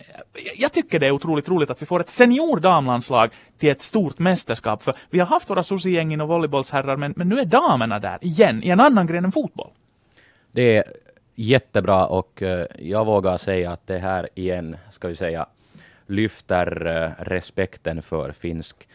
Jag 0.56 0.72
tycker 0.72 0.98
det 0.98 1.06
är 1.06 1.10
otroligt 1.10 1.48
roligt 1.48 1.70
att 1.70 1.82
vi 1.82 1.86
får 1.86 2.00
ett 2.00 2.08
seniordamlandslag 2.08 3.30
till 3.58 3.70
ett 3.70 3.80
stort 3.80 4.18
mästerskap. 4.18 4.82
För 4.82 4.94
vi 5.10 5.18
har 5.18 5.26
haft 5.26 5.50
våra 5.50 5.62
sossegängen 5.62 6.20
och 6.20 6.28
volleybollsherrar 6.28 6.96
men, 6.96 7.14
men 7.16 7.28
nu 7.28 7.38
är 7.38 7.44
damerna 7.44 7.98
där 7.98 8.18
igen, 8.20 8.62
i 8.62 8.70
en 8.70 8.80
annan 8.80 9.06
gren 9.06 9.24
än 9.24 9.32
fotboll. 9.32 9.70
Det 10.52 10.76
är 10.76 10.84
jättebra 11.34 12.06
och 12.06 12.42
eh, 12.42 12.66
jag 12.78 13.04
vågar 13.04 13.36
säga 13.36 13.72
att 13.72 13.86
det 13.86 13.98
här 13.98 14.28
igen, 14.34 14.76
ska 14.90 15.08
vi 15.08 15.16
säga, 15.16 15.46
lyfter 16.06 16.86
eh, 16.86 17.24
respekten 17.24 18.02
för 18.02 18.32
finsk 18.32 18.88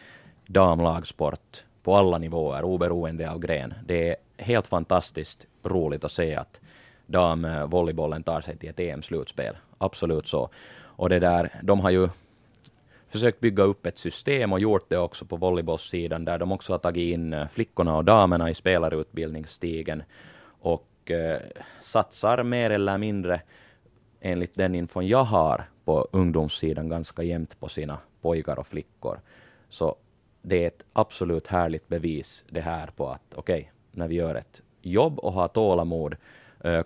damlagsport 0.46 1.64
på 1.82 1.96
alla 1.96 2.18
nivåer, 2.18 2.64
oberoende 2.64 3.30
av 3.30 3.38
gren. 3.38 3.74
Det 3.86 4.08
är 4.08 4.16
helt 4.36 4.66
fantastiskt 4.66 5.46
roligt 5.62 6.04
att 6.04 6.12
se 6.12 6.34
att 6.34 6.60
damvolleybollen 7.06 8.20
eh, 8.20 8.24
tar 8.24 8.40
sig 8.40 8.56
till 8.56 8.68
ett 8.68 8.80
EM-slutspel. 8.80 9.56
Absolut 9.78 10.26
så. 10.26 10.48
Och 10.78 11.08
det 11.08 11.18
där, 11.18 11.50
de 11.62 11.80
har 11.80 11.90
ju 11.90 12.08
försökt 13.08 13.40
bygga 13.40 13.62
upp 13.62 13.86
ett 13.86 13.98
system 13.98 14.52
och 14.52 14.60
gjort 14.60 14.88
det 14.88 14.98
också 14.98 15.24
på 15.24 15.36
volleybollsidan 15.36 16.24
där 16.24 16.38
de 16.38 16.52
också 16.52 16.72
har 16.72 16.78
tagit 16.78 17.16
in 17.16 17.32
eh, 17.32 17.48
flickorna 17.48 17.96
och 17.96 18.04
damerna 18.04 18.50
i 18.50 18.54
spelarutbildningsstigen 18.54 20.02
och 20.60 21.10
eh, 21.10 21.40
satsar 21.80 22.42
mer 22.42 22.70
eller 22.70 22.98
mindre 22.98 23.40
enligt 24.20 24.54
den 24.54 24.74
infon 24.74 25.06
jag 25.06 25.24
har 25.24 25.64
på 25.84 26.08
ungdomssidan 26.12 26.88
ganska 26.88 27.22
jämnt 27.22 27.60
på 27.60 27.68
sina 27.68 27.98
pojkar 28.20 28.58
och 28.58 28.66
flickor. 28.66 29.20
Så 29.68 29.96
det 30.42 30.62
är 30.62 30.66
ett 30.66 30.82
absolut 30.92 31.46
härligt 31.46 31.88
bevis 31.88 32.44
det 32.48 32.60
här 32.60 32.86
på 32.86 33.08
att 33.08 33.34
okej, 33.34 33.58
okay, 33.58 33.64
när 33.90 34.08
vi 34.08 34.14
gör 34.14 34.34
ett 34.34 34.62
jobb 34.82 35.18
och 35.18 35.32
har 35.32 35.48
tålamod 35.48 36.16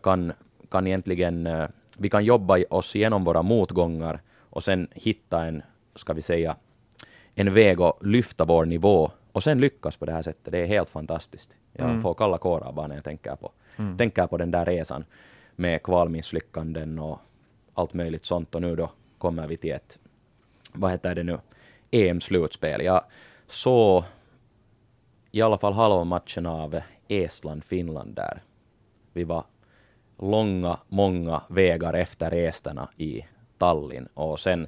kan, 0.03 0.33
kan 0.71 0.87
egentligen, 0.87 1.49
vi 1.97 2.11
kan 2.11 2.25
jobba 2.25 2.65
oss 2.71 2.97
igenom 2.97 3.25
våra 3.25 3.43
motgångar 3.43 4.21
och 4.51 4.65
sen 4.65 4.89
hitta 4.93 5.45
en, 5.45 5.63
ska 5.95 6.13
vi 6.13 6.23
säga, 6.23 6.57
en 7.35 7.55
väg 7.55 7.81
att 7.81 8.03
lyfta 8.03 8.45
vår 8.45 8.65
nivå 8.65 9.11
och 9.33 9.43
sen 9.43 9.61
lyckas 9.61 9.97
på 9.97 10.07
det 10.07 10.13
här 10.13 10.23
sättet. 10.23 10.53
Det 10.53 10.59
är 10.59 10.67
helt 10.67 10.91
fantastiskt. 10.91 11.57
Jag 11.73 11.91
mm. 11.91 12.03
får 12.03 12.15
kalla 12.15 12.39
kårar 12.39 12.73
bara 12.73 12.87
när 12.87 12.95
jag 12.95 13.05
tänker 13.05 13.37
på, 13.37 13.53
mm. 13.77 13.97
tänker 13.97 14.27
på 14.27 14.37
den 14.37 14.51
där 14.51 14.65
resan 14.65 15.05
med 15.57 15.83
kvalmisslyckanden 15.83 16.99
och 16.99 17.19
allt 17.75 17.95
möjligt 17.95 18.27
sånt 18.27 18.55
och 18.55 18.63
nu 18.63 18.77
då 18.77 18.91
kommer 19.19 19.47
vi 19.47 19.57
till 19.57 19.73
ett, 19.73 19.99
vad 20.73 20.91
heter 20.91 21.15
det 21.15 21.23
nu, 21.23 21.39
EM-slutspel. 21.91 22.85
Jag 22.85 23.05
såg 23.47 24.05
i 25.31 25.43
alla 25.43 25.59
fall 25.59 25.73
halva 25.73 26.05
matchen 26.05 26.47
av 26.47 26.81
Estland-Finland 27.09 28.15
där. 28.15 28.43
Vi 29.13 29.25
var 29.25 29.45
långa, 30.21 30.79
många 30.89 31.43
vägar 31.49 31.95
efter 31.95 32.35
esterna 32.35 32.89
i 32.97 33.25
Tallinn 33.59 34.09
och 34.15 34.41
sen 34.41 34.67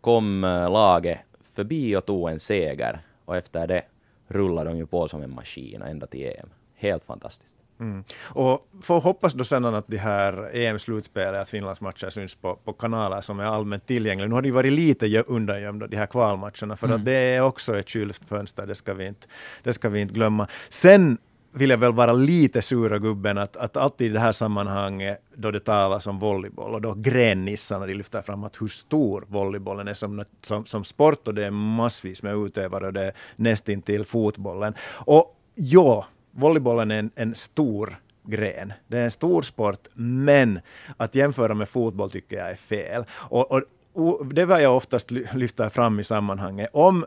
kom 0.00 0.44
eh, 0.44 0.70
laget 0.70 1.18
förbi 1.54 1.96
och 1.96 2.06
tog 2.06 2.30
en 2.30 2.40
seger 2.40 3.00
och 3.24 3.36
efter 3.36 3.66
det 3.66 3.82
rullade 4.28 4.70
de 4.70 4.76
ju 4.76 4.86
på 4.86 5.08
som 5.08 5.22
en 5.22 5.34
maskin 5.34 5.82
ända 5.82 6.06
till 6.06 6.26
EM. 6.26 6.48
Helt 6.74 7.04
fantastiskt. 7.04 7.56
Mm. 7.80 8.04
Och 8.22 8.68
får 8.82 9.00
hoppas 9.00 9.32
då 9.32 9.44
sedan 9.44 9.74
att 9.74 9.88
de 9.88 9.96
här 9.96 10.50
EM-slutspelet, 10.56 11.40
att 11.40 11.50
Finlands 11.50 11.80
matcher 11.80 12.10
syns 12.10 12.34
på, 12.34 12.56
på 12.56 12.72
kanaler 12.72 13.20
som 13.20 13.40
är 13.40 13.44
allmänt 13.44 13.86
tillgängliga. 13.86 14.28
Nu 14.28 14.34
har 14.34 14.42
de 14.42 14.50
varit 14.50 14.72
lite 14.72 15.22
undangömda, 15.22 15.86
de 15.86 15.96
här 15.96 16.06
kvalmatcherna, 16.06 16.76
för 16.76 16.86
mm. 16.86 16.96
att 16.96 17.04
det 17.04 17.12
är 17.12 17.40
också 17.40 17.78
ett 17.78 17.90
skyltfönster, 17.90 18.66
det 18.66 18.74
ska 18.74 18.94
vi 18.94 19.06
inte, 19.06 19.26
det 19.62 19.72
ska 19.72 19.88
vi 19.88 20.00
inte 20.00 20.14
glömma. 20.14 20.48
Sen 20.68 21.18
vill 21.56 21.70
jag 21.70 21.78
väl 21.78 21.92
vara 21.92 22.12
lite 22.12 22.62
sura 22.62 22.98
gubben 22.98 23.38
att, 23.38 23.56
att 23.56 23.76
alltid 23.76 24.06
i 24.06 24.10
det 24.10 24.20
här 24.20 24.32
sammanhanget 24.32 25.22
då 25.34 25.50
det 25.50 25.60
talas 25.60 26.06
om 26.06 26.18
volleyboll 26.18 26.74
och 26.74 26.80
då 26.80 26.94
grännissarna 26.94 27.86
de 27.86 27.94
lyfter 27.94 28.22
fram 28.22 28.44
att 28.44 28.62
hur 28.62 28.68
stor 28.68 29.24
volleybollen 29.28 29.88
är 29.88 29.94
som, 29.94 30.24
som, 30.40 30.66
som 30.66 30.84
sport 30.84 31.28
och 31.28 31.34
det 31.34 31.46
är 31.46 31.50
massvis 31.50 32.22
med 32.22 32.34
utövare 32.34 32.86
och 32.86 32.92
det 32.92 33.04
är 33.04 33.12
nästintill 33.36 34.04
fotbollen. 34.04 34.74
Och 34.90 35.36
ja, 35.54 36.06
volleybollen 36.30 36.90
är 36.90 36.98
en, 36.98 37.10
en 37.14 37.34
stor 37.34 37.96
gren. 38.24 38.72
Det 38.86 38.98
är 38.98 39.04
en 39.04 39.10
stor 39.10 39.42
sport, 39.42 39.88
men 39.94 40.60
att 40.96 41.14
jämföra 41.14 41.54
med 41.54 41.68
fotboll 41.68 42.10
tycker 42.10 42.36
jag 42.36 42.50
är 42.50 42.56
fel. 42.56 43.04
Och, 43.10 43.52
och, 43.52 43.62
och 43.92 44.26
det 44.26 44.44
var 44.44 44.58
jag 44.58 44.76
oftast 44.76 45.10
lyfter 45.10 45.68
fram 45.68 46.00
i 46.00 46.04
sammanhanget. 46.04 46.70
Om 46.72 47.06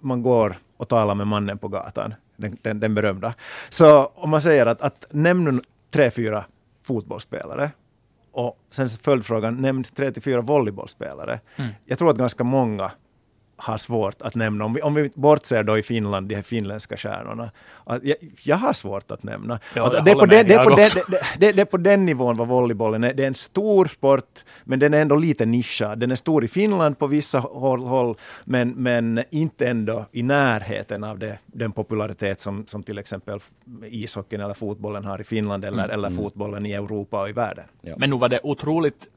man 0.00 0.22
går 0.22 0.56
och 0.76 0.88
talar 0.88 1.14
med 1.14 1.26
mannen 1.26 1.58
på 1.58 1.68
gatan 1.68 2.14
den, 2.36 2.56
den, 2.62 2.80
den 2.80 2.94
berömda. 2.94 3.34
Så 3.68 4.06
om 4.06 4.30
man 4.30 4.42
säger 4.42 4.66
att, 4.66 4.80
att 4.82 5.06
nämn 5.10 5.62
tre, 5.90 6.10
fyra 6.10 6.44
fotbollsspelare 6.82 7.70
och 8.32 8.58
sen 8.70 8.88
följdfrågan, 8.88 9.62
nämn 9.62 9.84
tre 9.84 10.12
till 10.12 10.22
fyra 10.22 10.40
volleybollspelare. 10.40 11.40
Mm. 11.56 11.70
Jag 11.84 11.98
tror 11.98 12.10
att 12.10 12.16
ganska 12.16 12.44
många 12.44 12.90
har 13.64 13.78
svårt 13.78 14.22
att 14.22 14.34
nämna, 14.34 14.64
om 14.64 14.74
vi, 14.74 14.82
om 14.82 14.94
vi 14.94 15.10
bortser 15.14 15.62
då 15.62 15.78
i 15.78 15.82
Finland, 15.82 16.28
de 16.28 16.34
här 16.34 16.42
finländska 16.42 16.96
stjärnorna, 16.96 17.50
att 17.84 18.04
jag, 18.04 18.16
jag 18.42 18.56
har 18.56 18.72
svårt 18.72 19.10
att 19.10 19.22
nämna. 19.22 19.60
Ja, 19.74 19.98
att 19.98 20.04
det, 20.04 20.10
är 20.10 20.14
på 20.14 20.26
den, 20.26 20.48
det, 20.48 20.54
är 20.54 20.64
på 20.64 20.76
den, 20.76 20.88
det, 21.38 21.52
det, 21.52 21.60
är 21.60 21.64
på 21.64 21.76
den 21.76 22.06
nivån 22.06 22.36
vad 22.36 22.48
volleybollen 22.48 23.04
är. 23.04 23.14
Det 23.14 23.22
är 23.22 23.26
en 23.26 23.34
stor 23.34 23.86
sport, 23.86 24.44
men 24.64 24.78
den 24.78 24.94
är 24.94 25.00
ändå 25.00 25.16
lite 25.16 25.46
nischad. 25.46 25.98
Den 25.98 26.10
är 26.10 26.16
stor 26.16 26.44
i 26.44 26.48
Finland 26.48 26.98
på 26.98 27.06
vissa 27.06 27.38
håll, 27.38 27.84
håll 27.84 28.16
men, 28.44 28.70
men 28.70 29.24
inte 29.30 29.68
ändå 29.68 30.06
i 30.12 30.22
närheten 30.22 31.04
av 31.04 31.18
det, 31.18 31.38
den 31.46 31.72
popularitet 31.72 32.40
som, 32.40 32.66
som 32.66 32.82
till 32.82 32.98
exempel 32.98 33.40
ishockeyn 33.90 34.40
eller 34.40 34.54
fotbollen 34.54 35.04
har 35.04 35.20
i 35.20 35.24
Finland 35.24 35.64
eller, 35.64 35.84
mm. 35.84 35.94
eller 35.94 36.08
mm. 36.08 36.24
fotbollen 36.24 36.66
i 36.66 36.72
Europa 36.72 37.20
och 37.20 37.28
i 37.28 37.32
världen. 37.32 37.64
Ja. 37.80 37.94
Men 37.98 38.10
nu 38.10 38.16
var 38.16 38.28
det 38.28 38.40
otroligt 38.42 39.08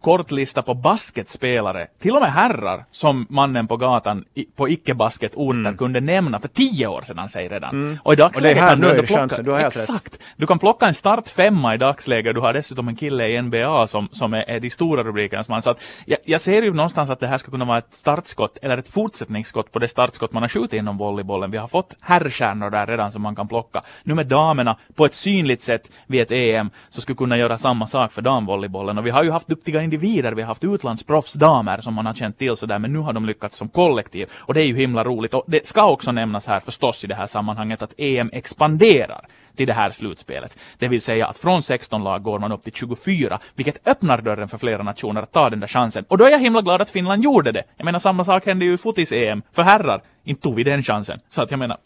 kort 0.00 0.30
lista 0.30 0.62
på 0.62 0.74
basketspelare, 0.74 1.86
till 1.98 2.14
och 2.14 2.20
med 2.20 2.32
herrar, 2.32 2.84
som 2.90 3.26
mannen 3.28 3.66
på 3.66 3.76
gatan 3.76 4.24
i, 4.34 4.44
på 4.44 4.68
icke-basketorter 4.68 5.60
mm. 5.60 5.76
kunde 5.76 6.00
nämna 6.00 6.40
för 6.40 6.48
tio 6.48 6.86
år 6.86 7.00
sedan, 7.00 7.28
säg 7.28 7.48
redan. 7.48 7.70
Mm. 7.70 7.98
Och 8.02 8.12
i 8.12 8.16
dagsläget 8.16 8.58
kan 8.58 8.80
du 8.80 8.90
ändå 8.90 9.02
plocka... 9.02 9.20
Chansen, 9.20 9.44
du 9.44 9.50
har 9.50 9.58
helt 9.58 9.76
exakt. 9.76 10.14
Rätt. 10.14 10.22
Du 10.36 10.46
kan 10.46 10.58
plocka 10.58 10.86
en 10.86 10.94
startfemma 10.94 11.74
i 11.74 11.78
dagsläget, 11.78 12.34
du 12.34 12.40
har 12.40 12.52
dessutom 12.52 12.88
en 12.88 12.96
kille 12.96 13.28
i 13.28 13.42
NBA 13.42 13.86
som, 13.86 14.08
som 14.12 14.34
är, 14.34 14.50
är 14.50 14.60
de 14.60 14.70
stora 14.70 15.02
rubrikernas 15.02 15.48
man. 15.48 15.62
Så 15.62 15.70
att 15.70 15.80
jag, 16.04 16.18
jag, 16.24 16.40
ser 16.40 16.62
ju 16.62 16.72
någonstans 16.72 17.10
att 17.10 17.20
det 17.20 17.26
här 17.26 17.38
ska 17.38 17.50
kunna 17.50 17.64
vara 17.64 17.78
ett 17.78 17.94
startskott, 17.94 18.58
eller 18.62 18.78
ett 18.78 18.88
fortsättningsskott 18.88 19.72
på 19.72 19.78
det 19.78 19.88
startskott 19.88 20.32
man 20.32 20.42
har 20.42 20.48
skjutit 20.48 20.72
inom 20.72 20.98
volleybollen. 20.98 21.50
Vi 21.50 21.58
har 21.58 21.68
fått 21.68 21.94
herrstjärnor 22.00 22.70
där 22.70 22.86
redan 22.86 23.12
som 23.12 23.22
man 23.22 23.36
kan 23.36 23.48
plocka. 23.48 23.82
Nu 24.02 24.14
med 24.14 24.26
damerna, 24.26 24.76
på 24.94 25.04
ett 25.04 25.14
synligt 25.14 25.62
sätt 25.62 25.90
vid 26.06 26.20
ett 26.20 26.32
EM, 26.32 26.70
så 26.88 27.00
skulle 27.00 27.16
kunna 27.16 27.36
göra 27.36 27.58
samma 27.58 27.86
sak 27.86 28.12
för 28.12 28.22
damvolleybollen. 28.22 28.98
Och 28.98 29.06
vi 29.06 29.10
har 29.10 29.22
ju 29.22 29.30
haft 29.30 29.48
duktiga 29.66 29.82
individer. 29.82 30.32
Vi 30.32 30.42
har 30.42 30.48
haft 30.48 30.64
utlandsproffsdamer 30.64 31.80
som 31.80 31.94
man 31.94 32.06
har 32.06 32.14
känt 32.14 32.38
till 32.38 32.56
sådär, 32.56 32.78
men 32.78 32.92
nu 32.92 32.98
har 32.98 33.12
de 33.12 33.26
lyckats 33.26 33.56
som 33.56 33.68
kollektiv. 33.68 34.30
Och 34.36 34.54
det 34.54 34.62
är 34.62 34.66
ju 34.66 34.76
himla 34.76 35.04
roligt. 35.04 35.34
Och 35.34 35.44
det 35.46 35.66
ska 35.66 35.90
också 35.90 36.12
nämnas 36.12 36.46
här 36.46 36.60
förstås 36.60 37.04
i 37.04 37.06
det 37.06 37.14
här 37.14 37.26
sammanhanget 37.26 37.82
att 37.82 37.94
EM 37.98 38.30
expanderar 38.32 39.26
till 39.56 39.66
det 39.66 39.72
här 39.72 39.90
slutspelet. 39.90 40.58
Det 40.78 40.88
vill 40.88 41.00
säga 41.00 41.26
att 41.26 41.38
från 41.38 41.62
16 41.62 42.04
lag 42.04 42.22
går 42.22 42.38
man 42.38 42.52
upp 42.52 42.64
till 42.64 42.72
24, 42.72 43.38
vilket 43.54 43.86
öppnar 43.86 44.20
dörren 44.20 44.48
för 44.48 44.58
flera 44.58 44.82
nationer 44.82 45.22
att 45.22 45.32
ta 45.32 45.50
den 45.50 45.60
där 45.60 45.66
chansen. 45.66 46.04
Och 46.08 46.18
då 46.18 46.24
är 46.24 46.30
jag 46.30 46.38
himla 46.38 46.62
glad 46.62 46.82
att 46.82 46.90
Finland 46.90 47.24
gjorde 47.24 47.52
det. 47.52 47.64
Jag 47.76 47.84
menar, 47.84 47.98
samma 47.98 48.24
sak 48.24 48.46
hände 48.46 48.64
ju 48.64 48.72
i 48.72 48.76
fotis-EM. 48.76 49.42
För 49.52 49.62
herrar, 49.62 50.02
inte 50.24 50.42
tog 50.42 50.54
vi 50.54 50.64
den 50.64 50.82
chansen. 50.82 51.20
Så 51.28 51.42
att 51.42 51.50
jag 51.50 51.58
menar, 51.58 51.76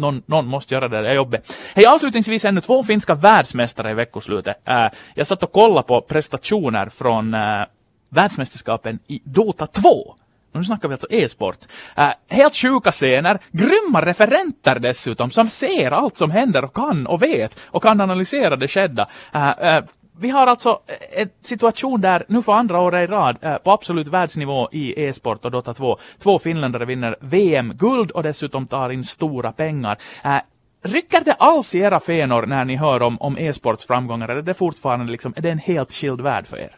någon, 0.00 0.22
någon 0.26 0.46
måste 0.46 0.74
göra 0.74 0.88
det 0.88 1.02
där 1.02 1.14
jobbet. 1.14 1.56
Hej, 1.74 1.86
avslutningsvis 1.86 2.44
ännu 2.44 2.60
två 2.60 2.82
finska 2.82 3.14
världsmästare 3.14 3.90
i 3.90 3.94
veckoslutet. 3.94 4.56
Äh, 4.64 4.86
jag 5.14 5.26
satt 5.26 5.42
och 5.42 5.52
kollade 5.52 5.86
på 5.86 6.00
prestationer 6.00 6.88
från 6.88 7.34
äh, 7.34 7.62
världsmästerskapen 8.08 8.98
i 9.06 9.20
Dota 9.24 9.66
2. 9.66 10.14
Nu 10.52 10.64
snackar 10.64 10.88
vi 10.88 10.94
alltså 10.94 11.06
e-sport. 11.10 11.58
Äh, 11.96 12.08
helt 12.28 12.54
sjuka 12.54 12.92
scener, 12.92 13.38
grymma 13.52 14.02
referenter 14.02 14.78
dessutom, 14.78 15.30
som 15.30 15.48
ser 15.48 15.90
allt 15.90 16.16
som 16.16 16.30
händer 16.30 16.64
och 16.64 16.74
kan 16.74 17.06
och 17.06 17.22
vet 17.22 17.58
och 17.66 17.82
kan 17.82 18.00
analysera 18.00 18.56
det 18.56 18.68
skedda. 18.68 19.08
Äh, 19.34 19.50
äh, 19.50 19.84
vi 20.20 20.30
har 20.30 20.46
alltså 20.46 20.80
eh, 20.86 21.22
en 21.22 21.28
situation 21.40 22.00
där 22.00 22.24
nu 22.28 22.42
för 22.42 22.52
andra 22.52 22.80
året 22.80 23.10
i 23.10 23.12
rad 23.12 23.36
eh, 23.40 23.56
på 23.56 23.70
absolut 23.70 24.08
världsnivå 24.08 24.68
i 24.72 25.04
e-sport 25.04 25.44
och 25.44 25.50
Dota 25.50 25.74
2. 25.74 25.98
Två 26.18 26.38
finländare 26.38 26.84
vinner 26.84 27.16
VM-guld 27.20 28.10
och 28.10 28.22
dessutom 28.22 28.66
tar 28.66 28.90
in 28.90 29.04
stora 29.04 29.52
pengar. 29.52 29.98
Eh, 30.24 30.40
rycker 30.84 31.24
det 31.24 31.32
alls 31.32 31.74
i 31.74 31.78
era 31.78 32.00
fenor 32.00 32.46
när 32.46 32.64
ni 32.64 32.76
hör 32.76 33.02
om, 33.02 33.20
om 33.20 33.38
e-sports 33.38 33.86
framgångar? 33.86 34.28
Är 34.28 34.42
det 34.42 34.54
fortfarande 34.54 35.12
liksom, 35.12 35.34
är 35.36 35.40
det 35.40 35.50
en 35.50 35.58
helt 35.58 35.92
skild 35.92 36.20
värld 36.20 36.46
för 36.46 36.56
er? 36.56 36.76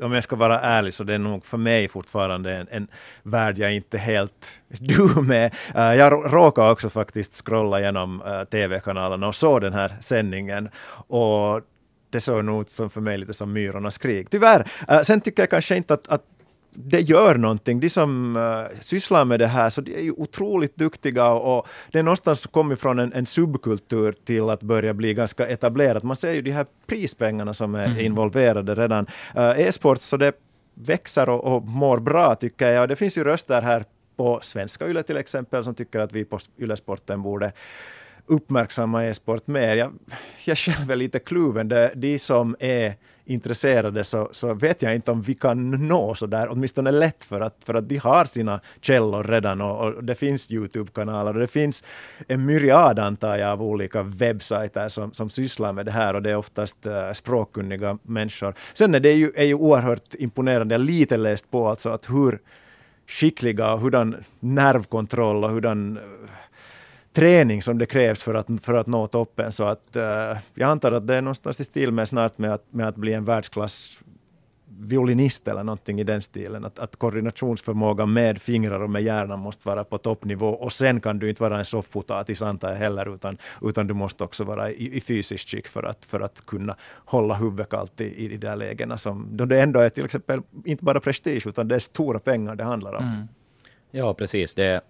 om 0.00 0.12
jag 0.12 0.24
ska 0.24 0.36
vara 0.36 0.60
ärlig 0.60 0.94
så 0.94 1.04
det 1.04 1.14
är 1.14 1.18
nog 1.18 1.46
för 1.46 1.56
mig 1.56 1.88
fortfarande 1.88 2.56
en, 2.56 2.68
en 2.70 2.88
värld 3.22 3.58
jag 3.58 3.74
inte 3.74 3.98
helt 3.98 4.60
du 4.68 5.22
med. 5.22 5.54
Uh, 5.76 5.94
jag 5.94 6.34
råkade 6.34 6.70
också 6.70 6.90
faktiskt 6.90 7.46
scrolla 7.46 7.80
genom 7.80 8.22
uh, 8.22 8.32
eh, 8.32 8.44
tv-kanalerna 8.44 9.26
och 9.26 9.34
såg 9.34 9.60
den 9.60 9.72
här 9.72 9.96
sändningen 10.00 10.68
och 11.08 11.62
det 12.10 12.20
såg 12.20 12.44
nog 12.44 12.62
ut 12.62 12.70
som 12.70 12.90
för 12.90 13.00
mig 13.00 13.18
lite 13.18 13.32
som 13.32 13.52
Myrornas 13.52 13.98
krig. 13.98 14.30
Tyvärr. 14.30 14.70
Uh, 14.90 15.02
sen 15.02 15.20
tycker 15.20 15.42
jag 15.42 15.50
kanske 15.50 15.76
inte 15.76 15.94
att, 15.94 16.08
att 16.08 16.22
det 16.78 17.00
gör 17.00 17.34
någonting. 17.34 17.80
De 17.80 17.88
som 17.88 18.36
uh, 18.36 18.80
sysslar 18.80 19.24
med 19.24 19.40
det 19.40 19.46
här, 19.46 19.70
så 19.70 19.80
de 19.80 19.94
är 19.94 20.02
ju 20.02 20.12
otroligt 20.12 20.76
duktiga 20.76 21.28
och 21.30 21.66
det 21.92 21.98
är 21.98 22.02
någonstans 22.02 22.46
kommit 22.46 22.80
från 22.80 22.98
en, 22.98 23.12
en 23.12 23.26
subkultur 23.26 24.14
till 24.24 24.50
att 24.50 24.62
börja 24.62 24.94
bli 24.94 25.14
ganska 25.14 25.46
etablerat. 25.46 26.02
Man 26.02 26.16
ser 26.16 26.32
ju 26.32 26.42
de 26.42 26.50
här 26.50 26.66
prispengarna 26.86 27.54
som 27.54 27.74
är 27.74 27.86
mm. 27.86 27.98
involverade 27.98 28.74
redan. 28.74 29.06
Uh, 29.36 29.60
E-sport, 29.60 30.02
så 30.02 30.16
det 30.16 30.32
växer 30.74 31.28
och, 31.28 31.56
och 31.56 31.62
mår 31.62 31.98
bra 31.98 32.34
tycker 32.34 32.72
jag. 32.72 32.88
Det 32.88 32.96
finns 32.96 33.18
ju 33.18 33.24
röster 33.24 33.62
här 33.62 33.84
på 34.16 34.40
svenska 34.42 34.88
YLE 34.88 35.02
till 35.02 35.16
exempel 35.16 35.64
som 35.64 35.74
tycker 35.74 36.00
att 36.00 36.12
vi 36.12 36.24
på 36.24 36.38
YLE-sporten 36.58 37.22
borde 37.22 37.52
uppmärksamma 38.26 39.04
e-sport 39.04 39.46
mer. 39.46 39.76
Jag, 39.76 39.92
jag 40.44 40.58
själv 40.58 40.90
är 40.90 40.96
lite 40.96 41.18
kluven. 41.18 41.68
De, 41.68 41.90
de 41.94 42.18
som 42.18 42.56
är 42.58 42.94
intresserade 43.26 44.04
så, 44.04 44.28
så 44.32 44.54
vet 44.54 44.82
jag 44.82 44.94
inte 44.94 45.10
om 45.10 45.22
vi 45.22 45.34
kan 45.34 45.70
nå 45.88 46.14
så 46.14 46.26
där, 46.26 46.48
åtminstone 46.50 46.90
lätt 46.90 47.24
för 47.24 47.40
att, 47.40 47.56
för 47.64 47.74
att 47.74 47.88
de 47.88 47.96
har 47.96 48.24
sina 48.24 48.60
källor 48.80 49.24
redan 49.24 49.60
och, 49.60 49.84
och 49.84 50.04
det 50.04 50.14
finns 50.14 50.50
Youtube-kanaler 50.50 51.34
och 51.34 51.40
det 51.40 51.46
finns 51.46 51.84
en 52.28 52.46
myriad 52.46 52.98
antar 52.98 53.36
jag 53.36 53.50
av 53.50 53.62
olika 53.62 54.02
webbsajter 54.02 54.88
som, 54.88 55.12
som 55.12 55.30
sysslar 55.30 55.72
med 55.72 55.86
det 55.86 55.92
här 55.92 56.14
och 56.14 56.22
det 56.22 56.30
är 56.30 56.36
oftast 56.36 56.86
uh, 56.86 57.12
språkkunniga 57.12 57.98
människor. 58.02 58.54
Sen 58.74 58.94
är 58.94 59.00
det 59.00 59.12
ju, 59.12 59.32
är 59.36 59.44
ju 59.44 59.54
oerhört 59.54 60.14
imponerande, 60.14 60.74
jag 60.74 60.80
har 60.80 60.86
lite 60.86 61.16
läst 61.16 61.50
på 61.50 61.68
alltså 61.68 61.90
att 61.90 62.10
hur 62.10 62.38
skickliga 63.06 63.72
och 63.72 63.80
hurdan 63.80 64.16
nervkontroll 64.40 65.44
och 65.44 65.50
hurdan 65.50 65.96
uh, 65.96 66.02
eh, 66.02 66.30
träning 67.16 67.62
som 67.62 67.78
det 67.78 67.86
krävs 67.86 68.22
för 68.22 68.34
att, 68.34 68.46
för 68.62 68.74
att 68.74 68.86
nå 68.86 69.06
toppen. 69.06 69.52
Så 69.52 69.64
att, 69.64 69.96
uh, 69.96 70.02
jag 70.54 70.70
antar 70.70 70.92
att 70.92 71.06
det 71.06 71.14
är 71.14 71.22
någonstans 71.22 71.60
i 71.60 71.64
stil 71.64 71.92
med 71.92 72.08
snart 72.08 72.38
med 72.38 72.54
att, 72.54 72.64
med 72.70 72.88
att 72.88 72.96
bli 72.96 73.12
en 73.12 73.24
världsklass 73.24 74.02
violinist 74.80 75.48
eller 75.48 75.64
någonting 75.64 76.00
i 76.00 76.04
den 76.04 76.22
stilen. 76.22 76.64
Att, 76.64 76.78
att 76.78 76.96
koordinationsförmågan 76.96 78.12
med 78.12 78.42
fingrar 78.42 78.80
och 78.80 78.90
med 78.90 79.02
hjärnan 79.02 79.38
måste 79.38 79.68
vara 79.68 79.84
på 79.84 79.98
toppnivå 79.98 80.48
och 80.48 80.72
sen 80.72 81.00
kan 81.00 81.18
du 81.18 81.28
inte 81.28 81.42
vara 81.42 81.58
en 81.58 81.64
soffpotatis 81.64 82.42
antar 82.42 82.68
jag 82.68 82.76
heller 82.76 83.14
utan, 83.14 83.38
utan 83.62 83.86
du 83.86 83.94
måste 83.94 84.24
också 84.24 84.44
vara 84.44 84.70
i, 84.70 84.96
i 84.96 85.00
fysiskt 85.00 85.48
skick 85.48 85.68
för 85.68 85.82
att, 85.82 86.04
för 86.04 86.20
att 86.20 86.46
kunna 86.46 86.76
hålla 87.04 87.34
huvudet 87.34 87.68
kallt 87.68 88.00
i, 88.00 88.24
i 88.24 88.28
de 88.28 88.36
där 88.36 88.56
lägena 88.56 88.98
som 88.98 89.28
då 89.30 89.44
det 89.44 89.60
ändå 89.60 89.80
är 89.80 89.88
till 89.88 90.04
exempel 90.04 90.40
inte 90.64 90.84
bara 90.84 91.00
prestige 91.00 91.46
utan 91.46 91.68
det 91.68 91.74
är 91.74 91.78
stora 91.78 92.18
pengar 92.18 92.56
det 92.56 92.64
handlar 92.64 92.94
om. 92.94 93.04
Mm. 93.04 93.28
Ja 93.90 94.14
precis, 94.14 94.54
det 94.54 94.80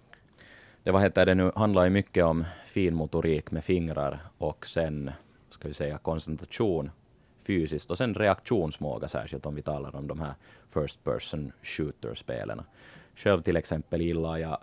det 0.87 0.93
vad 0.93 1.01
heter 1.01 1.25
det 1.25 1.35
nu, 1.35 1.51
handlar 1.55 1.83
ju 1.83 1.89
mycket 1.89 2.25
om 2.25 2.45
finmotorik 2.65 3.51
med 3.51 3.63
fingrar 3.63 4.19
och 4.37 4.67
sen, 4.67 5.11
ska 5.49 5.67
vi 5.67 5.73
säga, 5.73 5.97
koncentration 5.97 6.91
fysiskt 7.43 7.91
och 7.91 7.97
sen 7.97 8.13
reaktionsmåga, 8.13 9.07
särskilt 9.07 9.45
om 9.45 9.55
vi 9.55 9.61
talar 9.61 9.95
om 9.95 10.07
de 10.07 10.19
här 10.19 10.33
first 10.73 11.03
person 11.03 11.51
shooter-spelen. 11.63 12.61
Själv 13.15 13.41
till 13.41 13.57
exempel 13.57 14.01
gillar 14.01 14.37
jag 14.37 14.57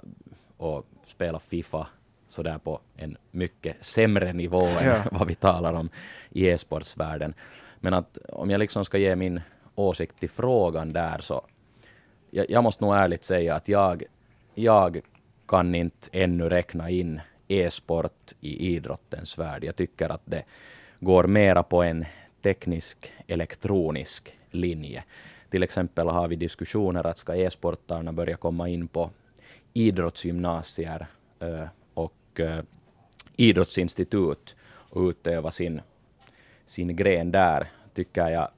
att 0.58 0.84
spela 1.06 1.38
Fifa 1.38 1.86
sådär 2.28 2.58
på 2.58 2.80
en 2.96 3.16
mycket 3.30 3.76
sämre 3.80 4.32
nivå 4.32 4.66
än 4.66 4.86
ja. 4.86 5.02
vad 5.12 5.28
vi 5.28 5.34
talar 5.34 5.72
om 5.72 5.88
i 6.30 6.46
e-sportsvärlden. 6.46 7.34
Men 7.80 7.94
att 7.94 8.18
om 8.28 8.50
jag 8.50 8.58
liksom 8.58 8.84
ska 8.84 8.98
ge 8.98 9.16
min 9.16 9.40
åsikt 9.74 10.20
till 10.20 10.30
frågan 10.30 10.92
där 10.92 11.18
så 11.20 11.42
jag, 12.30 12.50
jag 12.50 12.64
måste 12.64 12.84
nog 12.84 12.94
ärligt 12.94 13.24
säga 13.24 13.54
att 13.54 13.68
jag, 13.68 14.02
jag 14.54 15.00
kan 15.48 15.74
inte 15.74 16.08
ännu 16.12 16.48
räkna 16.48 16.90
in 16.90 17.20
e-sport 17.48 18.32
i 18.40 18.74
idrottens 18.74 19.38
värld. 19.38 19.64
Jag 19.64 19.76
tycker 19.76 20.08
att 20.08 20.22
det 20.24 20.44
går 21.00 21.24
mera 21.24 21.62
på 21.62 21.82
en 21.82 22.04
teknisk 22.42 23.12
elektronisk 23.26 24.38
linje. 24.50 25.04
Till 25.50 25.62
exempel 25.62 26.08
har 26.08 26.28
vi 26.28 26.36
diskussioner 26.36 27.06
att 27.06 27.18
ska 27.18 27.36
e-sportarna 27.36 28.12
börja 28.12 28.36
komma 28.36 28.68
in 28.68 28.88
på 28.88 29.10
idrottsgymnasier 29.72 31.06
eh, 31.40 31.66
och 31.94 32.40
eh, 32.40 32.62
idrottsinstitut 33.36 34.56
och 34.64 35.02
utöva 35.02 35.50
sin, 35.50 35.80
sin 36.66 36.96
gren 36.96 37.30
där, 37.30 37.70
tycker 37.94 38.28
jag 38.28 38.48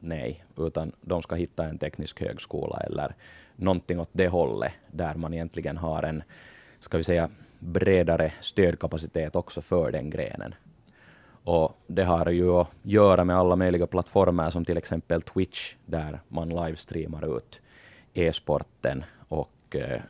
nej, 0.00 0.44
utan 0.56 0.92
de 1.00 1.22
ska 1.22 1.34
hitta 1.34 1.64
en 1.64 1.78
teknisk 1.78 2.20
högskola 2.20 2.76
eller 2.80 3.14
någonting 3.56 4.00
åt 4.00 4.08
det 4.12 4.28
hållet, 4.28 4.72
där 4.90 5.14
man 5.14 5.34
egentligen 5.34 5.76
har 5.76 6.02
en, 6.02 6.22
ska 6.80 6.98
vi 6.98 7.04
säga, 7.04 7.30
bredare 7.58 8.32
stödkapacitet 8.40 9.36
också 9.36 9.62
för 9.62 9.92
den 9.92 10.10
grenen. 10.10 10.54
Och 11.44 11.78
det 11.86 12.04
har 12.04 12.30
ju 12.30 12.50
att 12.50 12.68
göra 12.82 13.24
med 13.24 13.36
alla 13.36 13.56
möjliga 13.56 13.86
plattformar 13.86 14.50
som 14.50 14.64
till 14.64 14.76
exempel 14.76 15.22
Twitch, 15.22 15.74
där 15.86 16.20
man 16.28 16.48
livestreamar 16.48 17.36
ut 17.36 17.60
e-sporten 18.14 19.04
och 19.28 19.76
eh, 19.76 20.00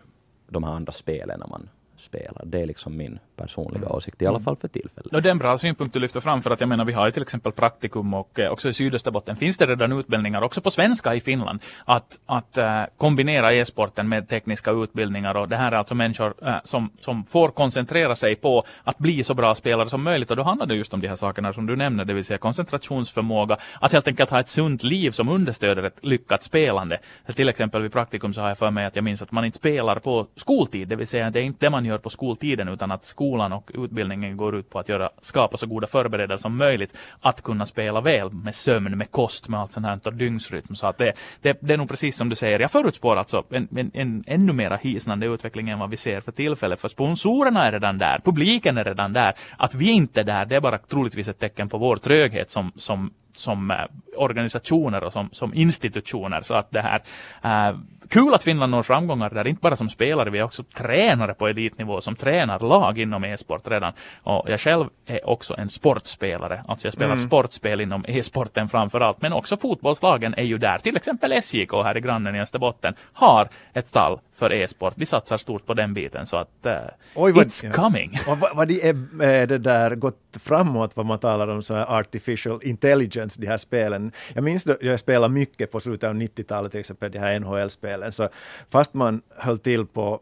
de 0.48 0.64
här 0.64 0.72
andra 0.72 0.92
spelen 0.92 1.42
man 1.48 1.68
spelar. 1.98 2.42
Det 2.44 2.60
är 2.60 2.66
liksom 2.66 2.96
min 2.96 3.18
personliga 3.36 3.82
mm. 3.82 3.96
åsikt, 3.96 4.22
i 4.22 4.26
alla 4.26 4.36
mm. 4.36 4.44
fall 4.44 4.56
för 4.56 4.68
tillfället. 4.68 5.14
Och 5.14 5.22
det 5.22 5.28
är 5.28 5.30
en 5.30 5.38
bra 5.38 5.58
synpunkt 5.58 5.92
du 5.92 6.00
lyfter 6.00 6.20
fram, 6.20 6.42
för 6.42 6.50
att 6.50 6.60
jag 6.60 6.68
menar, 6.68 6.84
vi 6.84 6.92
har 6.92 7.06
ju 7.06 7.12
till 7.12 7.22
exempel 7.22 7.52
praktikum 7.52 8.14
och 8.14 8.38
eh, 8.38 8.50
också 8.50 8.68
i 8.68 8.72
Sydösterbotten 8.72 9.36
finns 9.36 9.58
det 9.58 9.66
redan 9.66 9.92
utbildningar, 9.92 10.42
också 10.42 10.60
på 10.60 10.70
svenska 10.70 11.14
i 11.14 11.20
Finland, 11.20 11.62
att, 11.84 12.20
att 12.26 12.58
eh, 12.58 12.82
kombinera 12.96 13.54
e-sporten 13.54 14.08
med 14.08 14.28
tekniska 14.28 14.70
utbildningar 14.70 15.34
och 15.34 15.48
det 15.48 15.56
här 15.56 15.72
är 15.72 15.76
alltså 15.76 15.94
människor 15.94 16.34
eh, 16.42 16.54
som, 16.62 16.90
som 17.00 17.24
får 17.24 17.48
koncentrera 17.48 18.16
sig 18.16 18.36
på 18.36 18.64
att 18.84 18.98
bli 18.98 19.24
så 19.24 19.34
bra 19.34 19.54
spelare 19.54 19.88
som 19.88 20.02
möjligt 20.02 20.30
och 20.30 20.36
då 20.36 20.42
handlar 20.42 20.66
det 20.66 20.74
just 20.74 20.94
om 20.94 21.00
de 21.00 21.08
här 21.08 21.16
sakerna 21.16 21.52
som 21.52 21.66
du 21.66 21.76
nämner, 21.76 22.04
det 22.04 22.14
vill 22.14 22.24
säga 22.24 22.38
koncentrationsförmåga, 22.38 23.56
att 23.80 23.92
helt 23.92 24.08
enkelt 24.08 24.30
ha 24.30 24.40
ett 24.40 24.48
sunt 24.48 24.82
liv 24.82 25.10
som 25.10 25.28
understöder 25.28 25.82
ett 25.82 26.04
lyckat 26.04 26.42
spelande. 26.42 26.98
Till 27.34 27.48
exempel 27.48 27.82
vid 27.82 27.92
praktikum 27.92 28.34
så 28.34 28.40
har 28.40 28.48
jag 28.48 28.58
för 28.58 28.70
mig 28.70 28.84
att 28.84 28.96
jag 28.96 29.04
minns 29.04 29.22
att 29.22 29.32
man 29.32 29.44
inte 29.44 29.58
spelar 29.58 29.98
på 29.98 30.26
skoltid, 30.36 30.88
det 30.88 30.96
vill 30.96 31.06
säga 31.06 31.30
det 31.30 31.40
är 31.40 31.44
inte 31.44 31.66
det 31.66 31.70
man 31.70 31.85
gör 31.86 31.98
på 31.98 32.10
skoltiden 32.10 32.68
utan 32.68 32.92
att 32.92 33.04
skolan 33.04 33.52
och 33.52 33.70
utbildningen 33.74 34.36
går 34.36 34.56
ut 34.56 34.70
på 34.70 34.78
att 34.78 34.88
göra, 34.88 35.10
skapa 35.20 35.56
så 35.56 35.66
goda 35.66 35.86
förberedelser 35.86 36.42
som 36.42 36.56
möjligt 36.56 36.98
att 37.20 37.42
kunna 37.42 37.66
spela 37.66 38.00
väl 38.00 38.30
med 38.30 38.54
sömn, 38.54 38.98
med 38.98 39.10
kost, 39.10 39.48
med 39.48 39.60
allt 39.60 39.72
sånt 39.72 39.86
här 39.86 40.00
och 40.04 40.14
dygnsrytm. 40.14 40.74
Så 40.74 40.86
att 40.86 40.98
det, 40.98 41.12
det, 41.42 41.58
det 41.60 41.74
är 41.74 41.78
nog 41.78 41.88
precis 41.88 42.16
som 42.16 42.28
du 42.28 42.36
säger. 42.36 42.60
Jag 42.60 42.70
förutspår 42.70 43.16
alltså 43.16 43.44
en, 43.50 43.68
en, 43.76 43.90
en 43.94 44.24
ännu 44.26 44.52
mera 44.52 44.76
hisnande 44.76 45.26
utveckling 45.26 45.68
än 45.68 45.78
vad 45.78 45.90
vi 45.90 45.96
ser 45.96 46.20
för 46.20 46.32
tillfället. 46.32 46.80
För 46.80 46.88
sponsorerna 46.88 47.64
är 47.64 47.72
redan 47.72 47.98
där, 47.98 48.20
publiken 48.24 48.78
är 48.78 48.84
redan 48.84 49.12
där. 49.12 49.34
Att 49.56 49.74
vi 49.74 49.90
inte 49.90 50.20
är 50.20 50.24
där, 50.24 50.44
det 50.44 50.56
är 50.56 50.60
bara 50.60 50.78
troligtvis 50.78 51.28
ett 51.28 51.38
tecken 51.38 51.68
på 51.68 51.78
vår 51.78 51.96
tröghet 51.96 52.50
som, 52.50 52.72
som 52.76 53.10
som 53.38 53.70
eh, 53.70 53.76
organisationer 54.16 55.04
och 55.04 55.12
som, 55.12 55.28
som 55.32 55.54
institutioner. 55.54 56.42
Så 56.42 56.54
att 56.54 56.70
det 56.70 56.80
här, 56.80 57.02
eh, 57.42 57.76
kul 58.08 58.34
att 58.34 58.42
Finland 58.42 58.70
når 58.70 58.82
framgångar 58.82 59.30
där, 59.30 59.46
inte 59.46 59.60
bara 59.60 59.76
som 59.76 59.90
spelare, 59.90 60.30
vi 60.30 60.38
är 60.38 60.42
också 60.42 60.62
tränare 60.62 61.34
på 61.34 61.48
elitnivå 61.48 62.00
som 62.00 62.16
tränar 62.16 62.60
lag 62.60 62.98
inom 62.98 63.24
e-sport 63.24 63.68
redan. 63.68 63.92
Och 64.22 64.50
jag 64.50 64.60
själv 64.60 64.86
är 65.06 65.28
också 65.28 65.54
en 65.58 65.68
sportspelare, 65.68 66.64
alltså 66.68 66.86
jag 66.86 66.94
spelar 66.94 67.12
mm. 67.12 67.26
sportspel 67.26 67.80
inom 67.80 68.04
e-sporten 68.08 68.68
framför 68.68 69.00
allt, 69.00 69.22
men 69.22 69.32
också 69.32 69.56
fotbollslagen 69.56 70.34
är 70.34 70.42
ju 70.42 70.58
där. 70.58 70.78
Till 70.78 70.96
exempel 70.96 71.42
SJK 71.42 71.72
här 71.72 71.96
i 71.96 72.00
grannen 72.00 72.36
i 72.36 72.40
Österbotten 72.40 72.94
har 73.12 73.48
ett 73.72 73.88
stall 73.88 74.18
för 74.36 74.52
e-sport. 74.52 74.94
Vi 74.96 75.06
satsar 75.06 75.36
stort 75.36 75.66
på 75.66 75.74
den 75.74 75.94
biten 75.94 76.26
så 76.26 76.36
att 76.36 76.66
uh, 76.66 76.72
Oj, 77.14 77.32
vad, 77.32 77.46
it's 77.46 77.72
coming. 77.72 78.18
Och 78.28 78.38
vad, 78.38 78.56
vad 78.56 78.68
det 78.68 78.88
är, 78.88 79.22
är 79.22 79.46
det 79.46 79.58
där 79.58 79.94
gått 79.94 80.36
framåt 80.40 80.96
vad 80.96 81.06
man 81.06 81.18
talar 81.18 81.48
om 81.48 81.62
så 81.62 81.74
här 81.74 81.98
artificial 81.98 82.60
intelligence, 82.62 83.40
de 83.40 83.46
här 83.46 83.58
spelen. 83.58 84.12
Jag 84.34 84.44
minns 84.44 84.64
då 84.64 84.76
jag 84.80 85.00
spelade 85.00 85.34
mycket 85.34 85.70
på 85.72 85.80
slutet 85.80 86.10
av 86.10 86.14
90-talet, 86.14 86.72
till 86.72 86.80
exempel 86.80 87.12
de 87.12 87.18
här 87.18 87.40
NHL-spelen, 87.40 88.12
så 88.12 88.28
fast 88.70 88.94
man 88.94 89.22
höll 89.36 89.58
till 89.58 89.86
på 89.86 90.20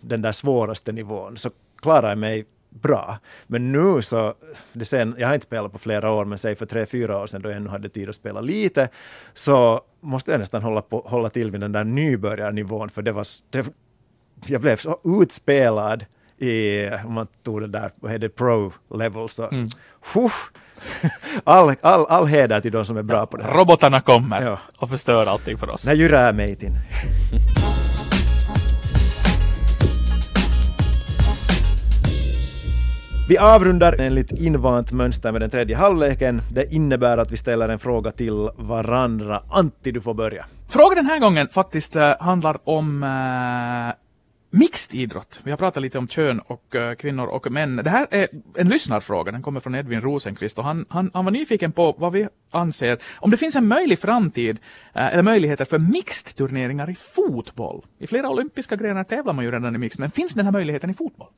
den 0.00 0.22
där 0.22 0.32
svåraste 0.32 0.92
nivån 0.92 1.36
så 1.36 1.50
klarade 1.82 2.08
jag 2.08 2.18
mig 2.18 2.44
bra. 2.82 3.18
Men 3.46 3.72
nu 3.72 4.02
så, 4.02 4.34
det 4.72 4.84
sen, 4.84 5.14
jag 5.18 5.28
har 5.28 5.34
inte 5.34 5.46
spelat 5.46 5.72
på 5.72 5.78
flera 5.78 6.10
år, 6.10 6.24
men 6.24 6.38
säg 6.38 6.54
för 6.54 6.66
tre, 6.66 6.86
fyra 6.86 7.18
år 7.18 7.26
sedan 7.26 7.42
då 7.42 7.48
jag 7.48 7.56
ännu 7.56 7.68
hade 7.68 7.88
tid 7.88 8.08
att 8.08 8.14
spela 8.14 8.40
lite, 8.40 8.88
så 9.34 9.80
måste 10.00 10.30
jag 10.30 10.38
nästan 10.38 10.62
hålla, 10.62 10.82
på, 10.82 11.02
hålla 11.06 11.28
till 11.28 11.50
vid 11.50 11.60
den 11.60 11.72
där 11.72 11.84
nybörjarnivån, 11.84 12.90
för 12.90 13.02
det 13.02 13.12
var, 13.12 13.26
det, 13.50 13.66
jag 14.46 14.60
blev 14.60 14.76
så 14.76 15.00
utspelad 15.04 16.04
i, 16.38 16.88
om 17.06 17.12
man 17.12 17.26
tog 17.42 17.60
det 17.60 17.66
där, 17.66 17.90
vad 17.96 18.12
heter 18.12 18.20
det, 18.20 18.28
pro 18.28 18.72
level, 18.94 19.28
så 19.28 19.48
mm. 19.48 19.68
Huh, 20.14 20.32
all, 21.44 21.74
all, 21.80 22.06
all 22.06 22.26
heder 22.26 22.60
till 22.60 22.72
de 22.72 22.84
som 22.84 22.96
är 22.96 23.02
bra 23.02 23.16
ja, 23.16 23.26
på 23.26 23.36
det 23.36 23.44
här. 23.44 23.54
Robotarna 23.54 24.00
kommer 24.00 24.42
ja. 24.42 24.58
och 24.76 24.90
förstör 24.90 25.26
allting 25.26 25.58
för 25.58 25.70
oss. 25.70 25.86
När 25.86 25.94
jyrä 25.94 26.32
Vi 33.28 33.38
avrundar 33.38 34.00
enligt 34.00 34.32
invant 34.32 34.92
mönster 34.92 35.32
med 35.32 35.40
den 35.40 35.50
tredje 35.50 35.76
halvleken. 35.76 36.42
Det 36.52 36.74
innebär 36.74 37.18
att 37.18 37.32
vi 37.32 37.36
ställer 37.36 37.68
en 37.68 37.78
fråga 37.78 38.10
till 38.10 38.50
varandra. 38.56 39.42
Antti, 39.50 39.92
du 39.92 40.00
får 40.00 40.14
börja. 40.14 40.46
Frågan 40.68 40.96
den 40.96 41.06
här 41.06 41.20
gången 41.20 41.48
faktiskt 41.48 41.96
eh, 41.96 42.14
handlar 42.20 42.58
om 42.64 43.02
eh, 43.02 43.08
uh, 43.08 44.60
mixed 44.60 45.00
idrott. 45.00 45.40
Vi 45.42 45.50
har 45.50 45.58
pratat 45.58 45.82
lite 45.82 45.98
om 45.98 46.08
kön 46.08 46.40
och 46.40 46.74
uh, 46.74 46.94
kvinnor 46.94 47.26
och 47.26 47.50
män. 47.50 47.76
Det 47.76 47.90
här 47.90 48.06
är 48.10 48.28
en 48.54 48.68
lyssnarfråga. 48.68 49.32
Den 49.32 49.42
kommer 49.42 49.60
från 49.60 49.74
Edvin 49.74 50.00
Rosenqvist 50.00 50.58
och 50.58 50.64
han, 50.64 50.86
han, 50.88 51.10
han 51.14 51.24
var 51.24 51.32
nyfiken 51.32 51.72
på 51.72 51.94
vad 51.98 52.12
vi 52.12 52.28
anser 52.50 52.98
om 53.16 53.30
det 53.30 53.36
finns 53.36 53.56
en 53.56 53.68
möjlig 53.68 53.98
framtid 53.98 54.58
uh, 54.96 55.14
eller 55.14 55.22
möjligheter 55.22 55.64
för 55.64 55.78
mixed 55.78 56.36
turneringar 56.36 56.90
i 56.90 56.94
fotboll. 56.94 57.84
I 57.98 58.06
flera 58.06 58.30
olympiska 58.30 58.76
grenar 58.76 59.04
tävlar 59.04 59.32
man 59.32 59.44
ju 59.44 59.50
redan 59.50 59.74
i 59.74 59.78
mixed, 59.78 60.00
men 60.00 60.10
finns 60.10 60.32
den 60.32 60.44
här 60.44 60.52
möjligheten 60.52 60.90
i 60.90 60.94
fotboll? 60.94 61.28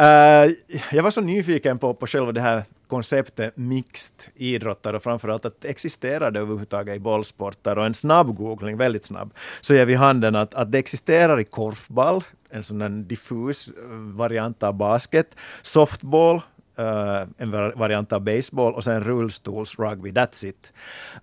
Uh, 0.00 0.52
jag 0.96 1.02
var 1.02 1.10
så 1.10 1.20
nyfiken 1.20 1.78
på, 1.78 1.94
på 1.94 2.06
själva 2.06 2.32
det 2.32 2.40
här 2.40 2.64
konceptet 2.86 3.56
mixed 3.56 4.32
idrottare 4.34 4.96
och 4.96 5.02
framförallt 5.02 5.44
att 5.44 5.64
existerar 5.64 6.30
det 6.30 6.40
överhuvudtaget 6.40 6.96
i 6.96 6.98
bollsporter 6.98 7.78
och 7.78 7.86
en 7.86 7.94
snabb 7.94 8.36
googling, 8.36 8.76
väldigt 8.76 9.04
snabb, 9.04 9.34
så 9.60 9.74
ger 9.74 9.86
vi 9.86 9.94
handen 9.94 10.36
att, 10.36 10.54
att 10.54 10.72
det 10.72 10.78
existerar 10.78 11.40
i 11.40 11.44
korfball, 11.44 12.24
en 12.50 12.64
sån 12.64 13.08
diffus 13.08 13.68
eh, 13.68 13.74
variant 13.90 14.62
av 14.62 14.74
basket, 14.74 15.34
softball, 15.62 16.40
Uh, 16.78 17.28
en 17.38 17.50
variant 17.50 18.12
av 18.12 18.20
baseball 18.20 18.74
och 18.74 18.84
sen 18.84 19.04
rullstolsrugby, 19.04 20.10
that's 20.10 20.46
it. 20.46 20.72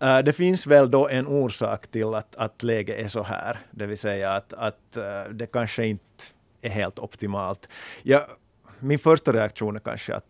Uh, 0.04 0.20
det 0.20 0.34
finns 0.34 0.68
väl 0.68 0.92
då 0.92 1.10
en 1.10 1.28
orsak 1.28 1.88
till 1.88 2.14
att, 2.14 2.36
att 2.36 2.64
läget 2.64 3.00
är 3.00 3.08
så 3.08 3.24
här, 3.24 3.60
det 3.72 3.86
vill 3.86 3.98
säga 3.98 4.32
att, 4.32 4.54
att 4.54 4.98
uh, 4.98 5.34
det 5.34 5.48
kanske 5.48 5.86
inte 5.86 6.11
är 6.62 6.70
helt 6.70 7.00
optimalt. 7.00 7.70
Jag, 8.04 8.22
min 8.80 9.00
första 9.00 9.34
reaktion 9.34 9.76
är 9.76 9.80
kanske 9.80 10.16
att 10.16 10.26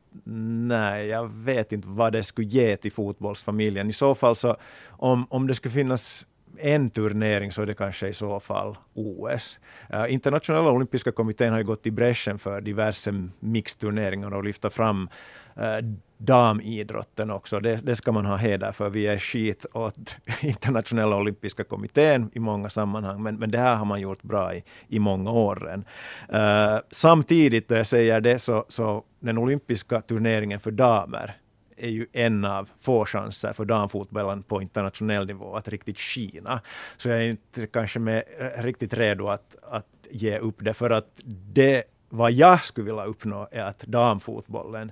nej, 0.68 1.08
jag 1.08 1.32
vet 1.34 1.72
inte 1.72 1.88
vad 1.88 2.14
det 2.14 2.24
skulle 2.24 2.48
ge 2.48 2.78
till 2.78 2.92
fotbollsfamiljen. 2.92 3.90
I 3.90 3.94
så 3.94 4.16
fall 4.16 4.36
så, 4.36 4.58
om, 4.90 5.28
om 5.30 5.48
det 5.48 5.56
skulle 5.56 5.74
finnas 5.74 6.26
en 6.60 6.90
turnering 6.90 7.52
så 7.52 7.62
är 7.62 7.66
det 7.66 7.74
kanske 7.74 8.08
i 8.08 8.14
så 8.14 8.40
fall 8.40 8.78
OS. 8.94 9.60
Uh, 9.94 10.02
eh, 10.02 10.14
internationella 10.14 10.72
olympiska 10.72 11.12
kommittén 11.12 11.52
har 11.52 11.60
ju 11.60 11.66
gått 11.66 11.88
i 11.88 11.92
bräschen 11.92 12.40
för 12.40 12.62
diverse 12.62 13.30
mixturneringar 13.40 14.34
och 14.34 14.44
lyfta 14.44 14.70
fram 14.70 15.10
uh, 15.58 15.90
damidrotten 16.18 17.32
också. 17.32 17.60
Det, 17.60 17.86
det, 17.86 17.96
ska 17.96 18.12
man 18.12 18.26
ha 18.26 18.38
heder 18.38 18.72
för. 18.72 18.90
Vi 18.90 19.08
är 19.08 19.18
skit 19.18 19.66
åt 19.74 20.16
internationella 20.42 21.16
olympiska 21.16 21.64
kommittén 21.64 22.30
i 22.34 22.40
många 22.40 22.70
sammanhang, 22.70 23.24
men, 23.24 23.36
men 23.36 23.52
det 23.52 23.58
här 23.58 23.76
har 23.76 23.86
man 23.86 24.02
gjort 24.02 24.24
bra 24.24 24.56
i, 24.56 24.64
i 24.88 25.00
många 25.00 25.32
år. 25.32 25.84
Uh, 26.34 26.40
eh, 26.42 26.80
samtidigt, 26.92 27.68
då 27.68 27.76
jag 27.76 27.88
säger 27.88 28.22
det, 28.22 28.40
så, 28.40 28.66
så 28.68 29.04
den 29.20 29.38
olympiska 29.38 30.02
turneringen 30.02 30.60
för 30.60 30.72
damer 30.72 31.41
är 31.82 31.90
ju 31.90 32.08
en 32.12 32.46
av 32.46 32.70
få 32.80 33.06
chanser 33.06 33.54
för 33.54 33.66
damfotbollen 33.66 34.44
på 34.44 34.62
internationell 34.62 35.28
nivå 35.28 35.56
att 35.56 35.68
riktigt 35.68 36.00
skina. 36.00 36.62
Så 36.98 37.10
jag 37.10 37.18
är 37.18 37.30
inte 37.30 37.68
kanske 37.68 38.00
med, 38.00 38.24
riktigt 38.58 38.94
redo 38.94 39.28
att, 39.28 39.56
att 39.62 39.88
ge 40.10 40.38
upp 40.38 40.56
det, 40.60 40.74
för 40.74 40.90
att 40.90 41.22
det 41.54 41.84
vad 42.10 42.32
jag 42.32 42.64
skulle 42.64 42.86
vilja 42.86 43.06
uppnå 43.06 43.48
är 43.52 43.64
att 43.64 43.80
damfotbollen 43.80 44.92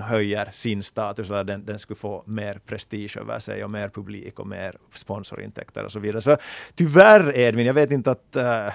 höjer 0.00 0.48
sin 0.52 0.82
status, 0.82 1.30
eller 1.30 1.44
den, 1.44 1.64
den 1.64 1.78
skulle 1.78 1.96
få 1.96 2.22
mer 2.26 2.60
prestige 2.66 3.16
över 3.16 3.38
sig 3.38 3.64
och 3.64 3.70
mer 3.70 3.88
publik 3.88 4.38
och 4.38 4.46
mer 4.46 4.74
sponsorintäkter 4.94 5.84
och 5.84 5.92
så 5.92 5.98
vidare. 5.98 6.22
Så 6.22 6.36
tyvärr 6.74 7.36
Edvin, 7.36 7.66
jag 7.66 7.74
vet 7.74 7.90
inte 7.90 8.10
att 8.10 8.36
uh, 8.36 8.72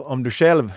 om 0.00 0.22
du 0.22 0.30
själv 0.30 0.72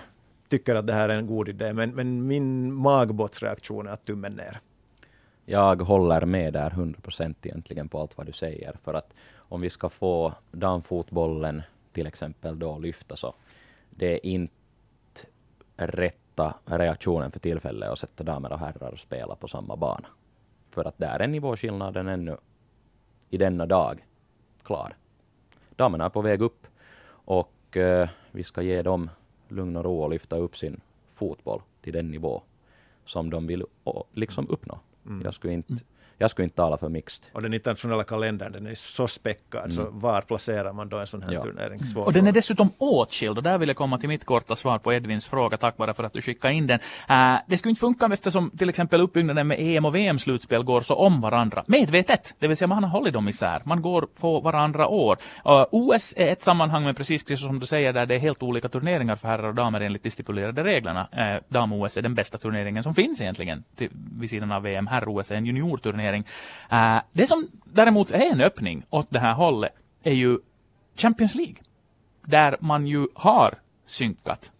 tycker 0.48 0.74
att 0.74 0.86
det 0.86 0.92
här 0.92 1.08
är 1.08 1.18
en 1.18 1.26
god 1.26 1.48
idé, 1.48 1.72
men, 1.72 1.90
men 1.90 2.26
min 2.26 2.72
magbåtsreaktion 2.72 3.86
är 3.86 3.92
att 3.92 4.04
tummen 4.04 4.32
ner. 4.32 4.60
Jag 5.50 5.82
håller 5.82 6.24
med 6.26 6.52
där 6.52 6.70
100 6.70 7.00
procent 7.00 7.46
egentligen 7.46 7.88
på 7.88 8.00
allt 8.00 8.18
vad 8.18 8.26
du 8.26 8.32
säger, 8.32 8.76
för 8.84 8.94
att 8.94 9.14
om 9.36 9.60
vi 9.60 9.70
ska 9.70 9.88
få 9.88 10.34
damfotbollen 10.50 11.62
till 11.92 12.06
exempel 12.06 12.58
då 12.58 12.78
lyfta 12.78 13.16
så 13.16 13.34
det 13.90 14.14
är 14.14 14.26
inte 14.26 14.54
rätta 15.76 16.54
reaktionen 16.64 17.32
för 17.32 17.38
tillfället 17.38 17.88
att 17.88 17.98
sätta 17.98 18.24
damer 18.24 18.52
och 18.52 18.58
herrar 18.58 18.92
och 18.92 18.98
spela 18.98 19.34
på 19.34 19.48
samma 19.48 19.76
bana. 19.76 20.08
För 20.70 20.84
att 20.84 20.98
där 20.98 21.20
är 21.20 21.28
nivåskillnaden 21.28 22.08
ännu 22.08 22.36
i 23.30 23.36
denna 23.36 23.66
dag 23.66 24.06
klar. 24.62 24.96
Damerna 25.76 26.04
är 26.04 26.10
på 26.10 26.22
väg 26.22 26.42
upp 26.42 26.66
och 27.10 27.76
eh, 27.76 28.08
vi 28.30 28.44
ska 28.44 28.62
ge 28.62 28.82
dem 28.82 29.10
lugn 29.48 29.76
och 29.76 29.84
ro 29.84 30.02
och 30.02 30.10
lyfta 30.10 30.36
upp 30.36 30.56
sin 30.56 30.80
fotboll 31.14 31.62
till 31.80 31.92
den 31.92 32.10
nivå 32.10 32.42
som 33.04 33.30
de 33.30 33.46
vill 33.46 33.64
liksom 34.12 34.48
uppnå. 34.48 34.80
Mm. 35.10 35.22
Jag 35.24 35.34
skulle 35.34 35.52
inte 35.52 35.72
mm 35.72 35.84
jag 36.20 36.30
skulle 36.30 36.44
inte 36.44 36.56
tala 36.56 36.76
för 36.76 36.88
mixed. 36.88 37.24
Och 37.32 37.42
den 37.42 37.54
internationella 37.54 38.04
kalendern 38.04 38.52
den 38.52 38.66
är 38.66 38.74
så 38.74 39.08
späckad, 39.08 39.60
mm. 39.60 39.70
så 39.70 39.90
var 39.90 40.20
placerar 40.20 40.72
man 40.72 40.88
då 40.88 40.98
en 40.98 41.06
sån 41.06 41.22
här 41.22 41.32
ja. 41.32 41.42
turnering? 41.42 41.86
Svår 41.86 42.04
och 42.04 42.12
den 42.12 42.26
är 42.26 42.32
dessutom 42.32 42.70
åtskild, 42.78 43.36
och 43.36 43.42
där 43.42 43.58
vill 43.58 43.68
jag 43.68 43.76
komma 43.76 43.98
till 43.98 44.08
mitt 44.08 44.24
korta 44.24 44.56
svar 44.56 44.78
på 44.78 44.92
Edvins 44.92 45.28
fråga, 45.28 45.56
tack 45.56 45.78
vare 45.78 45.94
för 45.94 46.04
att 46.04 46.12
du 46.12 46.22
skickade 46.22 46.54
in 46.54 46.66
den. 46.66 46.78
Uh, 47.10 47.40
det 47.46 47.56
skulle 47.56 47.70
inte 47.70 47.80
funka 47.80 48.10
eftersom 48.12 48.50
till 48.50 48.68
exempel 48.68 49.00
uppbyggnaden 49.00 49.46
med 49.46 49.56
EM 49.60 49.84
och 49.84 49.94
VM-slutspel 49.94 50.62
går 50.62 50.80
så 50.80 50.94
om 50.94 51.20
varandra, 51.20 51.64
medvetet, 51.66 52.34
det 52.38 52.48
vill 52.48 52.56
säga 52.56 52.68
man 52.68 52.84
har 52.84 52.90
hållit 52.90 53.12
dem 53.12 53.28
isär, 53.28 53.62
man 53.64 53.82
går 53.82 54.08
på 54.20 54.40
varandra 54.40 54.88
år. 54.88 55.16
Uh, 55.46 55.64
OS 55.70 56.14
är 56.16 56.32
ett 56.32 56.42
sammanhang, 56.42 56.84
men 56.84 56.94
precis 56.94 57.40
som 57.40 57.58
du 57.58 57.66
säger, 57.66 57.92
där 57.92 58.06
det 58.06 58.14
är 58.14 58.18
helt 58.18 58.42
olika 58.42 58.68
turneringar 58.68 59.16
för 59.16 59.28
herrar 59.28 59.48
och 59.48 59.54
damer 59.54 59.80
enligt 59.80 60.02
de 60.02 60.10
stipulerade 60.10 60.64
reglerna. 60.64 61.08
Uh, 61.16 61.42
Dam-OS 61.48 61.96
är 61.96 62.02
den 62.02 62.14
bästa 62.14 62.38
turneringen 62.38 62.82
som 62.82 62.94
finns 62.94 63.20
egentligen, 63.20 63.64
till, 63.76 63.88
vid 64.20 64.30
sidan 64.30 64.52
av 64.52 64.62
VM. 64.62 64.86
Herr-OS 64.86 65.30
är 65.30 65.34
en 65.34 65.46
juniorturnering 65.46 66.09
turnering. 66.10 66.24
Uh, 66.72 67.02
det 67.12 67.26
som 67.26 67.48
däremot 67.64 68.10
är 68.10 68.32
en 68.32 68.40
öppning 68.40 68.84
åt 68.90 69.06
det 69.10 69.18
här 69.18 69.34
hållet 69.34 69.72
är 70.02 70.12
ju 70.12 70.38
Champions 70.96 71.34
League. 71.34 71.56
Där 72.26 72.56
man 72.60 72.86
ju 72.86 73.06
har 73.14 73.54
synkat 73.86 74.52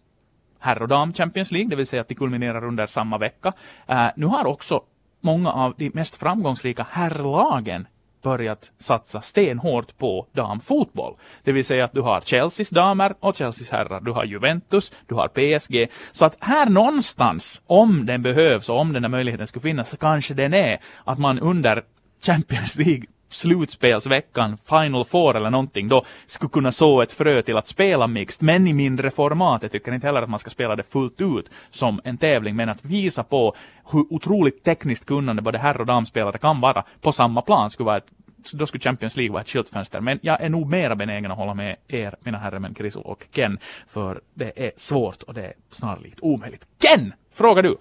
herr 0.59 0.81
och 0.81 0.87
dam 0.87 1.13
Champions 1.13 1.51
League, 1.51 1.69
det 1.69 1.75
vill 1.75 1.87
säga 1.87 2.01
att 2.01 2.07
de 2.07 2.15
kulminerar 2.15 2.63
under 2.65 2.85
samma 2.85 3.17
vecka. 3.17 3.53
Uh, 3.89 4.07
nu 4.15 4.25
har 4.25 4.45
också 4.45 4.81
många 5.21 5.51
av 5.51 5.73
de 5.77 5.91
mest 5.93 6.15
framgångsrika 6.15 6.87
herrlagen 6.89 7.87
börjat 8.21 8.71
satsa 8.77 9.21
stenhårt 9.21 9.97
på 9.97 10.27
damfotboll. 10.31 11.15
Det 11.43 11.51
vill 11.51 11.65
säga 11.65 11.85
att 11.85 11.93
du 11.93 12.01
har 12.01 12.21
Chelseas 12.21 12.69
damer 12.69 13.13
och 13.19 13.35
Chelseas 13.35 13.69
herrar. 13.69 14.01
Du 14.01 14.11
har 14.11 14.23
Juventus, 14.23 14.91
du 15.07 15.15
har 15.15 15.27
PSG. 15.27 15.87
Så 16.11 16.25
att 16.25 16.37
här 16.39 16.65
någonstans, 16.65 17.61
om 17.67 18.05
den 18.05 18.21
behövs 18.21 18.69
och 18.69 18.79
om 18.79 18.93
den 18.93 19.03
här 19.03 19.09
möjligheten 19.09 19.47
skulle 19.47 19.63
finnas, 19.63 19.89
så 19.89 19.97
kanske 19.97 20.33
den 20.33 20.53
är 20.53 20.79
att 21.03 21.19
man 21.19 21.39
under 21.39 21.83
Champions 22.21 22.77
League 22.77 23.05
slutspelsveckan, 23.33 24.57
Final 24.65 25.05
Four 25.05 25.35
eller 25.35 25.49
någonting, 25.49 25.87
då 25.87 26.03
skulle 26.25 26.49
kunna 26.49 26.71
så 26.71 27.01
ett 27.01 27.11
frö 27.11 27.41
till 27.41 27.57
att 27.57 27.67
spela 27.67 28.07
mixed, 28.07 28.45
men 28.45 28.67
i 28.67 28.73
mindre 28.73 29.11
format. 29.11 29.63
Jag 29.63 29.71
tycker 29.71 29.91
inte 29.91 30.07
heller 30.07 30.21
att 30.21 30.29
man 30.29 30.39
ska 30.39 30.49
spela 30.49 30.75
det 30.75 30.83
fullt 30.83 31.21
ut 31.21 31.49
som 31.69 32.01
en 32.03 32.17
tävling, 32.17 32.55
men 32.55 32.69
att 32.69 32.85
visa 32.85 33.23
på 33.23 33.53
hur 33.91 34.13
otroligt 34.13 34.63
tekniskt 34.63 35.05
kunnande 35.05 35.41
både 35.41 35.57
herr 35.57 35.79
och 35.81 35.85
damspelare 35.85 36.37
kan 36.37 36.61
vara 36.61 36.83
på 37.01 37.11
samma 37.11 37.41
plan 37.41 37.69
skulle 37.69 37.85
vara 37.85 37.97
ett 37.97 38.07
då 38.53 38.65
skulle 38.65 38.81
Champions 38.81 39.15
League 39.15 39.31
vara 39.31 39.41
ett 39.41 39.49
skyltfönster. 39.49 39.99
Men 39.99 40.19
jag 40.21 40.41
är 40.41 40.49
nog 40.49 40.69
mera 40.69 40.95
benägen 40.95 41.31
att 41.31 41.37
hålla 41.37 41.53
med 41.53 41.75
er, 41.87 42.15
mina 42.19 42.37
herremän 42.37 42.75
Chris 42.75 42.95
och 42.95 43.25
Ken, 43.31 43.59
för 43.87 44.21
det 44.33 44.67
är 44.67 44.71
svårt 44.77 45.23
och 45.23 45.33
det 45.33 45.45
är 45.45 45.53
snarlikt 45.69 46.19
omöjligt. 46.21 46.67
Ken! 46.79 47.13
Fråga 47.33 47.61
du! 47.61 47.77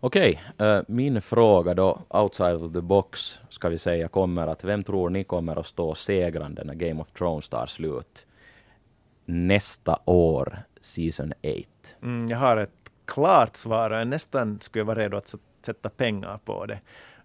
Okej, 0.00 0.42
okay, 0.54 0.68
uh, 0.68 0.82
min 0.88 1.22
fråga 1.22 1.74
då, 1.74 2.00
outside 2.08 2.54
of 2.54 2.72
the 2.72 2.80
box, 2.80 3.38
ska 3.48 3.68
vi 3.68 3.78
säga, 3.78 4.08
kommer 4.08 4.46
att 4.46 4.64
vem 4.64 4.84
tror 4.84 5.10
ni 5.10 5.24
kommer 5.24 5.56
att 5.56 5.66
stå 5.66 5.94
segrande 5.94 6.64
när 6.64 6.74
Game 6.74 7.00
of 7.00 7.10
Thrones 7.10 7.48
tar 7.48 7.66
slut 7.66 8.26
nästa 9.24 9.98
år, 10.04 10.58
season 10.80 11.32
8? 11.32 11.96
Mm, 12.02 12.28
jag 12.28 12.38
har 12.38 12.56
ett 12.56 12.90
klart 13.04 13.56
svar, 13.56 13.90
jag 13.90 14.08
nästan 14.08 14.60
skulle 14.60 14.84
vara 14.84 14.98
redo 14.98 15.16
att 15.16 15.34
sätta 15.62 15.88
pengar 15.88 16.38
på 16.44 16.66
det. 16.66 16.80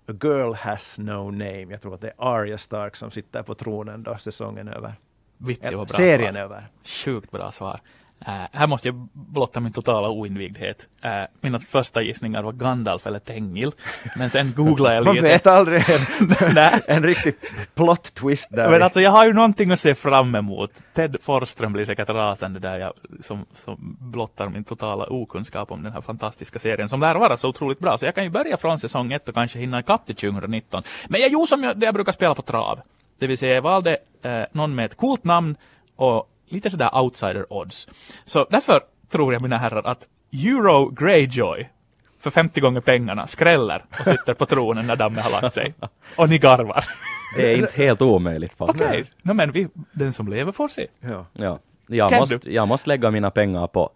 A 0.08 0.14
girl 0.24 0.54
has 0.54 1.00
no 1.00 1.32
name. 1.32 1.68
Jag 1.70 1.82
tror 1.82 1.94
att 1.94 2.02
det 2.02 2.08
är 2.08 2.14
Arya 2.18 2.58
Stark 2.58 2.96
som 2.96 3.12
sitter 3.12 3.44
på 3.44 3.56
tronen 3.56 4.04
då 4.04 4.18
säsongen 4.18 4.68
över. 4.68 4.94
Vitsigt 5.38 5.74
vad 5.74 5.88
bra 5.88 5.98
Serien 5.98 6.34
svar. 6.34 6.42
över. 6.42 6.68
Sjukt 6.84 7.32
bra 7.32 7.52
svar. 7.52 7.82
Uh, 8.28 8.46
här 8.52 8.68
måste 8.68 8.88
jag 8.88 9.08
blotta 9.14 9.60
min 9.60 9.74
totala 9.74 10.10
oinvigdhet. 10.10 10.88
Uh, 11.06 11.12
mina 11.42 11.60
första 11.60 12.02
gissningar 12.02 12.44
var 12.44 12.52
Gandalf 12.52 13.08
eller 13.08 13.20
Tengil. 13.20 13.72
Men 14.16 14.30
sen 14.30 14.54
googlade 14.56 14.96
jag 14.96 15.04
lite. 15.14 15.22
Man 15.22 15.24
vet 15.24 15.48
aldrig 15.48 15.84
en, 16.40 16.80
en 16.88 17.04
riktig 17.04 17.36
plot 17.76 18.14
twist 18.14 18.48
där. 18.52 18.70
Men 18.70 18.84
alltså 18.84 19.02
jag 19.02 19.12
har 19.12 19.26
ju 19.26 19.34
någonting 19.34 19.72
att 19.72 19.80
se 19.80 19.96
fram 19.96 20.36
emot. 20.36 20.72
Ted 20.94 21.18
Forsström 21.22 21.74
blir 21.74 21.86
säkert 21.86 22.10
rasande 22.10 22.60
där 22.60 22.78
jag 22.78 22.94
som, 23.22 23.46
som 23.54 23.98
blottar 24.00 24.50
min 24.50 24.64
totala 24.64 25.06
okunskap 25.06 25.72
om 25.72 25.84
den 25.84 25.94
här 25.94 26.02
fantastiska 26.02 26.60
serien 26.60 26.90
som 26.90 27.00
lär 27.00 27.16
vara 27.16 27.38
så 27.38 27.50
otroligt 27.50 27.80
bra. 27.80 27.98
Så 27.98 28.06
jag 28.06 28.16
kan 28.16 28.24
ju 28.24 28.30
börja 28.30 28.58
från 28.58 28.80
säsong 28.80 29.14
ett 29.14 29.30
och 29.30 29.36
kanske 29.36 29.60
hinna 29.60 29.80
ikapp 29.80 30.06
till 30.06 30.16
2019. 30.16 30.84
Men 31.08 31.22
jag 31.22 31.30
gjorde 31.32 31.48
som 31.48 31.64
jag, 31.64 31.84
jag 31.84 31.94
brukar 31.94 32.12
spela 32.12 32.36
på 32.36 32.42
trav. 32.42 32.80
Det 33.20 33.28
vill 33.28 33.38
säga 33.38 33.56
jag 33.56 33.62
valde 33.62 33.98
eh, 34.22 34.44
någon 34.52 34.76
med 34.76 34.86
ett 34.86 34.98
coolt 34.98 35.24
namn 35.24 35.56
och 35.96 36.30
lite 36.54 36.70
sådär 36.70 36.90
outsider 37.02 37.54
odds. 37.54 37.88
Så 38.26 38.48
därför 38.50 38.82
tror 39.10 39.34
jag 39.34 39.42
mina 39.42 39.58
herrar 39.58 39.84
att 39.84 40.08
Euro 40.32 40.90
Greyjoy 40.90 41.70
för 42.20 42.30
50 42.30 42.62
gånger 42.62 42.82
pengarna 42.82 43.28
skräller 43.28 43.84
och 44.00 44.06
sitter 44.06 44.34
på 44.34 44.46
tronen 44.46 44.88
när 44.88 44.96
dammet 44.96 45.24
har 45.24 45.42
lagt 45.42 45.54
sig. 45.54 45.74
Och 46.16 46.30
ni 46.30 46.38
garvar. 46.38 46.86
Det 47.36 47.54
är 47.54 47.58
inte 47.58 47.72
helt 47.76 48.02
omöjligt 48.02 48.54
faktiskt. 48.54 48.86
Okej, 48.86 49.02
okay. 49.02 49.12
no, 49.22 49.34
men 49.34 49.52
vi, 49.52 49.68
den 49.92 50.14
som 50.14 50.28
lever 50.28 50.52
får 50.52 50.68
se. 50.68 50.88
Ja. 51.00 51.26
ja. 51.34 51.60
Jag, 51.88 52.12
måste, 52.12 52.54
jag 52.54 52.68
måste 52.68 52.90
lägga 52.90 53.12
mina 53.12 53.32
pengar 53.32 53.68
på 53.68 53.92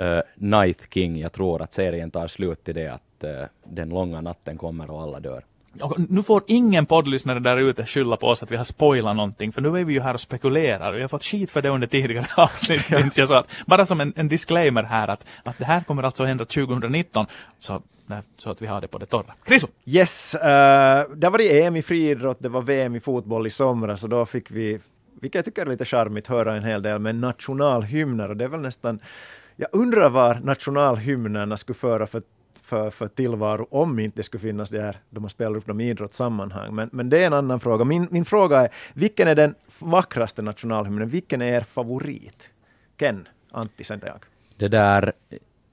uh, 0.00 0.20
Night 0.34 0.94
King. 0.94 1.18
Jag 1.18 1.32
tror 1.32 1.62
att 1.62 1.72
serien 1.72 2.10
tar 2.10 2.28
slut 2.28 2.68
i 2.68 2.72
det 2.72 2.88
att 2.88 3.24
uh, 3.24 3.30
den 3.64 3.88
långa 3.88 4.20
natten 4.20 4.58
kommer 4.58 4.90
och 4.90 5.02
alla 5.02 5.20
dör. 5.20 5.44
Och 5.80 6.10
nu 6.10 6.22
får 6.22 6.42
ingen 6.46 6.86
poddlyssnare 6.86 7.38
där 7.38 7.56
ute 7.56 7.86
skylla 7.86 8.16
på 8.16 8.26
oss 8.26 8.42
att 8.42 8.50
vi 8.50 8.56
har 8.56 8.64
spoilat 8.64 9.16
någonting, 9.16 9.52
för 9.52 9.60
nu 9.60 9.68
är 9.68 9.84
vi 9.84 9.92
ju 9.92 10.00
här 10.00 10.14
och 10.14 10.20
spekulerar. 10.20 10.92
Vi 10.92 11.00
har 11.00 11.08
fått 11.08 11.24
skit 11.24 11.50
för 11.50 11.62
det 11.62 11.68
under 11.68 11.86
tidigare 11.86 12.26
avsnitt. 12.36 13.16
jag 13.16 13.28
så 13.28 13.34
att, 13.34 13.52
bara 13.66 13.86
som 13.86 14.00
en, 14.00 14.12
en, 14.16 14.28
disclaimer 14.28 14.82
här 14.82 15.08
att, 15.08 15.24
att 15.42 15.58
det 15.58 15.64
här 15.64 15.80
kommer 15.80 16.02
alltså 16.02 16.22
att 16.22 16.28
hända 16.28 16.44
2019. 16.44 17.26
Så, 17.58 17.82
så 18.38 18.50
att 18.50 18.62
vi 18.62 18.66
har 18.66 18.80
det 18.80 18.88
på 18.88 18.98
det 18.98 19.06
torra. 19.06 19.34
Chriso! 19.46 19.66
Yes, 19.84 20.34
uh, 20.34 20.40
det 21.16 21.28
var 21.30 21.38
det 21.38 21.62
EM 21.62 21.76
i 21.76 21.82
friidrott, 21.82 22.36
det 22.40 22.48
var 22.48 22.62
VM 22.62 22.96
i 22.96 23.00
fotboll 23.00 23.46
i 23.46 23.50
somras 23.50 24.04
och 24.04 24.10
då 24.10 24.26
fick 24.26 24.50
vi, 24.50 24.80
vilket 25.20 25.34
jag 25.38 25.44
tycker 25.44 25.62
är 25.62 25.66
lite 25.66 25.84
charmigt, 25.84 26.26
höra 26.26 26.56
en 26.56 26.64
hel 26.64 26.82
del 26.82 26.98
med 26.98 27.14
nationalhymner 27.14 28.28
och 28.28 28.36
det 28.36 28.44
är 28.44 28.48
väl 28.48 28.60
nästan 28.60 29.00
jag 29.56 29.68
undrar 29.72 30.08
var 30.08 30.34
nationalhymnerna 30.34 31.56
skulle 31.56 31.78
föra 31.78 32.06
för 32.06 32.22
för, 32.62 32.90
för 32.90 33.06
tillvaro 33.06 33.66
om 33.70 33.98
inte 33.98 34.16
det 34.16 34.22
skulle 34.22 34.40
finnas 34.40 34.68
där 34.68 35.00
de 35.10 35.20
man 35.20 35.30
spelar 35.30 35.56
upp 35.56 35.66
dem 35.66 35.80
i 35.80 35.90
idrottssammanhang. 35.90 36.74
Men, 36.74 36.90
men 36.92 37.10
det 37.10 37.18
är 37.18 37.26
en 37.26 37.32
annan 37.32 37.60
fråga. 37.60 37.84
Min, 37.84 38.08
min 38.10 38.24
fråga 38.24 38.60
är, 38.60 38.68
vilken 38.94 39.28
är 39.28 39.34
den 39.34 39.54
vackraste 39.78 40.42
nationalhymnen? 40.42 41.08
Vilken 41.08 41.42
är 41.42 41.52
er 41.52 41.60
favorit? 41.60 42.50
Ken, 42.98 43.28
Antti, 43.50 43.84
sen 43.84 44.00
jag. 44.04 44.24
Det 44.56 44.68
där 44.68 45.12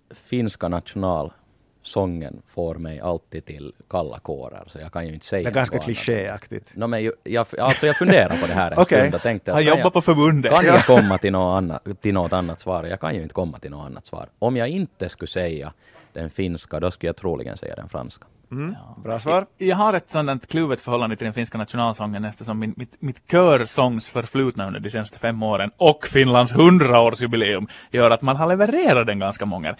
finska 0.09 0.67
nationalsången 0.67 2.41
får 2.47 2.75
mig 2.75 2.99
alltid 2.99 3.45
till 3.45 3.73
kalla 3.89 4.19
kårar, 4.19 4.63
så 4.67 4.79
jag 4.79 4.93
kan 4.93 5.07
ju 5.07 5.13
inte 5.13 5.25
säga 5.25 5.43
Det 5.43 5.49
är 5.49 5.53
ganska 5.53 5.79
klichéaktigt. 5.79 6.75
No, 6.75 6.87
men 6.87 7.11
jag, 7.23 7.47
alltså 7.59 7.87
jag 7.87 7.97
funderar 7.97 8.41
på 8.41 8.47
det 8.47 8.53
här 8.53 8.71
en 8.71 8.79
okay. 8.81 8.99
stund 8.99 9.15
och 9.15 9.21
tänkte 9.21 9.51
att 9.51 9.55
Han 9.55 9.65
jobbar 9.65 9.89
på 9.89 10.01
förbundet. 10.01 10.53
Kan 10.53 10.65
jag 10.65 10.85
komma 10.85 11.17
till 11.17 11.31
något, 11.31 11.57
annat, 11.57 12.01
till 12.01 12.13
något 12.13 12.33
annat 12.33 12.59
svar? 12.59 12.83
Jag 12.83 12.99
kan 12.99 13.15
ju 13.15 13.21
inte 13.21 13.33
komma 13.33 13.59
till 13.59 13.71
något 13.71 13.85
annat 13.85 14.05
svar. 14.05 14.29
Om 14.39 14.57
jag 14.57 14.67
inte 14.67 15.09
skulle 15.09 15.27
säga 15.27 15.73
den 16.13 16.29
finska, 16.29 16.79
då 16.79 16.91
skulle 16.91 17.07
jag 17.07 17.17
troligen 17.17 17.57
säga 17.57 17.75
den 17.75 17.89
franska. 17.89 18.25
Mm. 18.51 18.75
Ja. 18.79 19.01
Bra 19.03 19.19
svar. 19.19 19.45
Jag, 19.57 19.69
jag, 19.69 19.75
har 19.75 19.93
ett 19.93 20.11
sådant 20.11 20.47
kluvet 20.47 20.81
förhållande 20.81 21.15
till 21.15 21.25
den 21.25 21.33
finska 21.33 21.57
nationalsången 21.57 22.25
eftersom 22.25 22.59
min, 22.59 22.73
mitt, 22.77 23.01
mitt 23.01 23.31
körsångs 23.31 24.09
förflutna 24.09 24.67
under 24.67 24.79
de 24.79 24.89
senaste 24.89 25.19
fem 25.19 25.43
åren 25.43 25.71
och 25.77 26.07
Finlands 26.07 26.53
hundraårsjubileum 26.55 27.67
gör 27.91 28.11
att 28.11 28.21
man 28.21 28.35
har 28.35 28.47
levererat 28.47 29.07
den 29.07 29.19
ganska 29.19 29.45
många, 29.45 29.75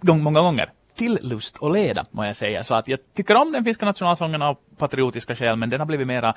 många 0.00 0.40
gånger 0.40 0.72
till 0.94 1.18
lust 1.22 1.56
och 1.56 1.72
leda, 1.72 2.04
må 2.10 2.24
jag 2.24 2.36
säga. 2.36 2.64
Så 2.64 2.74
att 2.74 2.88
jag 2.88 2.98
tycker 3.14 3.36
om 3.36 3.52
den 3.52 3.64
finska 3.64 3.86
nationalsången 3.86 4.42
av 4.42 4.56
patriotiska 4.76 5.36
skäl, 5.36 5.56
men 5.56 5.70
den 5.70 5.80
har 5.80 5.86
blivit 5.86 6.06
mera 6.06 6.34